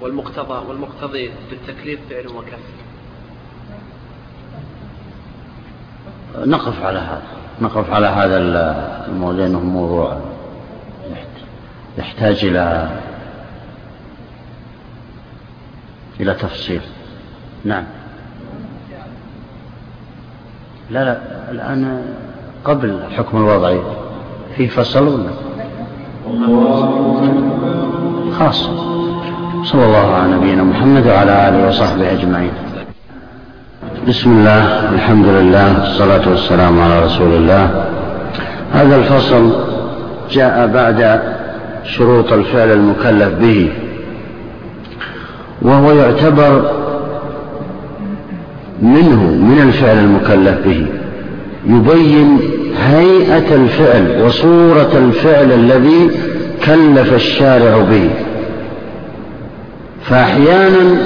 والمقتضى 0.00 0.68
والمقتضي 0.68 1.30
بالتكليف 1.50 2.00
فعل 2.10 2.28
وكف. 2.28 2.58
نقف 6.36 6.82
على 6.82 6.98
هذا. 6.98 7.22
نقف 7.60 7.90
على 7.90 8.06
هذا 8.06 8.36
الموضوع 9.08 9.38
لأنه 9.38 9.60
موضوع 9.60 10.20
يحتاج 11.98 12.44
إلى 12.44 12.88
إلى 16.20 16.34
تفصيل. 16.34 16.80
نعم. 17.64 17.84
لا 20.90 21.04
لا 21.04 21.18
الآن 21.50 22.02
قبل 22.64 22.90
الحكم 22.90 23.36
الوضعي 23.36 23.80
في 24.56 24.68
فصل 24.68 25.08
ولا 25.08 25.30
خاص. 28.38 28.62
صلى 29.64 29.84
الله 29.86 30.14
على 30.14 30.32
نبينا 30.32 30.62
محمد 30.62 31.06
وعلى 31.06 31.48
آله 31.48 31.68
وصحبه 31.68 32.12
أجمعين. 32.12 32.52
بسم 34.08 34.30
الله 34.30 34.94
الحمد 34.94 35.26
لله 35.26 35.80
والصلاة 35.80 36.28
والسلام 36.28 36.80
على 36.80 37.00
رسول 37.00 37.32
الله. 37.32 37.84
هذا 38.72 38.96
الفصل 38.96 39.64
جاء 40.30 40.66
بعد 40.66 41.37
شروط 41.84 42.32
الفعل 42.32 42.72
المكلف 42.72 43.28
به 43.28 43.68
وهو 45.62 45.92
يعتبر 45.92 46.70
منه 48.82 49.22
من 49.24 49.62
الفعل 49.62 49.98
المكلف 49.98 50.66
به. 50.66 50.86
يبين 51.66 52.38
هيئة 52.88 53.54
الفعل 53.54 54.22
وصورة 54.22 54.90
الفعل 54.94 55.52
الذي 55.52 56.10
كلف 56.64 57.14
الشارع 57.14 57.78
به. 57.78 58.10
فأحيانا 60.04 60.96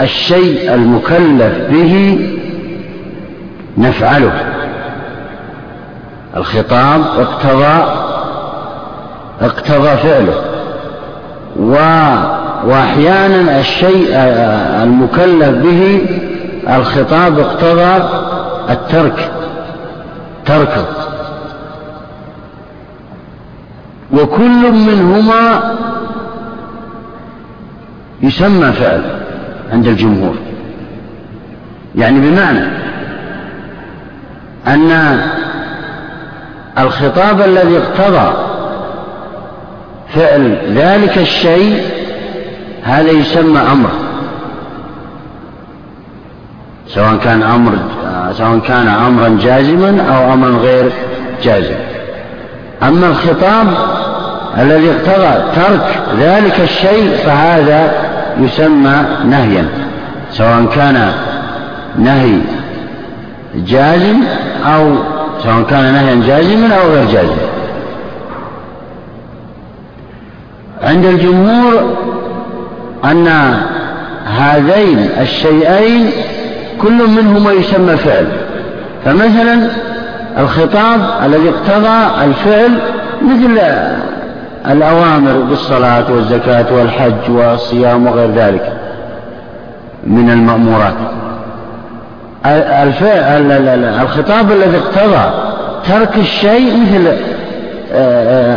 الشيء 0.00 0.74
المكلف 0.74 1.58
به 1.70 2.18
نفعله. 3.78 4.32
الخطاب 6.36 7.00
اقتضى 7.00 7.99
اقتضى 9.40 9.96
فعله. 9.96 10.42
و 11.60 11.74
وأحيانا 12.66 13.60
الشيء 13.60 14.08
المكلف 14.82 15.48
به 15.48 16.06
الخطاب 16.76 17.38
اقتضى 17.38 18.08
الترك 18.70 19.30
تركه. 20.46 20.84
وكل 24.12 24.72
منهما 24.72 25.74
يسمى 28.22 28.72
فعل 28.72 29.02
عند 29.72 29.86
الجمهور. 29.86 30.34
يعني 31.94 32.30
بمعنى 32.30 32.64
أن 34.66 35.20
الخطاب 36.78 37.40
الذي 37.40 37.78
اقتضى 37.78 38.49
فعل 40.14 40.56
ذلك 40.74 41.18
الشيء 41.18 41.82
هذا 42.82 43.10
يسمى 43.10 43.60
أمر. 43.60 43.90
سواء 46.88 47.16
كان 47.16 47.42
أمر 47.42 47.72
سواء 48.32 48.58
كان 48.58 48.88
أمرا 48.88 49.38
جازما 49.42 50.02
أو 50.08 50.32
أمرا 50.32 50.50
غير 50.50 50.92
جازم. 51.42 51.74
أما 52.82 53.06
الخطاب 53.06 53.66
الذي 54.58 54.90
اقتضى 54.90 55.52
ترك 55.56 55.98
ذلك 56.20 56.60
الشيء 56.60 57.16
فهذا 57.24 57.92
يسمى 58.40 59.04
نهيا. 59.24 59.64
سواء 60.30 60.64
كان 60.74 61.12
نهي 61.98 62.38
جازم 63.54 64.16
أو 64.66 64.94
سواء 65.42 65.62
كان 65.70 65.92
نهيا 65.92 66.22
جازما 66.26 66.74
أو 66.74 66.88
غير 66.88 67.04
جازم. 67.04 67.49
عند 70.90 71.04
الجمهور 71.04 71.96
أن 73.04 73.28
هذين 74.26 75.08
الشيئين 75.20 76.10
كل 76.82 77.08
منهما 77.08 77.52
يسمى 77.52 77.96
فعل. 77.96 78.26
فمثلا 79.04 79.68
الخطاب 80.38 81.00
الذي 81.26 81.48
اقتضى 81.48 82.24
الفعل 82.24 82.70
مثل 83.22 83.60
الأوامر 84.70 85.32
بالصلاة 85.48 86.12
والزكاة 86.12 86.66
والحج 86.74 87.30
والصيام 87.30 88.06
وغير 88.06 88.30
ذلك 88.30 88.72
من 90.06 90.30
المأمورات. 90.30 90.94
الفعل 92.82 93.52
الخطاب 94.02 94.52
الذي 94.52 94.76
اقتضى 94.76 95.30
ترك 95.88 96.16
الشيء 96.16 96.76
مثل 96.76 97.16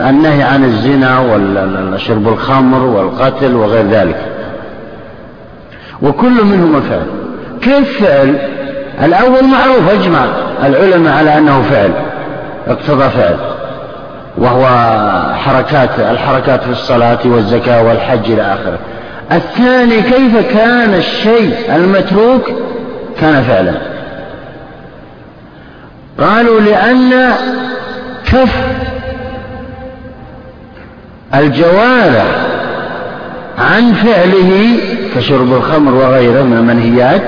النهي 0.09 0.43
عن 0.43 0.63
الزنا 0.63 1.19
وشرب 1.93 2.27
الخمر 2.27 2.84
والقتل 2.84 3.55
وغير 3.55 3.86
ذلك. 3.88 4.17
وكل 6.01 6.45
منهما 6.45 6.81
فعل. 6.81 7.05
كيف 7.61 8.03
فعل؟ 8.03 8.38
الأول 9.03 9.43
معروف 9.43 9.89
أجمع 9.91 10.25
العلماء 10.63 11.17
على 11.17 11.38
أنه 11.38 11.61
فعل 11.61 11.91
اقتضى 12.67 13.09
فعل. 13.09 13.36
وهو 14.38 14.65
حركات 15.36 15.99
الحركات 15.99 16.63
في 16.63 16.71
الصلاة 16.71 17.19
والزكاة 17.25 17.84
والحج 17.84 18.31
إلى 18.31 18.41
آخره. 18.41 18.79
الثاني 19.31 20.01
كيف 20.01 20.53
كان 20.53 20.93
الشيء 20.93 21.55
المتروك؟ 21.75 22.51
كان 23.21 23.43
فعلا. 23.43 23.73
قالوا 26.19 26.59
لأن 26.59 27.31
كف 28.25 28.55
الجوارح 31.36 32.25
عن 33.57 33.93
فعله 33.93 34.77
كشرب 35.15 35.53
الخمر 35.53 35.93
وغيره 35.93 36.43
من 36.43 36.57
المنهيات 36.57 37.21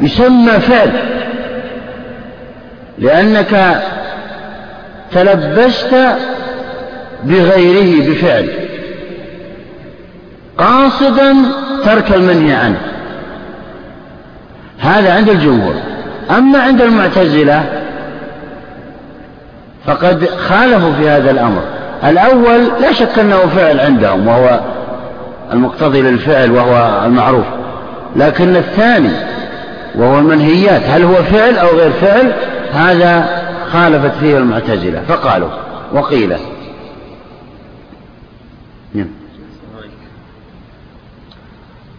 يسمى 0.00 0.52
فعل 0.52 0.90
لأنك 2.98 3.82
تلبست 5.12 5.96
بغيره 7.24 8.10
بفعل 8.10 8.48
قاصدا 10.58 11.34
ترك 11.84 12.12
المنهي 12.14 12.52
عنه. 12.54 12.80
هذا 14.78 15.14
عند 15.14 15.28
الجمهور. 15.28 15.74
أما 16.30 16.58
عند 16.58 16.82
المعتزلة 16.82 17.64
فقد 19.86 20.26
خالفوا 20.26 20.92
في 20.92 21.08
هذا 21.08 21.30
الأمر. 21.30 21.62
الأول 22.04 22.64
لا 22.80 22.92
شك 22.92 23.18
أنه 23.18 23.38
فعل 23.38 23.80
عندهم 23.80 24.28
وهو 24.28 24.60
المقتضي 25.52 26.02
للفعل 26.02 26.50
وهو 26.50 27.06
المعروف. 27.06 27.46
لكن 28.16 28.56
الثاني 28.56 29.10
وهو 29.94 30.18
المنهيات 30.18 30.82
هل 30.82 31.02
هو 31.02 31.14
فعل 31.14 31.58
أو 31.58 31.68
غير 31.76 31.90
فعل؟ 31.90 32.32
هذا 32.72 33.42
خالفت 33.72 34.14
فيه 34.20 34.38
المعتزلة 34.38 35.02
فقالوا 35.08 35.48
وقيل. 35.92 36.36
نعم. 38.94 39.08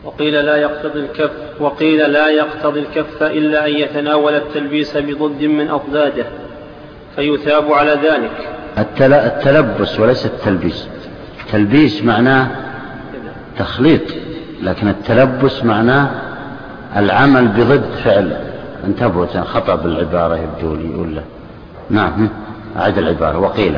وقيل 0.03 0.33
لا 0.33 0.55
يقتضي 0.55 0.99
الكف 0.99 1.31
وقيل 1.59 2.11
لا 2.11 2.27
يقتضي 2.27 2.79
الكف 2.79 3.23
إلا 3.23 3.65
أن 3.65 3.71
يتناول 3.71 4.33
التلبيس 4.33 4.97
بضد 4.97 5.43
من 5.43 5.69
أضداده 5.69 6.25
فيثاب 7.15 7.71
على 7.71 7.91
ذلك. 7.91 8.57
التلبس 8.78 9.99
وليس 9.99 10.25
التلبيس. 10.25 10.88
التلبيس 11.45 12.03
معناه 12.03 12.47
تخليط 13.59 14.01
لكن 14.61 14.88
التلبس 14.88 15.63
معناه 15.63 16.09
العمل 16.97 17.47
بضد 17.47 17.91
فعل. 18.03 18.38
انتبهوا 18.86 19.25
خطأ 19.25 19.75
بالعبارة 19.75 20.36
يبدو 20.36 20.75
لي 20.75 20.95
ولا 20.95 21.21
نعم 21.89 22.30
أعد 22.78 22.97
العبارة. 22.97 23.39
وقيل. 23.39 23.78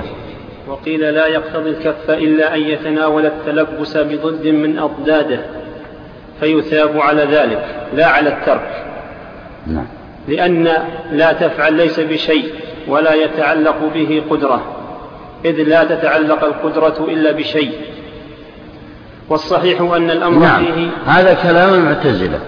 وقيل 0.68 1.00
لا 1.00 1.28
يقتضي 1.28 1.70
الكف 1.70 2.10
إلا 2.10 2.56
أن 2.56 2.62
يتناول 2.62 3.26
التلبس 3.26 3.97
بضد 3.97 4.47
من 4.47 4.80
أضداده 4.80 5.39
فيثاب 6.39 7.00
على 7.00 7.24
ذلك 7.24 7.66
لا 7.93 8.08
على 8.08 8.30
الترك. 8.30 8.86
نعم. 9.68 9.86
لأن 10.28 10.70
لا 11.12 11.34
تفعل 11.34 11.74
ليس 11.74 12.00
بشيء 12.00 12.54
ولا 12.88 13.14
يتعلق 13.14 13.78
به 13.93 14.24
قدرة. 14.30 14.79
إذ 15.46 15.56
لا 15.56 15.84
تتعلق 15.84 16.44
القدرة 16.44 17.06
إلا 17.10 17.32
بشيء. 17.32 17.72
والصحيح 19.30 19.82
أن 19.82 20.10
الأمر 20.10 20.40
نعم. 20.40 20.66
فيه 20.66 20.88
هذا 21.06 21.34
كلام 21.34 21.74
المعتزلة. 21.74 22.40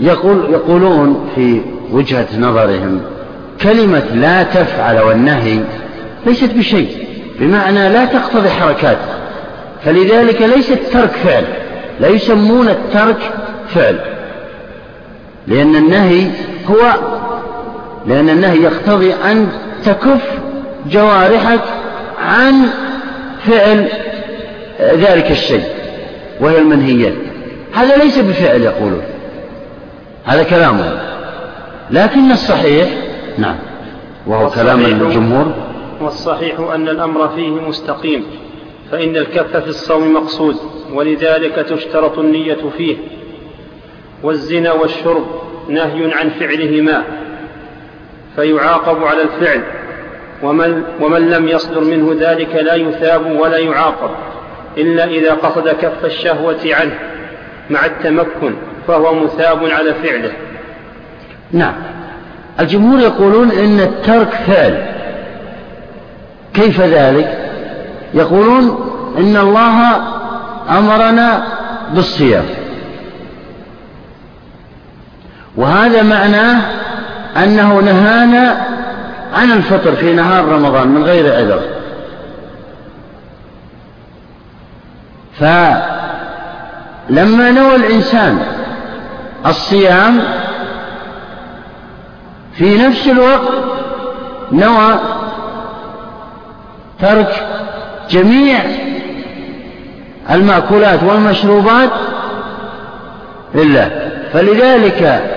يقول 0.00 0.52
يقولون 0.52 1.30
في 1.34 1.60
وجهة 1.92 2.26
نظرهم 2.38 3.00
كلمة 3.62 4.04
لا 4.14 4.42
تفعل 4.42 5.00
والنهي 5.00 5.60
ليست 6.26 6.54
بشيء 6.54 7.06
بمعنى 7.40 7.88
لا 7.88 8.04
تقتضي 8.04 8.48
حركات. 8.48 8.98
فلذلك 9.84 10.42
ليس 10.42 10.72
الترك 10.72 11.10
فعل 11.10 11.44
لا 12.00 12.08
يسمون 12.08 12.68
الترك 12.68 13.32
فعل. 13.68 13.98
لأن 15.46 15.76
النهي 15.76 16.26
هو 16.66 16.94
لأن 18.06 18.28
النهي 18.28 18.62
يقتضي 18.62 19.14
أن 19.14 19.48
تكف 19.84 20.38
جوارحك 20.86 21.60
عن 22.20 22.68
فعل 23.40 23.88
ذلك 24.80 25.30
الشيء 25.30 25.64
وهي 26.40 26.58
المنهيات. 26.58 27.14
هذا 27.72 27.96
ليس 27.96 28.18
بفعل 28.18 28.62
يقولون 28.62 29.02
هذا 30.24 30.42
كلامهم. 30.42 30.98
لكن 31.90 32.30
الصحيح 32.30 32.88
نعم 33.38 33.56
وهو 34.26 34.50
كلام 34.50 34.84
الجمهور. 34.84 35.54
والصحيح 36.00 36.60
أن 36.74 36.88
الأمر 36.88 37.28
فيه 37.28 37.50
مستقيم 37.50 38.24
فإن 38.92 39.16
الكف 39.16 39.56
في 39.56 39.68
الصوم 39.68 40.14
مقصود 40.14 40.56
ولذلك 40.92 41.54
تشترط 41.54 42.18
النية 42.18 42.58
فيه. 42.76 42.96
والزنا 44.22 44.72
والشرب 44.72 45.26
نهي 45.68 46.12
عن 46.12 46.30
فعلهما 46.30 47.02
فيعاقب 48.36 49.04
على 49.04 49.22
الفعل. 49.22 49.62
ومن, 50.42 50.82
ومن 51.00 51.30
لم 51.30 51.48
يصدر 51.48 51.80
منه 51.80 52.16
ذلك 52.20 52.54
لا 52.54 52.74
يثاب 52.74 53.40
ولا 53.40 53.58
يعاقب 53.58 54.10
إلا 54.76 55.04
إذا 55.04 55.34
قصد 55.34 55.68
كف 55.68 56.04
الشهوة 56.04 56.58
عنه 56.64 56.98
مع 57.70 57.86
التمكن 57.86 58.54
فهو 58.88 59.14
مثاب 59.14 59.64
على 59.64 59.94
فعله. 59.94 60.32
نعم. 61.52 61.74
الجمهور 62.60 63.00
يقولون 63.00 63.50
إن 63.50 63.80
الترك 63.80 64.28
فعل. 64.46 64.86
كيف 66.54 66.80
ذلك؟ 66.80 67.38
يقولون 68.14 68.90
إن 69.18 69.36
الله 69.36 69.96
أمرنا 70.78 71.42
بالصيام. 71.94 72.44
وهذا 75.56 76.02
معناه 76.02 76.60
أنه 77.36 77.80
نهانا 77.80 78.66
عن 79.34 79.52
الفطر 79.52 79.92
في 79.92 80.12
نهار 80.12 80.44
رمضان 80.44 80.88
من 80.88 81.04
غير 81.04 81.34
عذر. 81.34 81.60
فلما 87.08 87.50
نوى 87.50 87.76
الإنسان 87.76 88.38
الصيام 89.46 90.20
في 92.54 92.78
نفس 92.78 93.08
الوقت 93.08 93.52
نوى 94.52 94.98
ترك 97.00 97.46
جميع 98.10 98.58
المأكولات 100.30 101.02
والمشروبات 101.02 101.90
لله. 103.54 104.10
فلذلك 104.32 105.30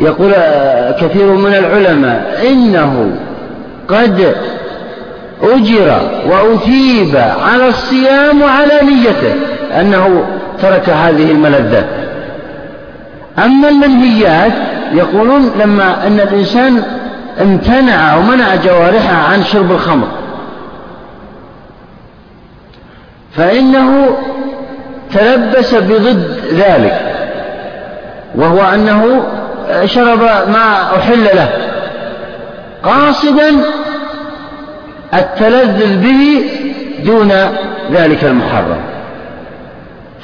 يقول 0.00 0.32
كثير 1.00 1.26
من 1.32 1.54
العلماء 1.54 2.46
إنه 2.52 3.12
قد 3.88 4.34
أجر 5.42 6.00
وأثيب 6.26 7.16
على 7.16 7.68
الصيام 7.68 8.42
وعلى 8.42 8.80
نيته 8.82 9.34
أنه 9.80 10.24
ترك 10.62 10.88
هذه 10.88 11.30
الملذات. 11.30 11.86
أما 13.38 13.68
المنهيات 13.68 14.52
يقولون 14.92 15.50
لما 15.58 16.06
أن 16.06 16.20
الإنسان 16.20 16.82
امتنع 17.40 18.14
أو 18.14 18.22
منع 18.22 18.54
جوارحه 18.54 19.32
عن 19.32 19.42
شرب 19.42 19.72
الخمر 19.72 20.08
فإنه 23.36 24.16
تلبس 25.12 25.74
بضد 25.74 26.36
ذلك 26.52 27.00
وهو 28.34 28.60
أنه 28.74 29.22
شرب 29.84 30.20
ما 30.48 30.96
أحل 30.96 31.24
له. 31.24 31.48
قاصدا 32.82 33.64
التلذذ 35.14 35.96
به 35.96 36.50
دون 37.04 37.32
ذلك 37.92 38.24
المحرم. 38.24 38.80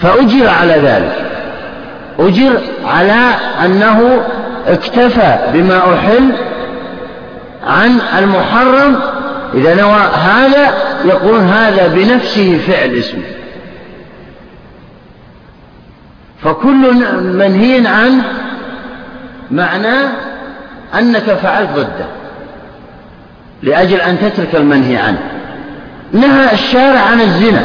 فأجر 0.00 0.48
على 0.48 0.72
ذلك. 0.72 1.26
أجر 2.18 2.60
على 2.86 3.34
أنه 3.64 4.24
اكتفى 4.66 5.38
بما 5.54 5.94
أحل 5.94 6.32
عن 7.66 8.00
المحرم. 8.18 9.00
إذا 9.54 9.74
نوى 9.74 10.00
هذا 10.26 10.74
يقولون 11.04 11.48
هذا 11.48 11.86
بنفسه 11.86 12.58
فعل 12.66 12.90
اسمه. 12.90 13.22
فكل 16.44 16.94
منهي 17.22 17.86
عنه 17.86 18.22
معناه 19.50 20.08
أنك 20.98 21.22
فعلت 21.22 21.70
ضده 21.70 22.06
لأجل 23.62 24.00
أن 24.00 24.18
تترك 24.18 24.54
المنهي 24.54 24.96
عنه. 24.96 25.18
نهى 26.12 26.52
الشارع 26.52 27.00
عن 27.00 27.20
الزنا. 27.20 27.62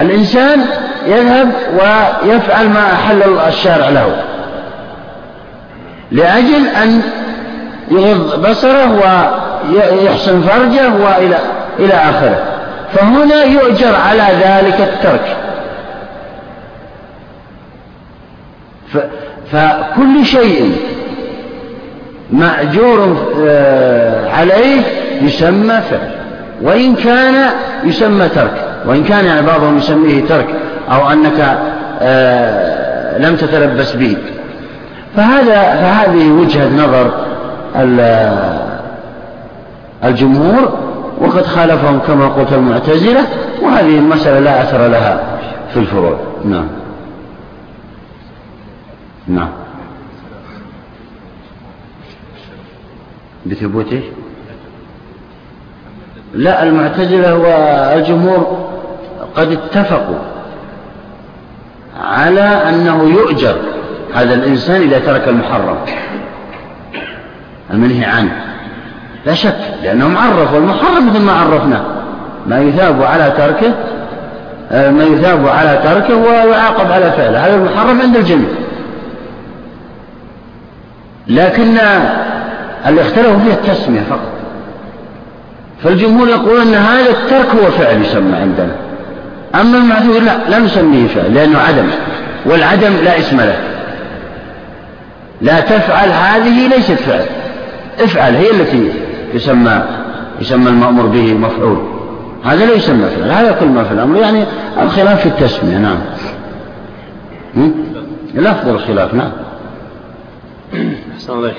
الإنسان 0.00 0.60
يذهب 1.06 1.52
ويفعل 1.72 2.68
ما 2.68 2.92
أحل 2.92 3.22
الشارع 3.48 3.88
له. 3.88 4.24
لأجل 6.10 6.66
أن 6.82 7.02
يغض 7.90 8.48
بصره 8.48 9.00
ويحسن 9.72 10.42
فرجه 10.42 10.92
وإلى 10.94 11.38
إلى 11.78 11.94
آخره. 11.94 12.44
فهنا 12.92 13.44
يؤجر 13.44 13.94
على 13.94 14.26
ذلك 14.40 14.80
الترك. 14.80 15.36
فكل 19.52 20.24
شيء 20.24 20.72
مأجور 22.32 23.16
آه، 23.46 24.30
عليه 24.30 24.80
يسمى 25.22 25.80
فعل 25.80 26.10
وإن 26.62 26.94
كان 26.94 27.50
يسمى 27.84 28.28
ترك 28.28 28.68
وإن 28.86 29.04
كان 29.04 29.24
يعني 29.24 29.46
بعضهم 29.46 29.78
يسميه 29.78 30.24
ترك 30.24 30.46
أو 30.90 31.10
أنك 31.10 31.58
آه، 32.00 33.18
لم 33.18 33.36
تتلبس 33.36 33.92
به. 33.92 34.16
فهذا 35.16 35.62
فهذه 35.62 36.30
وجهة 36.30 36.68
نظر 36.68 37.10
الجمهور 40.04 40.78
وقد 41.20 41.46
خالفهم 41.46 41.98
كما 42.06 42.28
قلت 42.28 42.52
المعتزلة 42.52 43.20
وهذه 43.62 43.98
المسألة 43.98 44.38
لا 44.38 44.62
أثر 44.62 44.88
لها 44.88 45.20
في 45.74 45.80
الفروع. 45.80 46.16
نعم. 46.44 46.66
نعم. 49.28 49.48
بثبوته؟ 53.46 54.02
لا 56.34 56.62
المعتزلة 56.62 57.34
والجمهور 57.34 58.68
قد 59.36 59.52
اتفقوا 59.52 60.18
على 62.00 62.40
أنه 62.40 63.04
يؤجر 63.04 63.56
هذا 64.14 64.34
الإنسان 64.34 64.80
إذا 64.82 64.98
ترك 64.98 65.28
المحرم. 65.28 65.76
المنهي 67.70 68.04
عنه. 68.04 68.44
لا 69.26 69.34
شك 69.34 69.58
لأنهم 69.82 70.16
عرفوا 70.16 70.58
المحرم 70.58 71.06
مثل 71.08 71.20
ما 71.20 71.32
عرفنا. 71.32 71.84
ما 72.46 72.60
يثاب 72.60 73.02
على 73.02 73.32
تركه 73.36 73.74
ما 74.70 75.04
يثاب 75.04 75.48
على 75.48 75.80
تركه 75.84 76.16
ويعاقب 76.16 76.92
على 76.92 77.12
فعله. 77.12 77.46
هذا 77.46 77.54
المحرم 77.54 78.00
عند 78.00 78.16
الجميع. 78.16 78.48
لكن 81.28 81.78
اللي 82.86 83.00
اختلفوا 83.00 83.38
فيه 83.38 83.52
التسمية 83.52 84.00
فقط؟ 84.00 84.32
فالجمهور 85.82 86.28
يقول 86.28 86.60
أن 86.60 86.74
هذا 86.74 87.10
الترك 87.10 87.46
هو 87.62 87.70
فعل 87.70 88.02
يسمى 88.02 88.36
عندنا. 88.36 88.76
أما 89.54 89.78
المعذور 89.78 90.20
لا 90.20 90.50
لا 90.50 90.58
نسميه 90.58 91.06
فعل 91.06 91.34
لأنه 91.34 91.58
عدم 91.58 91.86
والعدم 92.46 92.92
لا 93.04 93.18
اسم 93.18 93.36
له. 93.36 93.58
لا 95.40 95.60
تفعل 95.60 96.08
هذه 96.08 96.68
ليست 96.68 96.92
فعل. 96.92 97.24
افعل 98.00 98.34
هي 98.34 98.50
التي 98.50 98.92
يسمى 99.34 99.82
يسمى 100.40 100.70
المأمور 100.70 101.06
به 101.06 101.34
مفعول. 101.34 101.78
هذا 102.44 102.66
لا 102.66 102.72
يسمى 102.72 103.08
فعل 103.08 103.30
هذا 103.30 103.52
كل 103.52 103.66
ما 103.66 103.84
في 103.84 103.92
الأمر. 103.92 104.16
يعني 104.16 104.44
الخلاف 104.82 105.20
في 105.20 105.26
التسمية 105.26 105.78
نعم. 105.78 105.98
لفظ 108.34 108.68
الخلاف 108.68 109.14
نعم. 109.14 109.30
الله 111.30 111.52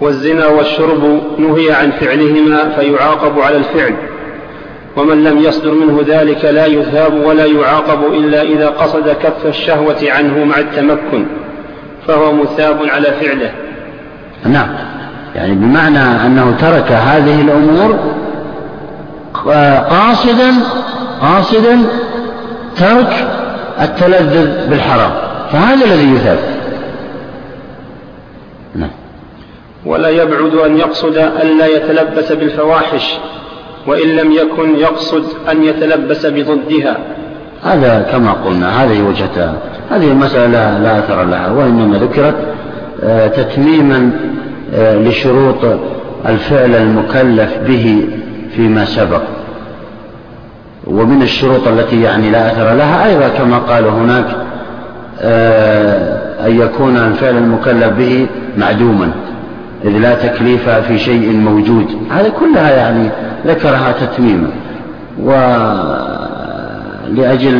والزنا 0.00 0.46
والشرب 0.46 1.20
نهي 1.38 1.72
عن 1.72 1.90
فعلهما 1.90 2.68
فيعاقب 2.68 3.38
على 3.38 3.56
الفعل. 3.56 3.94
ومن 4.96 5.24
لم 5.24 5.38
يصدر 5.38 5.74
منه 5.74 6.00
ذلك 6.06 6.44
لا 6.44 6.66
يثاب 6.66 7.14
ولا 7.24 7.44
يعاقب 7.44 8.12
إلا 8.12 8.42
إذا 8.42 8.68
قصد 8.68 9.08
كف 9.08 9.46
الشهوة 9.46 9.96
عنه 10.02 10.44
مع 10.44 10.58
التمكن 10.58 11.26
فهو 12.06 12.32
مثاب 12.32 12.78
على 12.94 13.12
فعله. 13.20 13.50
نعم. 14.44 14.68
يعني 15.34 15.54
بمعنى 15.54 15.98
أنه 15.98 16.56
ترك 16.60 16.92
هذه 16.92 17.40
الأمور 17.40 17.98
قاصدا 19.90 20.52
قاصدا 21.20 21.82
ترك 22.76 23.26
التلذذ 23.82 24.70
بالحرام. 24.70 25.10
فهذا 25.52 25.84
الذي 25.84 26.14
يثاب 26.14 26.38
نعم 28.74 28.90
ولا 29.86 30.08
يبعد 30.08 30.54
أن 30.54 30.78
يقصد 30.78 31.16
أن 31.16 31.58
لا 31.58 31.66
يتلبس 31.66 32.32
بالفواحش 32.32 33.18
وإن 33.86 34.08
لم 34.08 34.32
يكن 34.32 34.76
يقصد 34.78 35.24
أن 35.50 35.64
يتلبس 35.64 36.26
بضدها. 36.26 36.96
هذا 37.62 38.06
كما 38.12 38.32
قلنا 38.32 38.84
هذه 38.84 39.02
وجهتها 39.02 39.54
هذه 39.90 40.08
المسألة 40.10 40.78
لا 40.78 40.98
أثر 40.98 41.24
لها 41.24 41.50
وإنما 41.50 41.98
ذكرت 41.98 42.34
آه، 43.04 43.26
تتميما 43.26 44.10
آه، 44.74 44.96
لشروط 44.96 45.78
الفعل 46.26 46.74
المكلف 46.74 47.58
به 47.66 48.08
فيما 48.56 48.84
سبق. 48.84 49.22
ومن 50.86 51.22
الشروط 51.22 51.68
التي 51.68 52.02
يعني 52.02 52.30
لا 52.30 52.52
أثر 52.52 52.74
لها 52.74 53.06
أيضا 53.06 53.28
كما 53.28 53.58
قالوا 53.58 53.90
هناك 53.90 54.26
آه، 55.20 56.46
أن 56.46 56.60
يكون 56.60 56.96
الفعل 56.96 57.36
المكلف 57.36 57.88
به 57.88 58.26
معدوما. 58.58 59.10
إذ 59.86 59.98
لا 59.98 60.14
تكليف 60.14 60.68
في 60.68 60.98
شيء 60.98 61.32
موجود. 61.32 61.86
هذه 62.10 62.28
كلها 62.28 62.70
يعني 62.70 63.10
ذكرها 63.46 63.92
تتميما 63.92 64.50
ولأجل 67.12 67.56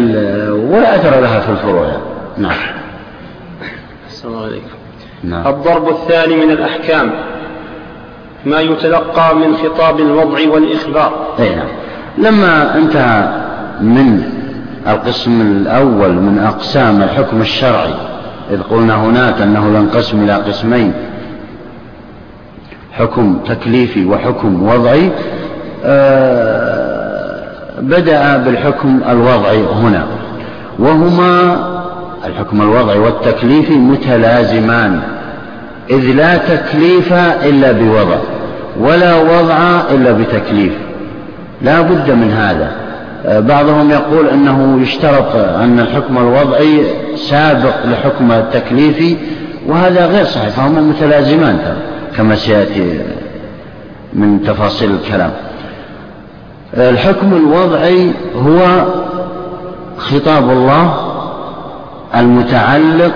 ولا 0.70 0.96
أثر 0.96 1.20
لها 1.20 1.40
في 1.40 1.48
الفروع. 1.48 1.86
نعم. 2.38 2.52
السلام 4.08 4.38
عليكم. 4.38 4.76
نعم. 5.24 5.46
الضرب 5.46 5.88
الثاني 5.88 6.36
من 6.36 6.50
الأحكام. 6.50 7.10
ما 8.46 8.60
يتلقى 8.60 9.36
من 9.36 9.56
خطاب 9.56 10.00
الوضع 10.00 10.38
والإخبار. 10.48 11.26
أي 11.38 11.54
نعم. 11.56 11.68
لما 12.18 12.78
انتهى 12.78 13.28
من 13.80 14.22
القسم 14.88 15.40
الأول 15.40 16.12
من 16.12 16.38
أقسام 16.38 17.02
الحكم 17.02 17.40
الشرعي 17.40 17.94
إذ 18.50 18.62
قلنا 18.62 18.94
هناك 18.94 19.40
أنه 19.42 19.78
ينقسم 19.78 20.24
إلى 20.24 20.34
قسمين. 20.34 20.92
حكم 22.98 23.39
تكليفي 23.48 24.05
وحكم 24.05 24.68
وضعي 24.68 25.10
آه، 25.85 27.43
بدأ 27.81 28.36
بالحكم 28.36 29.01
الوضعي 29.09 29.62
هنا. 29.82 30.06
وهما 30.78 31.56
الحكم 32.27 32.62
الوضعي 32.62 32.98
والتكليفي 32.98 33.73
متلازمان 33.73 35.01
إذ 35.90 36.12
لا 36.14 36.36
تكليف 36.36 37.12
إلا 37.44 37.73
بوضع 37.73 38.18
ولا 38.81 39.14
وضع 39.14 39.81
إلا 39.90 40.12
بتكليف. 40.12 40.73
لا 41.62 41.81
بد 41.81 42.10
من 42.10 42.31
هذا. 42.31 42.70
آه، 43.27 43.40
بعضهم 43.40 43.90
يقول 43.90 44.28
أنه 44.28 44.78
يشترط 44.82 45.36
أن 45.36 45.81
الحكم 45.81 46.18
الوضعي 46.18 46.82
سابق 47.16 47.86
لحكم 47.86 48.32
التكليفي 48.32 49.16
وهذا 49.66 50.06
غير 50.06 50.24
صحيح 50.24 50.48
فهما 50.48 50.81
متلازمان 50.81 51.59
كما 52.16 52.34
سيأتي 52.34 53.01
من 54.12 54.43
تفاصيل 54.43 54.90
الكلام. 54.90 55.32
الحكم 56.74 57.32
الوضعي 57.32 58.12
هو 58.36 58.84
خطاب 59.98 60.51
الله 60.51 61.12
المتعلق 62.14 63.14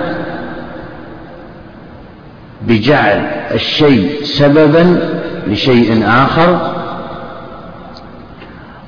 بجعل 2.68 3.30
الشيء 3.54 4.24
سببا 4.24 5.00
لشيء 5.46 6.04
آخر 6.06 6.72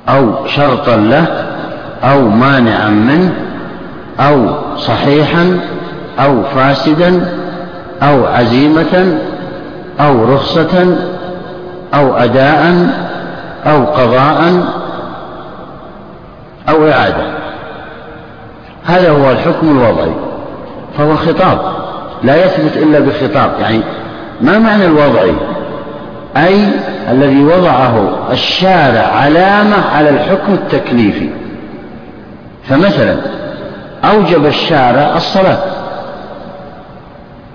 أو 0.09 0.47
شرطا 0.47 0.95
له 0.95 1.27
أو 2.03 2.29
مانعا 2.29 2.89
منه 2.89 3.33
أو 4.19 4.55
صحيحا 4.77 5.59
أو 6.19 6.43
فاسدا 6.43 7.29
أو 8.01 8.25
عزيمة 8.25 9.17
أو 9.99 10.33
رخصة 10.33 10.97
أو 11.93 12.17
أداء 12.17 12.87
أو 13.65 13.85
قضاء 13.85 14.63
أو 16.69 16.87
إعادة. 16.87 17.33
هذا 18.85 19.11
هو 19.11 19.31
الحكم 19.31 19.71
الوضعي 19.71 20.13
فهو 20.97 21.15
خطاب 21.15 21.59
لا 22.23 22.45
يثبت 22.45 22.77
إلا 22.77 22.99
بخطاب. 22.99 23.51
يعني 23.59 23.81
ما 24.41 24.59
معنى 24.59 24.85
الوضعي؟ 24.85 25.33
أي 26.37 26.67
الذي 27.11 27.43
وضعه 27.43 28.09
الشارع 28.31 29.01
علامة 29.01 29.75
على 29.95 30.09
الحكم 30.09 30.53
التكليفي. 30.53 31.29
فمثلا 32.69 33.15
أوجب 34.03 34.45
الشارع 34.45 35.15
الصلاة. 35.15 35.59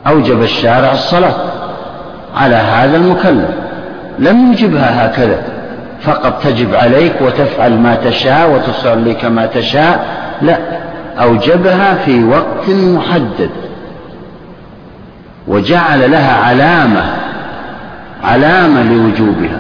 أوجب 0.07 0.43
الشارع 0.43 0.93
الصلاة. 0.93 1.35
على 2.39 2.55
هذا 2.55 2.97
المكلف. 2.97 3.49
لم 4.19 4.53
يجبها 4.53 5.07
هكذا. 5.07 5.43
فقط 6.03 6.43
تجب 6.43 6.75
عليك 6.75 7.13
وتفعل 7.21 7.79
ما 7.79 7.95
تشاء 7.95 8.51
وتصلي 8.51 9.15
كما 9.15 9.47
تشاء. 9.47 10.07
لا 10.43 10.59
أوجبها 11.21 11.95
في 11.95 12.25
وقت 12.25 12.69
محدد. 12.69 13.51
وجعل 15.49 16.11
لها 16.11 16.45
علامة 16.45 17.03
علامة 18.25 18.83
لوجوبها 18.83 19.59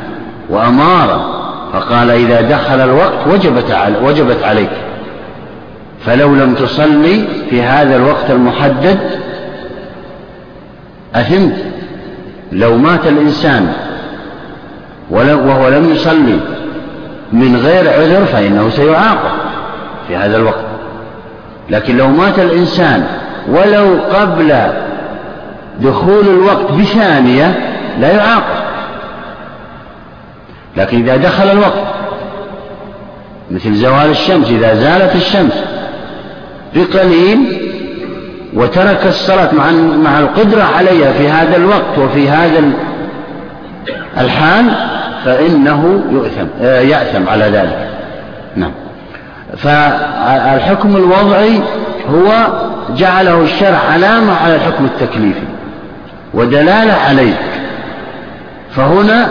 وأمارة. 0.50 1.34
فقال 1.72 2.10
إذا 2.10 2.40
دخل 2.40 2.80
الوقت 2.80 3.26
وجبت 3.26 3.76
وجبت 4.02 4.44
عليك. 4.44 4.70
فلو 6.06 6.34
لم 6.34 6.54
تصلي 6.54 7.24
في 7.50 7.62
هذا 7.62 7.96
الوقت 7.96 8.30
المحدد 8.30 8.98
أثمت. 11.14 11.77
لو 12.52 12.76
مات 12.76 13.06
الإنسان 13.06 13.72
وهو 15.10 15.68
لم 15.68 15.92
يصلي 15.94 16.40
من 17.32 17.56
غير 17.56 17.88
عذر 17.88 18.24
فإنه 18.24 18.70
سيعاقب 18.70 19.38
في 20.08 20.16
هذا 20.16 20.36
الوقت. 20.36 20.64
لكن 21.70 21.96
لو 21.96 22.08
مات 22.08 22.38
الإنسان 22.38 23.06
ولو 23.48 23.98
قبل 24.14 24.54
دخول 25.80 26.28
الوقت 26.28 26.72
بثانية 26.72 27.54
لا 28.00 28.12
يعاقب. 28.12 28.58
لكن 30.76 31.02
إذا 31.02 31.16
دخل 31.16 31.50
الوقت 31.50 31.84
مثل 33.50 33.74
زوال 33.74 34.10
الشمس 34.10 34.50
إذا 34.50 34.74
زالت 34.74 35.16
الشمس 35.16 35.64
بقليل 36.74 37.67
وترك 38.54 39.06
الصلاة 39.06 39.54
مع 39.54 39.70
مع 40.04 40.20
القدرة 40.20 40.62
عليها 40.62 41.12
في 41.12 41.28
هذا 41.28 41.56
الوقت 41.56 41.98
وفي 41.98 42.28
هذا 42.28 42.62
الحال 44.20 44.64
فإنه 45.24 46.02
يؤثم 46.10 46.46
آه، 46.62 46.80
يأثم 46.80 47.28
على 47.28 47.44
ذلك. 47.44 47.88
نعم. 48.56 48.72
فالحكم 49.56 50.96
الوضعي 50.96 51.60
هو 52.10 52.46
جعله 52.96 53.42
الشرع 53.42 53.78
علامة 53.92 54.32
على 54.44 54.54
الحكم 54.54 54.84
التكليفي 54.84 55.46
ودلالة 56.34 56.94
عليه. 57.08 57.40
فهنا 58.76 59.28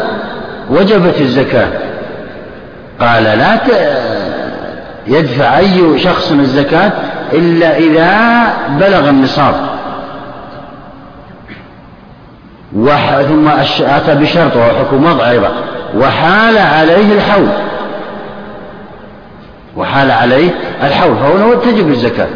وجبت 0.69 1.21
الزكاة. 1.21 1.67
قال 2.99 3.23
لا 3.23 3.57
يدفع 5.07 5.57
أي 5.57 5.99
شخص 5.99 6.31
الزكاة 6.31 6.91
إلا 7.33 7.77
إذا 7.77 8.53
بلغ 8.79 9.09
النصاب. 9.09 9.55
ثم 13.27 13.47
أتى 13.85 14.15
بشرط 14.15 14.55
وهو 14.55 14.69
حكم 14.69 15.05
وضع 15.05 15.29
أيضا. 15.29 15.51
وحال 15.95 16.57
عليه 16.57 17.13
الحول. 17.13 17.47
وحال 19.77 20.11
عليه 20.11 20.49
الحول. 20.83 21.15
فهنا 21.15 21.55
تجب 21.55 21.89
الزكاة 21.89 22.27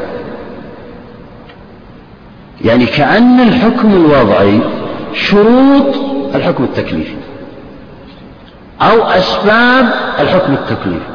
يعني 2.62 2.86
كأن 2.86 3.40
الحكم 3.40 3.94
الوضعي 3.94 4.60
شروط 5.14 5.96
الحكم 6.36 6.64
التكليفي 6.64 7.16
أو 8.82 9.04
أسباب 9.04 9.94
الحكم 10.20 10.54
التكليفي 10.54 11.12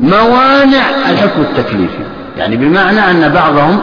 موانع 0.00 1.10
الحكم 1.10 1.40
التكليفي. 1.40 2.04
يعني 2.36 2.56
بمعنى 2.56 3.00
أن 3.10 3.28
بعضهم 3.28 3.80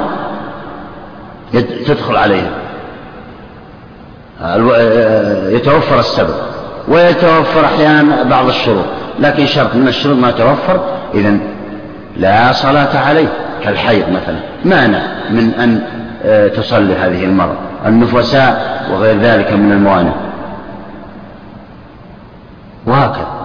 تدخل 1.88 2.16
عليهم. 2.16 2.52
يتوفر 5.56 6.00
السبب 6.00 6.36
ويتوفر 6.88 7.66
أحيانا 7.66 8.24
بعض 8.24 8.48
الشروط 8.48 8.86
لكن 9.20 9.46
شرط 9.46 9.76
من 9.76 9.88
الشروط 9.88 10.18
ما 10.18 10.32
توفر 10.32 10.80
إذا 11.14 11.38
لا 12.18 12.52
صلاة 12.52 12.98
عليه. 12.98 13.28
كالحيض 13.64 14.10
مثلا 14.10 14.40
مانع 14.66 15.02
من 15.30 15.54
أن 15.54 15.82
آه، 16.26 16.48
تصلي 16.48 16.94
هذه 16.94 17.26
المرأة 17.26 17.56
النفساء 17.86 18.86
وغير 18.92 19.20
ذلك 19.20 19.54
من 19.54 19.72
الموانع. 19.72 20.14
وهكذا. 22.86 23.39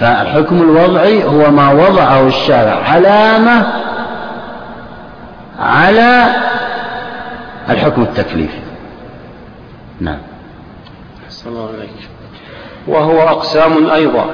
فالحكم 0.00 0.62
الوضعي 0.62 1.24
هو 1.24 1.50
ما 1.50 1.72
وضعه 1.72 2.26
الشارع. 2.26 2.82
علامة 2.88 3.66
على 5.58 6.26
الحكم 7.70 8.02
التكليفي. 8.02 8.60
نعم. 10.00 10.18
الله 11.46 11.68
عليك 11.68 11.90
وهو 12.86 13.20
أقسام 13.20 13.90
أيضا. 13.90 14.24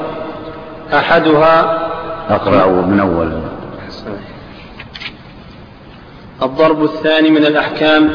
أحدها 0.95 1.79
أقرأ 2.31 2.67
من 2.67 3.01
أول. 3.01 3.43
الضرب 6.43 6.85
الثاني 6.85 7.31
من 7.31 7.45
الأحكام 7.47 8.11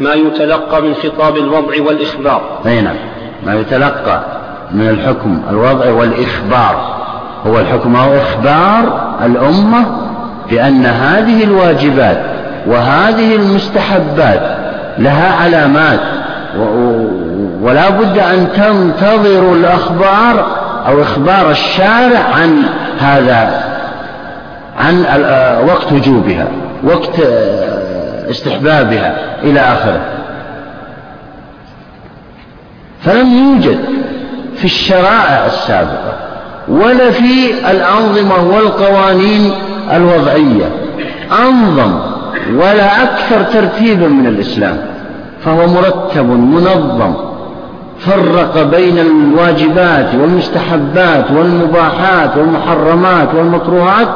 ما 0.00 0.12
يتلقى 0.12 0.82
من 0.82 0.94
خطاب 0.94 1.36
الوضع 1.36 1.82
والإخبار. 1.82 2.60
أي 2.66 2.80
نعم. 2.80 2.96
ما 3.46 3.54
يتلقى 3.54 4.41
من 4.74 4.88
الحكم 4.88 5.42
الوضع 5.50 5.90
والإخبار. 5.90 7.02
هو 7.46 7.58
الحكم 7.58 7.96
أو 7.96 8.16
إخبار 8.16 9.14
الأمة 9.24 9.86
بأن 10.50 10.86
هذه 10.86 11.44
الواجبات 11.44 12.22
وهذه 12.66 13.36
المستحبات 13.36 14.56
لها 14.98 15.42
علامات 15.42 16.00
ولا 17.62 17.90
بد 17.90 18.18
أن 18.18 18.48
تنتظروا 18.52 19.54
الأخبار 19.56 20.46
أو 20.86 21.02
إخبار 21.02 21.50
الشارع 21.50 22.20
عن 22.34 22.62
هذا 23.00 23.64
عن 24.78 25.04
وقت 25.68 25.92
وجوبها 25.92 26.46
وقت 26.84 27.20
استحبابها 28.30 29.14
إلى 29.42 29.60
آخره. 29.60 30.00
فلم 33.00 33.28
يوجد 33.28 33.78
في 34.56 34.64
الشرائع 34.64 35.46
السابقة 35.46 36.12
ولا 36.68 37.10
في 37.10 37.50
الأنظمة 37.70 38.56
والقوانين 38.56 39.52
الوضعية. 39.92 40.68
أنظم 41.40 41.98
ولا 42.54 43.02
أكثر 43.02 43.42
ترتيبا 43.42 44.08
من 44.08 44.26
الإسلام 44.26 44.76
فهو 45.44 45.66
مرتب 45.66 46.26
منظم 46.30 47.14
فرق 47.98 48.62
بين 48.62 48.98
الواجبات 48.98 50.14
والمستحبات 50.14 51.30
والمباحات 51.30 52.36
والمحرمات 52.36 53.34
والمكروهات 53.34 54.08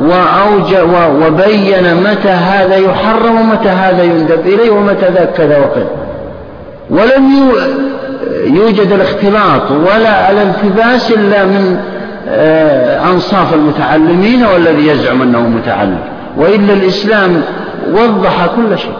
وأوج 0.00 0.76
وبين 1.22 1.94
متى 1.94 2.28
هذا 2.28 2.76
يحرم 2.76 3.40
ومتى 3.40 3.68
هذا 3.68 4.02
يندب 4.02 4.46
إليه 4.46 4.70
ومتى 4.70 5.08
ذاك 5.10 5.32
كذا 5.32 5.58
وكذا. 5.58 5.90
ولم 6.90 7.52
يوجد 8.46 8.92
الاختلاط 8.92 9.70
ولا 9.70 10.30
الالتباس 10.30 11.10
إلا 11.10 11.44
من 11.44 11.80
آه، 12.28 13.10
أنصاف 13.10 13.54
المتعلمين 13.54 14.44
والذي 14.44 14.86
يزعم 14.86 15.22
أنه 15.22 15.40
متعلم. 15.40 15.98
وإلا 16.36 16.72
الإسلام 16.72 17.42
وضح 17.92 18.46
كل 18.56 18.78
شيء 18.78 18.94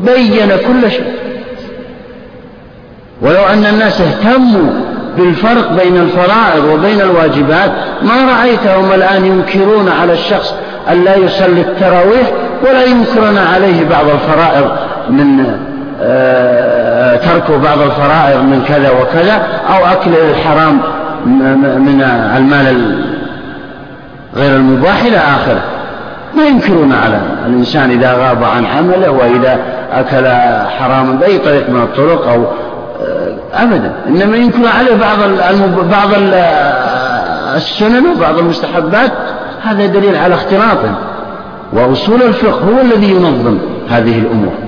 بين 0.00 0.48
كل 0.48 0.90
شيء. 0.90 1.12
ولو 3.22 3.44
أن 3.52 3.66
الناس 3.66 4.00
اهتموا 4.00 4.70
بالفرق 5.18 5.72
بين 5.82 5.96
الفرائض 5.96 6.64
وبين 6.64 7.00
الواجبات 7.00 7.70
ما 8.02 8.38
رأيتهم 8.38 8.92
الآن 8.92 9.24
ينكرون 9.24 9.88
على 9.88 10.12
الشخص 10.12 10.54
أن 10.92 11.04
لا 11.04 11.16
يصلي 11.16 11.60
التراويح 11.60 12.32
ولا 12.62 12.84
ينكرون 12.84 13.38
عليه 13.38 13.88
بعض 13.90 14.04
الفرائض 14.08 14.70
من 15.10 15.46
آه، 16.02 16.75
ترك 17.16 17.50
بعض 17.50 17.80
الفرائض 17.80 18.42
من 18.42 18.62
كذا 18.68 18.90
وكذا 18.90 19.42
أو 19.68 19.86
أكل 19.86 20.10
الحرام 20.30 20.80
من 21.26 22.02
المال 22.36 23.04
غير 24.36 24.56
المباح 24.56 25.04
إلى 25.04 25.16
آخره. 25.16 25.62
ما 26.36 26.46
ينكرون 26.46 26.92
على 26.92 27.20
الإنسان 27.46 27.90
إذا 27.90 28.12
غاب 28.12 28.44
عن 28.44 28.66
عمله 28.66 29.10
وإذا 29.10 29.58
أكل 29.92 30.26
حراما 30.78 31.12
بأي 31.12 31.38
طريق 31.38 31.70
من 31.70 31.82
الطرق 31.82 32.28
أو 32.28 32.44
آه، 33.02 33.62
أبدا. 33.62 33.92
إنما 34.08 34.36
ينكر 34.36 34.68
عليه 34.78 34.96
بعض 34.96 35.18
بعض 35.90 36.08
السنن 37.56 38.06
وبعض 38.06 38.38
المستحبات. 38.38 39.12
هذا 39.62 39.86
دليل 39.86 40.16
على 40.16 40.34
اختلاطه 40.34 40.94
وأصول 41.72 42.22
الفقه 42.22 42.60
هو 42.60 42.80
الذي 42.80 43.10
ينظم 43.10 43.58
هذه 43.90 44.18
الأمور. 44.18 44.65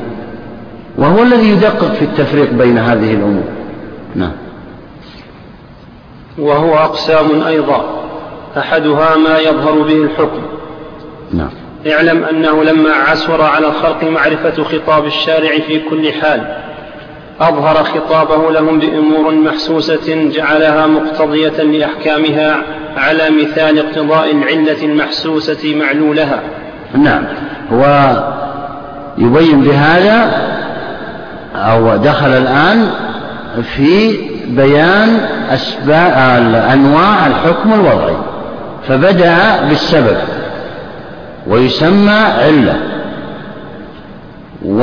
وهو 0.99 1.23
الذي 1.23 1.51
يدقق 1.51 1.93
في 1.93 2.05
التفريق 2.05 2.53
بين 2.53 2.79
هذه 2.79 3.15
الأمور. 3.15 3.45
نعم. 4.15 4.33
وهو 6.39 6.75
أقسام 6.75 7.43
أيضا 7.47 7.85
أحدها 8.59 9.17
ما 9.17 9.39
يظهر 9.39 9.83
به 9.83 10.03
الحكم. 10.03 10.43
نعم. 11.33 11.51
اعلم 11.87 12.25
أنه 12.25 12.65
لما 12.65 12.91
عسر 12.91 13.43
على 13.43 13.67
الخلق 13.67 14.05
معرفة 14.05 14.63
خطاب 14.65 15.07
الشارع 15.07 15.59
في 15.59 15.79
كل 15.79 16.13
حال 16.13 16.57
أظهر 17.41 17.85
خطابه 17.85 18.51
لهم 18.51 18.79
بأمور 18.79 19.35
محسوسة 19.35 20.31
جعلها 20.31 20.87
مقتضية 20.87 21.63
لأحكامها 21.63 22.63
على 22.97 23.31
مثال 23.31 23.79
اقتضاء 23.79 24.31
العلة 24.31 24.85
المحسوسة 24.85 25.75
معلولها. 25.75 26.43
نعم. 26.95 27.25
هو 27.73 28.13
يبين 29.19 29.61
بهذا 29.61 30.58
أو 31.57 31.97
دخل 31.97 32.29
الآن 32.29 32.91
في 33.63 34.17
بيان 34.49 35.21
أسباب 35.51 36.13
أنواع 36.73 37.27
الحكم 37.27 37.73
الوضعي. 37.75 38.17
فبدأ 38.89 39.37
بالسبب 39.69 40.17
ويسمى 41.47 42.11
علة. 42.11 42.77
و 44.65 44.83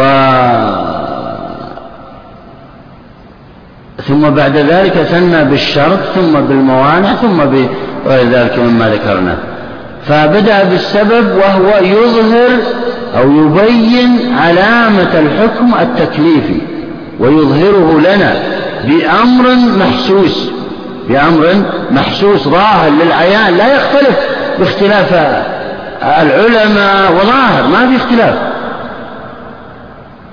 ثم 4.08 4.30
بعد 4.30 4.58
ذلك 4.58 4.94
ثنى 4.94 5.44
بالشرط 5.44 6.00
ثم 6.16 6.40
بالموانع 6.40 7.14
ثم 7.14 7.38
بغير 7.38 8.30
ذلك 8.30 8.60
مما 8.60 8.90
ذكرنا. 8.90 9.38
فبدأ 10.08 10.64
بالسبب 10.64 11.36
وهو 11.38 11.78
يظهر 11.82 12.58
أو 13.18 13.32
يبين 13.32 14.36
علامة 14.40 15.20
الحكم 15.20 15.74
التكليفي 15.82 16.62
ويظهره 17.20 18.00
لنا 18.00 18.34
بأمر 18.84 19.56
محسوس 19.80 20.50
بأمر 21.10 21.64
محسوس 21.92 22.48
ظاهر 22.48 22.92
للعيان 22.92 23.58
لا 23.58 23.76
يختلف 23.76 24.20
باختلاف 24.60 25.14
العلماء 26.04 27.12
وظاهر 27.12 27.68
ما 27.68 27.88
في 27.88 27.96
اختلاف. 27.96 28.36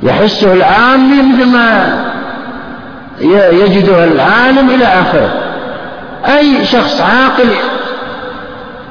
يحسه 0.02 0.52
العامي 0.52 1.22
مثل 1.22 1.48
ما 1.48 1.98
يجده 3.52 4.04
العالم 4.04 4.70
إلى 4.70 4.84
آخره. 4.84 5.30
أي 6.38 6.64
شخص 6.64 7.00
عاقل 7.00 7.48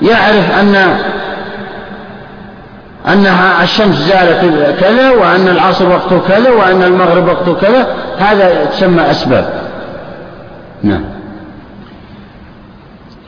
يعرف 0.02 0.60
أن 0.60 0.98
أنها 3.08 3.64
الشمس 3.64 3.96
زالت 3.96 4.80
كذا 4.80 5.12
وأن 5.12 5.48
العصر 5.48 5.90
وقته 5.90 6.22
كذا 6.28 6.50
وأن 6.50 6.84
المغرب 6.84 7.28
وقته 7.28 7.54
كذا 7.54 7.96
هذا 8.18 8.66
تسمى 8.66 9.12
أسباب. 9.12 9.62
نعم. 10.84 11.04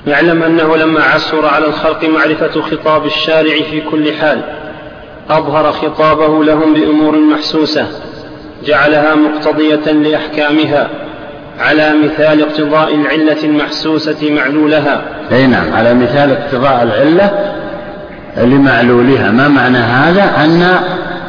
يعلم 0.07 0.43
أنه 0.43 0.77
لما 0.77 1.03
عسر 1.03 1.45
على 1.45 1.65
الخلق 1.65 2.03
معرفة 2.03 2.61
خطاب 2.61 3.05
الشارع 3.05 3.61
في 3.71 3.81
كل 3.81 4.13
حال 4.13 4.41
أظهر 5.29 5.71
خطابه 5.71 6.43
لهم 6.43 6.73
بأمور 6.73 7.17
محسوسة 7.17 7.87
جعلها 8.65 9.15
مقتضية 9.15 9.91
لأحكامها. 9.91 10.89
على 11.59 11.93
مثال 12.03 12.41
اقتضاء 12.41 12.95
العلة 12.95 13.43
المحسوسة 13.43 14.31
معلولها. 14.31 15.01
أي 15.31 15.47
نعم 15.47 15.73
على 15.73 15.93
مثال 15.93 16.31
اقتضاء 16.31 16.83
العلة 16.83 17.31
لمعلولها. 18.37 19.31
ما 19.31 19.47
معنى 19.47 19.77
هذا؟ 19.77 20.23
أن 20.43 20.79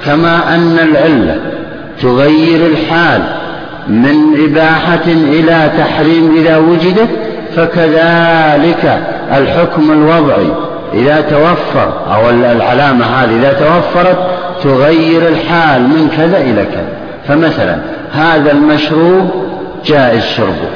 كما 0.04 0.54
أن 0.54 0.78
العلة 0.78 1.36
تغير 2.02 2.66
الحال 2.66 3.22
من 3.88 4.44
إباحة 4.44 5.06
إلى 5.06 5.70
تحريم 5.78 6.34
إذا 6.36 6.56
وجدت 6.56 7.08
فكذلك 7.56 9.00
الحكم 9.36 9.92
الوضعي 9.92 10.52
إذا 10.94 11.20
توفر 11.20 11.92
أو 12.14 12.30
العلامة 12.30 13.04
هذه 13.04 13.36
إذا 13.36 13.52
توفرت 13.52 14.18
تغير 14.62 15.28
الحال 15.28 15.82
من 15.82 16.08
كذا 16.16 16.38
إلى 16.38 16.64
كذا. 16.64 16.88
فمثلا 17.28 17.76
هذا 18.12 18.52
المشروب 18.52 19.43
جائز 19.84 20.22
شربه 20.22 20.70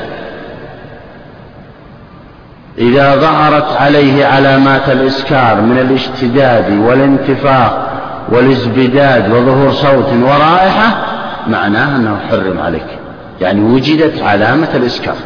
إذا 2.78 3.16
ظهرت 3.16 3.76
عليه 3.76 4.26
علامات 4.26 4.88
الإسكار 4.88 5.60
من 5.60 5.78
الاشتداد 5.78 6.78
والانتفاخ 6.78 7.72
والازبداد 8.28 9.32
وظهور 9.32 9.72
صوت 9.72 10.12
ورائحة 10.22 11.06
معناه 11.48 11.96
أنه 11.96 12.18
حرم 12.30 12.60
عليك. 12.60 12.86
يعني 13.40 13.60
وجدت 13.60 14.22
علامة 14.22 14.68
الإسكار 14.74 15.16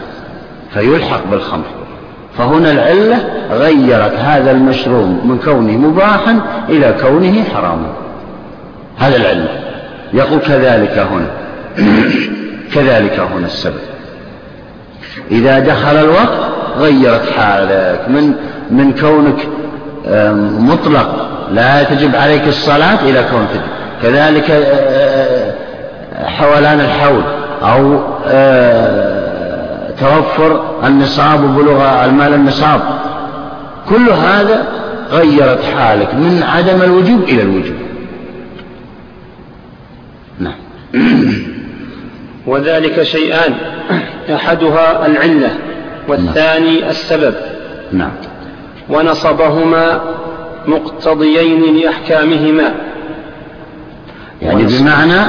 فيلحق 0.75 1.21
بالخمر. 1.31 1.65
فهنا 2.39 2.71
العلة 2.71 3.25
غيرت 3.51 4.15
هذا 4.15 4.51
المشروب 4.51 5.21
من 5.25 5.39
كونه 5.45 5.73
مباحا 5.73 6.41
إلى 6.69 6.95
كونه 7.03 7.45
حراما. 7.55 7.93
هذا 8.99 9.17
العلة 9.17 9.49
يقول 10.13 10.41
كذلك 10.41 10.99
هنا. 10.99 11.31
كذلك 12.75 13.21
هنا 13.21 13.47
السبب. 13.47 13.81
إذا 15.31 15.59
دخل 15.59 15.97
الوقت 15.97 16.53
غيرت 16.79 17.31
حالك 17.31 18.09
من 18.09 18.35
من 18.71 18.93
كونك 18.93 19.49
مطلق 20.61 21.29
لا 21.53 21.83
تجب 21.83 22.17
عليك 22.17 22.49
الصلاة 22.49 23.03
إلى 23.03 23.25
كونك 23.31 23.63
كذلك 24.03 24.51
آه، 24.51 25.55
آه، 26.13 26.27
حولان 26.27 26.81
الحول 26.81 27.23
أو 27.63 28.01
آه، 28.27 29.91
توفر 30.01 30.65
النصاب 30.85 31.45
وبلوغ 31.45 32.05
المال 32.05 32.35
النصاب. 32.35 32.81
كل 33.89 34.11
هذا 34.11 34.67
غيرت 35.11 35.65
حالك 35.65 36.15
من 36.15 36.43
عدم 36.43 36.83
الوجوب 36.83 37.23
إلى 37.23 37.43
الوجوب. 37.43 37.77
نعم. 40.39 40.55
وذلك 42.47 43.03
شيئان. 43.03 43.55
أحدها 44.35 45.07
العلة 45.07 45.51
والثاني 46.09 46.81
نعم. 46.81 46.91
السبب. 46.91 47.35
نعم. 47.93 48.11
ونصبهما 48.89 50.01
مقتضيين 50.67 51.77
لأحكامهما. 51.77 52.73
يعني 54.43 54.63
بمعنى 54.63 55.21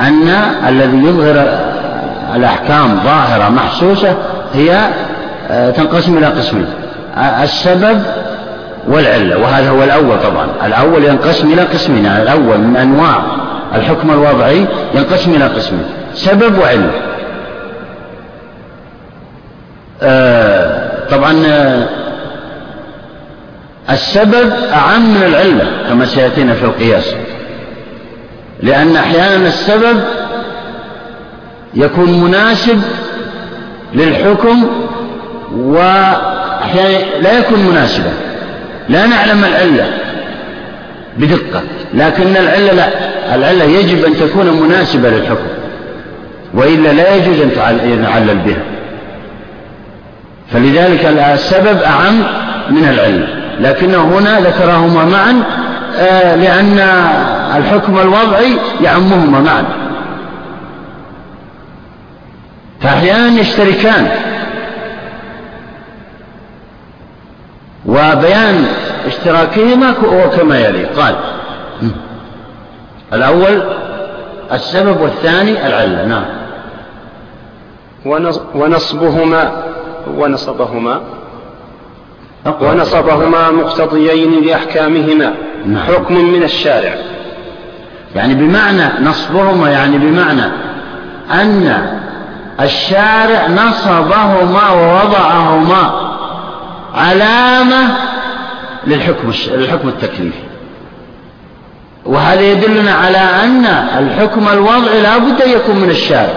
أن 0.00 0.28
الذي 0.68 0.96
يظهر 0.96 1.48
الأحكام 2.34 3.00
ظاهرة 3.04 3.48
محسوسة 3.48 4.14
هي 4.54 4.88
آه، 5.50 5.70
تنقسم 5.70 6.18
إلى 6.18 6.26
قسمين. 6.26 6.66
السبب 7.42 8.02
والعلة 8.88 9.38
وهذا 9.38 9.70
هو 9.70 9.84
الأول 9.84 10.20
طبعا. 10.22 10.46
الأول 10.66 11.04
ينقسم 11.04 11.52
إلى 11.52 11.62
قسمين 11.62 12.06
الأول 12.06 12.58
من 12.58 12.76
أنواع. 12.76 13.45
الحكم 13.76 14.10
الوضعي 14.10 14.66
ينقسم 14.94 15.34
إلى 15.34 15.44
قسمين 15.44 15.84
سبب 16.14 16.58
وعلة 16.58 16.90
آه 20.02 21.06
طبعا 21.10 21.42
آه 21.46 21.88
السبب 23.90 24.52
أعم 24.72 25.14
من 25.14 25.22
العلة 25.22 25.64
كما 25.88 26.04
سيأتينا 26.04 26.54
في 26.54 26.64
القياس. 26.64 27.14
لأن 28.62 28.96
أحيانا 28.96 29.46
السبب 29.46 30.00
يكون 31.74 32.20
مناسب 32.20 32.82
للحكم 33.94 34.70
وأحيانا 35.56 37.04
لا 37.22 37.38
يكون 37.38 37.58
مناسبا. 37.60 38.10
لا 38.88 39.06
نعلم 39.06 39.44
العلة 39.44 39.90
بدقة 41.18 41.62
لكن 41.94 42.36
العلة 42.36 42.72
لا. 42.72 42.88
العلة 43.34 43.64
يجب 43.64 44.04
أن 44.04 44.14
تكون 44.16 44.62
مناسبة 44.62 45.10
للحكم 45.10 45.46
وإلا 46.54 46.88
لا 46.92 47.14
يجوز 47.14 47.40
أن 47.40 47.50
نعلل 48.02 48.38
بها. 48.38 48.62
فلذلك 50.52 51.04
السبب 51.34 51.82
أعم 51.82 52.22
من 52.70 52.84
العلة 52.84 53.28
لكنه 53.60 54.04
هنا 54.18 54.40
ذكرهما 54.40 55.04
معا 55.04 55.42
آه، 55.98 56.34
لأن 56.34 56.78
الحكم 57.56 57.98
الوضعي 57.98 58.52
يعمهما 58.82 59.40
معا. 59.40 59.64
فأحيانا 62.80 63.40
يشتركان. 63.40 64.08
وبيان 67.86 68.66
اشتراكهما 69.06 69.94
كما 70.36 70.58
يلي. 70.58 70.84
قال 70.84 71.14
الأول 73.12 73.62
السبب 74.52 75.00
والثاني 75.00 75.66
العلة 75.66 76.04
نعم. 76.06 76.24
ونصبهما 78.54 79.62
ونصبهما 80.16 81.00
ونصبهما 82.60 83.50
مقتضيين 83.50 84.44
لأحكامهما 84.44 85.34
نعم. 85.66 85.82
حكم 85.82 86.14
من 86.14 86.42
الشارع. 86.42 86.94
يعني 88.14 88.34
بمعنى 88.34 88.84
نصبهما 89.02 89.70
يعني 89.70 89.98
بمعنى 89.98 90.44
أن 91.30 91.90
الشارع 92.60 93.46
نصبهما 93.46 94.70
ووضعهما 94.70 96.06
علامة 96.94 97.96
للحكم 98.86 99.32
للحكم 99.50 99.88
التكليفي. 99.88 100.45
وهذا 102.06 102.40
يدلنا 102.40 102.92
على 102.92 103.18
أن 103.18 103.64
الحكم 103.98 104.48
الوضعي 104.52 105.00
لا 105.02 105.18
بد 105.18 105.42
أن 105.42 105.50
يكون 105.50 105.76
من 105.76 105.90
الشارع. 105.90 106.34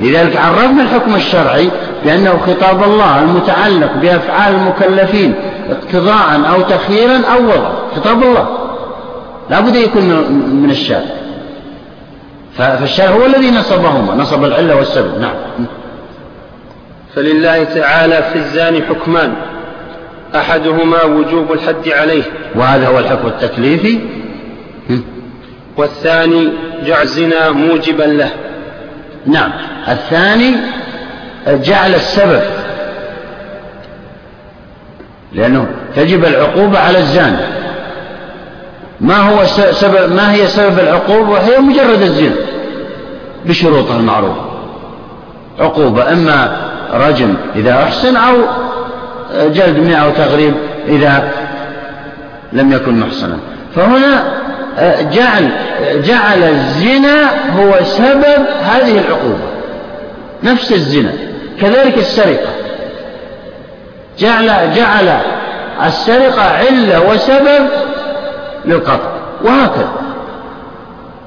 لذلك 0.00 0.36
عرفنا 0.36 0.82
الحكم 0.82 1.14
الشرعي 1.14 1.70
بأنه 2.04 2.38
خطاب 2.46 2.82
الله 2.82 3.22
المتعلق 3.22 3.92
بأفعال 4.02 4.54
المكلفين 4.54 5.34
اقتضاء 5.70 6.40
أو 6.54 6.60
تخييرا 6.60 7.20
أو 7.34 7.44
وضع 7.44 7.70
خطاب 7.96 8.22
الله. 8.22 8.48
لا 9.50 9.60
بد 9.60 9.76
أن 9.76 9.82
يكون 9.82 10.04
من 10.62 10.70
الشارع. 10.70 11.14
فالشارع 12.58 13.10
هو 13.10 13.26
الذي 13.26 13.50
نصبهما. 13.50 14.14
نصب 14.14 14.44
العلة 14.44 14.76
والسبب. 14.76 15.20
نعم. 15.20 15.66
فلله 17.14 17.64
تعالى 17.64 18.24
في 18.32 18.38
الزاني 18.38 18.82
حكمان. 18.82 19.34
أحدهما 20.34 21.02
وجوب 21.02 21.52
الحد 21.52 21.88
عليه. 21.88 22.22
وهذا 22.54 22.88
هو 22.88 22.98
الحكم 22.98 23.28
التكليفي. 23.28 24.00
والثاني 25.76 26.48
جعل 26.86 27.02
الزنا 27.02 27.50
موجبا 27.50 28.02
له. 28.02 28.30
نعم. 29.26 29.52
الثاني 29.88 30.56
جعل 31.48 31.94
السبب 31.94 32.42
لأنه 35.32 35.66
تجب 35.96 36.24
العقوبة 36.24 36.78
على 36.78 36.98
الزاني. 36.98 37.36
ما 39.00 39.16
هو 39.16 39.44
سبب 39.70 40.12
ما 40.12 40.32
هي 40.32 40.46
سبب 40.46 40.78
العقوبة؟ 40.78 41.38
هي 41.38 41.58
مجرد 41.58 42.02
الزنا 42.02 42.34
بشروطها 43.46 43.96
المعروفة. 43.96 44.40
عقوبة 45.60 46.12
إما 46.12 46.56
رجم 46.92 47.34
إذا 47.56 47.82
أحسن 47.82 48.16
أو 48.16 48.36
جلد 49.34 49.78
مئة 49.78 49.96
أو 49.96 50.10
تغريب 50.10 50.54
إذا 50.88 51.32
لم 52.52 52.72
يكن 52.72 53.00
محسنا. 53.00 53.38
فهنا 53.76 54.44
آه، 54.78 55.02
جعل 55.02 55.50
جعل 56.04 56.42
الزنا 56.42 57.30
هو 57.58 57.84
سبب 57.84 58.46
هذه 58.62 58.98
العقوبة. 58.98 59.54
نفس 60.42 60.72
الزنا 60.72 61.12
كذلك 61.60 61.98
السرقة. 61.98 62.48
جعل 64.18 64.74
جعل 64.74 65.18
السرقة 65.86 66.42
علة 66.42 67.10
وسبب 67.10 67.68
للقطع 68.64 69.12
وهكذا. 69.44 69.92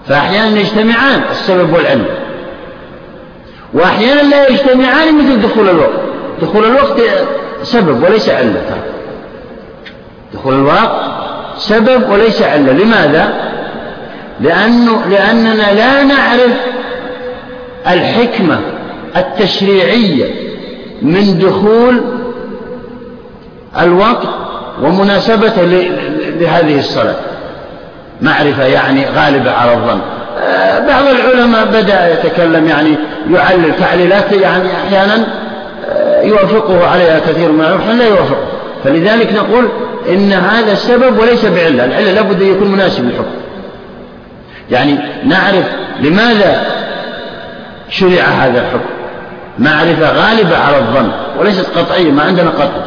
فأحيانا 0.07 0.59
يجتمعان 0.59 1.21
السبب 1.31 1.73
والعلة. 1.73 2.17
وأحيانا 3.73 4.21
لا 4.21 4.47
يجتمعان 4.47 5.17
مثل 5.17 5.41
دخول 5.41 5.69
الوقت. 5.69 5.99
دخول 6.41 6.65
الوقت 6.65 7.01
سبب 7.63 8.03
وليس 8.03 8.29
علة. 8.29 8.61
دخول 10.33 10.53
الوقت 10.53 11.26
سبب 11.59 12.09
وليس 12.09 12.41
علة. 12.41 12.71
لماذا؟ 12.71 13.33
لأنه 14.41 15.01
لأننا 15.09 15.73
لا 15.73 16.03
نعرف 16.03 16.53
الحكمة 17.87 18.59
التشريعية 19.15 20.25
من 21.01 21.39
دخول 21.39 22.01
الوقت 23.79 24.27
ومناسبته 24.81 25.61
لهذه 26.39 26.79
الصلاة. 26.79 27.15
معرفة 28.21 28.63
يعني 28.63 29.05
غالبة 29.15 29.51
على 29.51 29.73
الظن. 29.73 29.99
آه، 30.41 30.79
بعض 30.79 31.03
العلماء 31.07 31.65
بدأ 31.65 32.13
يتكلم 32.13 32.67
يعني 32.67 32.95
يعلل 33.31 33.79
تعليلات 33.79 34.31
يعني 34.31 34.69
أحيانا 34.71 35.27
آه، 35.89 36.21
يوافقه 36.21 36.87
عليها 36.87 37.19
كثير 37.19 37.51
من 37.51 37.61
العلماء 37.61 37.95
لا 37.95 38.07
يوافقه. 38.07 38.47
فلذلك 38.83 39.33
نقول 39.33 39.67
إن 40.09 40.33
هذا 40.33 40.71
السبب 40.71 41.19
وليس 41.19 41.45
بعلة 41.45 41.85
العلة 41.85 42.11
لابد 42.11 42.41
أن 42.41 42.47
يكون 42.47 42.71
مناسب 42.71 43.05
للحكم. 43.05 43.35
يعني 44.71 44.97
نعرف 45.23 45.65
لماذا 45.99 46.61
شرع 47.89 48.21
هذا 48.23 48.61
الحكم. 48.61 48.89
معرفة 49.59 50.11
غالبة 50.11 50.57
على 50.57 50.77
الظن 50.77 51.11
وليست 51.39 51.77
قطعية 51.77 52.11
ما 52.11 52.23
عندنا 52.23 52.49
قطع. 52.49 52.83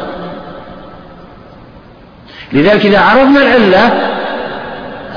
لذلك 2.53 2.85
إذا 2.85 2.99
عرفنا 2.99 3.39
العلة 3.39 3.89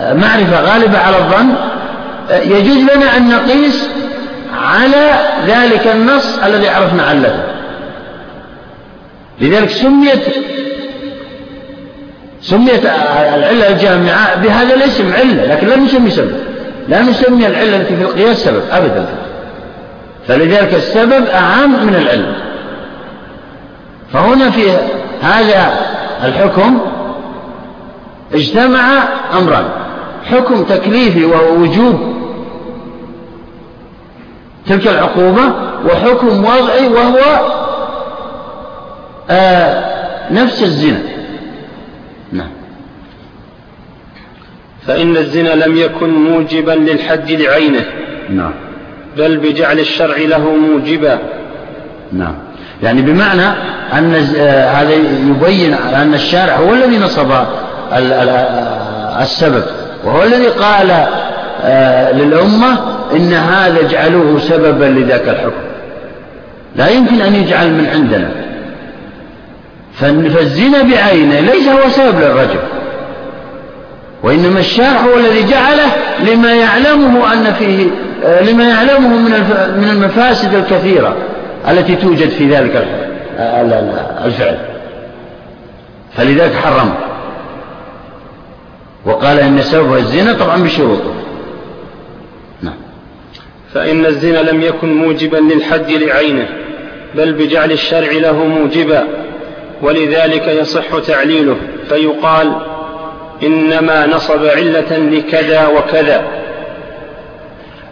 معرفة 0.00 0.60
غالبة 0.60 0.98
على 0.98 1.16
الظن 1.16 1.54
يجوز 2.30 2.76
لنا 2.76 3.16
أن 3.16 3.28
نقيس 3.28 3.88
على 4.54 5.12
ذلك 5.46 5.86
النص 5.86 6.38
الذي 6.38 6.68
عرفنا 6.68 7.02
علته. 7.02 7.42
لذلك 9.40 9.70
سميت 9.70 10.24
سميت 12.44 12.84
العلة 13.34 13.68
الجامعة 13.68 14.42
بهذا 14.42 14.74
الاسم 14.74 15.12
علة 15.12 15.44
لكن 15.44 15.66
لا 15.66 15.76
نسمي 15.76 16.10
سبب. 16.10 16.36
لا 16.88 17.02
نسمي 17.02 17.46
العلة 17.46 17.76
التي 17.76 17.96
في 17.96 18.02
القياس 18.02 18.44
سبب 18.44 18.62
أبدا. 18.70 19.06
فلذلك 20.28 20.74
السبب 20.74 21.26
أعم 21.26 21.86
من 21.86 21.94
العلة. 21.94 22.36
فهنا 24.12 24.50
في 24.50 24.70
هذا 25.22 25.72
الحكم 26.24 26.78
اجتمع 28.34 29.02
أمران. 29.38 29.64
حكم 30.30 30.64
تكليفي 30.64 31.24
وهو 31.24 31.54
وجوب 31.54 32.14
تلك 34.66 34.88
العقوبة 34.88 35.42
وحكم 35.86 36.44
وضعي 36.44 36.88
وهو 36.88 37.18
آه 39.30 39.84
نفس 40.30 40.62
الزنا 40.62 41.02
نعم 42.32 42.50
فإن 44.86 45.16
الزنا 45.16 45.66
لم 45.66 45.76
يكن 45.76 46.10
موجبا 46.10 46.72
للحد 46.72 47.30
لعينه. 47.30 47.84
نعم. 48.30 48.52
بل 49.16 49.36
بجعل 49.36 49.78
الشرع 49.78 50.16
له 50.16 50.56
موجبا. 50.56 51.18
نعم. 52.12 52.34
يعني 52.82 53.02
بمعنى 53.02 53.46
أن 53.92 54.26
آه، 54.38 54.70
هذا 54.70 54.92
يبين 55.28 55.74
أن 55.74 56.14
الشارع 56.14 56.56
هو 56.56 56.74
الذي 56.74 56.98
نصب 56.98 57.32
السبب 59.20 59.62
وهو 60.04 60.22
الذي 60.22 60.46
قال 60.46 60.90
آه، 61.64 62.12
للأمة 62.12 62.78
إن 63.16 63.32
هذا 63.32 63.80
اجعلوه 63.80 64.38
سببا 64.38 64.84
لذاك 64.84 65.28
الحكم. 65.28 65.64
لا 66.76 66.88
يمكن 66.88 67.20
أن 67.20 67.34
يجعل 67.34 67.70
من 67.70 67.86
عندنا. 67.86 68.30
فالزنا 69.94 70.82
بعينه 70.82 71.40
ليس 71.40 71.68
هو 71.68 71.88
سبب 71.88 72.18
للرجل. 72.18 72.60
وإنما 74.24 74.60
الشارع 74.60 75.00
هو 75.00 75.16
الذي 75.16 75.42
جعله 75.42 75.86
لما 76.20 76.52
يعلمه 76.52 77.32
أن 77.32 77.52
فيه 77.52 77.86
آه، 78.24 78.42
لما 78.42 78.68
يعلمه 78.68 79.08
من 79.08 79.30
من 79.76 79.90
المفاسد 79.90 80.54
الكثيرة 80.54 81.16
التي 81.68 81.96
توجد 81.96 82.28
في 82.28 82.48
ذلك 82.48 82.86
الفعل. 84.24 84.58
فلذلك 86.16 86.54
حرمه 86.54 86.94
وقال 89.04 89.38
إن 89.38 89.62
سبب 89.62 89.94
الزنا 89.94 90.32
طبعا 90.32 90.62
بشروطه. 90.62 91.14
نعم. 92.62 92.74
فإن 93.74 94.06
الزنا 94.06 94.38
لم 94.38 94.62
يكن 94.62 94.94
موجبا 94.94 95.36
للحد 95.36 95.90
لعينه 95.90 96.48
بل 97.14 97.32
بجعل 97.32 97.72
الشرع 97.72 98.12
له 98.12 98.44
موجبا 98.44 99.04
ولذلك 99.82 100.48
يصح 100.48 100.98
تعليله. 101.06 101.56
فيقال 101.88 102.52
إنما 103.42 104.06
نصب 104.06 104.44
علة 104.44 104.98
لكذا 104.98 105.66
وكذا. 105.66 106.22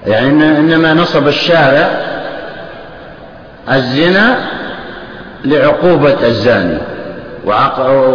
يعني 0.07 0.29
إنما 0.59 0.95
نصب 0.95 1.29
الشارع 1.29 1.91
الزنا 3.73 4.37
لعقوبة 5.45 6.17
الزاني. 6.27 6.79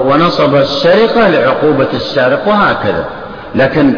ونصب 0.06 0.56
السرقة 0.56 1.30
لعقوبة 1.30 1.88
السارق 1.94 2.48
وهكذا. 2.48 3.06
لكن 3.56 3.94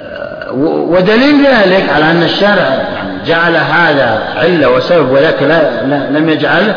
آه، 0.00 0.52
ودليل 0.88 1.46
ذلك 1.46 1.88
على 1.94 2.10
أن 2.10 2.22
الشارع 2.22 2.84
جعل 3.26 3.56
هذا 3.56 4.22
علة 4.36 4.68
وسبب 4.68 5.10
وذاك 5.10 5.42
لا 5.42 5.82
لم 6.10 6.28
يجعله 6.28 6.74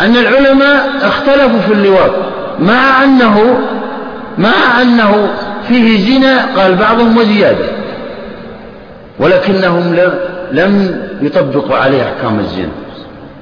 أن 0.00 0.16
العلماء 0.16 0.88
اختلفوا 1.02 1.60
في 1.60 1.72
اللواط. 1.72 2.10
مع 2.58 3.04
أنه 3.04 3.58
مع 4.38 4.82
أنه 4.82 5.28
فيه 5.68 6.18
زنا 6.18 6.46
قال 6.56 6.74
بعضهم 6.74 7.16
وزيادة. 7.16 7.66
ولكنهم 9.18 9.96
لم 10.52 11.02
يطبقوا 11.22 11.76
عليه 11.76 12.02
أحكام 12.02 12.38
الزنا. 12.38 12.72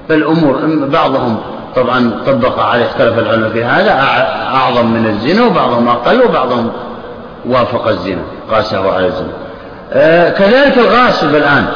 بل 0.09 0.25
أمور 0.25 0.59
بعضهم 0.93 1.39
طبعا 1.77 2.11
طبق 2.27 2.59
عليه 2.59 2.85
اختلف 2.85 3.19
العلماء 3.19 3.51
في 3.51 3.65
هذا 3.65 3.93
أعظم 4.55 4.87
من 4.87 5.07
الزنا 5.07 5.47
وبعضهم 5.47 5.89
أقل 5.89 6.23
وبعضهم 6.23 6.73
وافق 7.49 7.89
الزنا 7.89 8.23
قاسه 8.51 8.93
على 8.93 9.07
الزنا. 9.07 9.33
آه 9.93 10.31
كذلك 10.31 10.79
الغاصب 10.79 11.35
الآن. 11.35 11.67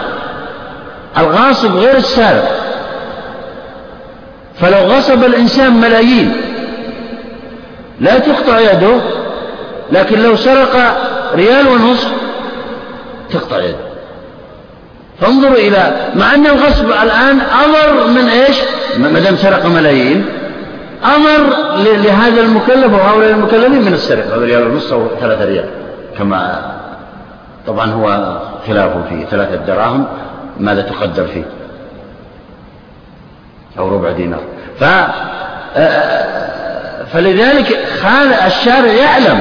الغاصب 1.18 1.76
غير 1.76 1.96
السارق. 1.96 2.50
فلو 4.60 4.78
غصب 4.78 5.24
الإنسان 5.24 5.80
ملايين 5.80 6.32
لا 8.00 8.18
تقطع 8.18 8.60
يده 8.60 9.00
لكن 9.92 10.22
لو 10.22 10.36
سرق 10.36 10.76
ريال 11.34 11.68
ونصف 11.68 12.12
تقطع 13.30 13.58
يده. 13.58 13.86
فانظروا 15.20 15.56
إلى 15.56 16.10
مع 16.14 16.34
أن 16.34 16.46
الغصب 16.46 16.86
الآن 16.86 17.40
أمر 17.40 18.06
من 18.06 18.28
إيش؟ 18.28 18.56
ما 18.98 19.20
دام 19.20 19.36
سرق 19.36 19.66
ملايين 19.66 20.24
أمر 21.04 21.56
لهذا 21.76 22.40
المكلف 22.40 22.92
وهؤلاء 22.92 23.30
المكلفين 23.30 23.82
من 23.82 23.92
السرقة 23.92 24.38
ريال 24.38 24.66
ونصف 24.66 24.92
أو 24.92 25.08
ثلاثة 25.20 25.44
ريال. 25.44 25.68
كما 26.18 26.72
طبعا 27.66 27.90
هو 27.90 28.38
خلاف 28.66 28.92
فيه 29.08 29.24
ثلاثة 29.24 29.56
دراهم 29.56 30.06
ماذا 30.60 30.82
تقدر 30.82 31.26
فيه 31.26 31.44
أو 33.78 33.88
ربع 33.88 34.10
دينار. 34.10 34.42
ف 34.80 34.84
فلذلك 37.12 37.78
الشارع 38.46 38.92
يعلم. 38.92 39.40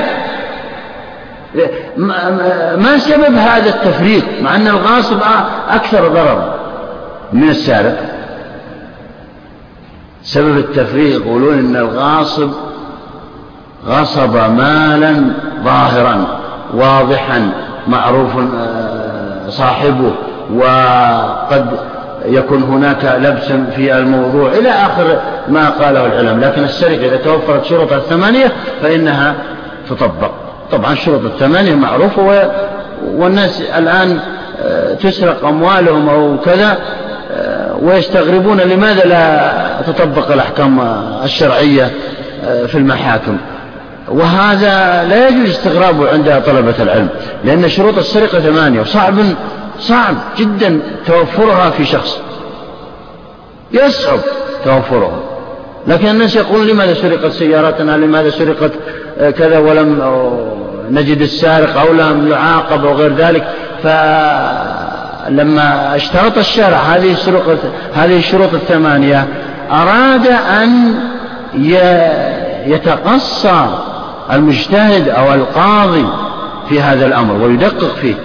ما 2.78 2.98
سبب 2.98 3.36
هذا 3.36 3.70
التفريق 3.70 4.24
مع 4.42 4.56
أن 4.56 4.68
الغاصب 4.68 5.20
أكثر 5.70 6.08
ضررا 6.08 6.56
من 7.34 7.50
السارق 7.50 7.98
سبب 10.24 10.58
التفريق 10.58 11.22
يقولون 11.22 11.60
أن 11.60 11.76
الغاصب 11.76 12.52
غصب 13.88 14.36
مالا 14.36 15.32
ظاهرا 15.64 16.26
واضحا 16.74 17.52
معروف 17.88 18.32
آه، 18.38 19.50
صاحبه 19.50 20.12
وقد 20.54 21.80
يكون 22.26 22.64
هناك 22.64 23.18
لبس 23.22 23.76
في 23.76 23.98
الموضوع 23.98 24.52
إلى 24.52 24.70
آخر 24.70 25.20
ما 25.48 25.70
قاله 25.70 26.06
العلم 26.06 26.40
لكن 26.40 26.64
السرقة 26.64 27.06
إذا 27.06 27.16
توفرت 27.16 27.66
شروطها 27.66 27.98
الثمانية 27.98 28.52
فإنها 28.82 29.36
تطبق. 29.90 30.32
طبعا 30.72 30.94
الشروط 30.94 31.26
الثمانية 31.26 31.76
معروفة 31.76 32.52
والناس 33.06 33.62
الآن 33.78 34.20
آه، 34.64 34.94
تسرق 34.94 35.46
أموالهم 35.46 36.10
أو 36.10 36.38
كذا 36.46 36.78
آه، 37.32 37.76
ويستغربون 37.82 38.62
لماذا 38.62 39.04
لا 39.04 39.52
تطبق 39.88 40.32
الأحكام 40.32 40.80
الشرعية 41.24 41.92
آه، 42.46 42.66
في 42.66 42.78
المحاكم. 42.78 43.38
وهذا 44.08 45.04
لا 45.10 45.28
يجوز 45.28 45.50
استغرابه 45.50 46.10
عند 46.12 46.42
طلبة 46.46 46.74
العلم 46.80 47.08
لأن 47.44 47.70
شروط 47.70 47.98
السرقة 47.98 48.40
ثمانية 48.40 48.82
وصعب 48.82 49.14
صعب 49.80 50.16
جدا 50.38 50.80
توفرها 51.06 51.70
في 51.70 51.86
شخص. 51.86 52.20
يصعب 53.72 54.20
توفرها. 54.66 55.20
لكن 55.88 56.08
الناس 56.08 56.36
يقولون 56.36 56.68
لماذا 56.68 56.94
سرقت 56.94 57.32
سيارتنا؟ 57.32 57.98
لماذا 57.98 58.30
سرقت 58.30 58.72
كذا 59.20 59.60
ولم 59.60 60.02
نجد 60.92 61.22
السارق 61.22 61.80
أو 61.80 61.94
لم 61.94 62.28
يعاقب 62.28 62.86
أو 62.86 62.94
غير 62.94 63.16
ذلك؟ 63.16 63.48
فلما 63.84 65.96
اشترط 65.96 66.38
الشرع 66.38 66.78
هذه 66.78 67.12
الشروط 67.12 67.58
هذه 67.94 68.18
الشروط 68.18 68.54
الثمانية 68.54 69.28
أراد 69.72 70.28
أن 70.28 70.94
يتقصى 72.66 73.68
المجتهد 74.34 75.10
أو 75.10 75.34
القاضي 75.34 76.06
في 76.70 76.82
هذا 76.82 77.06
الأمر 77.06 77.34
ويدقق 77.34 77.96
فيه. 78.02 78.16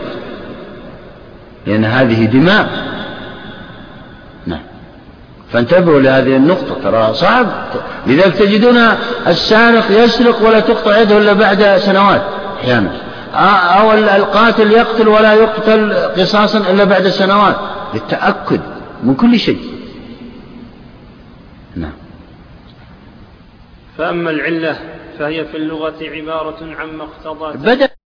لأن 1.70 1.84
هذه 1.84 2.24
دماء 2.24 2.68
نعم. 4.46 4.60
فانتبهوا 5.52 6.00
لهذه 6.00 6.36
النقطة 6.36 6.82
ترى 6.82 7.14
صعب. 7.14 7.46
لذلك 8.06 8.34
تجدون 8.34 8.76
السارق 9.26 9.84
يسرق 9.90 10.46
ولا 10.46 10.60
تقطع 10.60 10.98
يده 10.98 11.18
إلا 11.18 11.32
بعد 11.32 11.76
سنوات 11.76 12.22
أحيانا. 12.60 12.90
أو 13.80 13.92
القاتل 13.92 14.72
يقتل 14.72 15.08
ولا 15.08 15.34
يقتل 15.34 15.94
قصاصا 15.94 16.58
إلا 16.58 16.84
بعد 16.84 17.08
سنوات 17.08 17.56
للتأكد 17.94 18.60
من 19.02 19.14
كل 19.14 19.38
شيء. 19.38 19.60
نعم. 21.76 21.92
فأما 23.98 24.30
العلة 24.30 24.78
فهي 25.18 25.44
في 25.44 25.56
اللغة 25.56 25.96
عبارة 26.02 26.58
عما 26.80 27.04
اقتضى 27.04 27.58
بدأ 27.58 27.99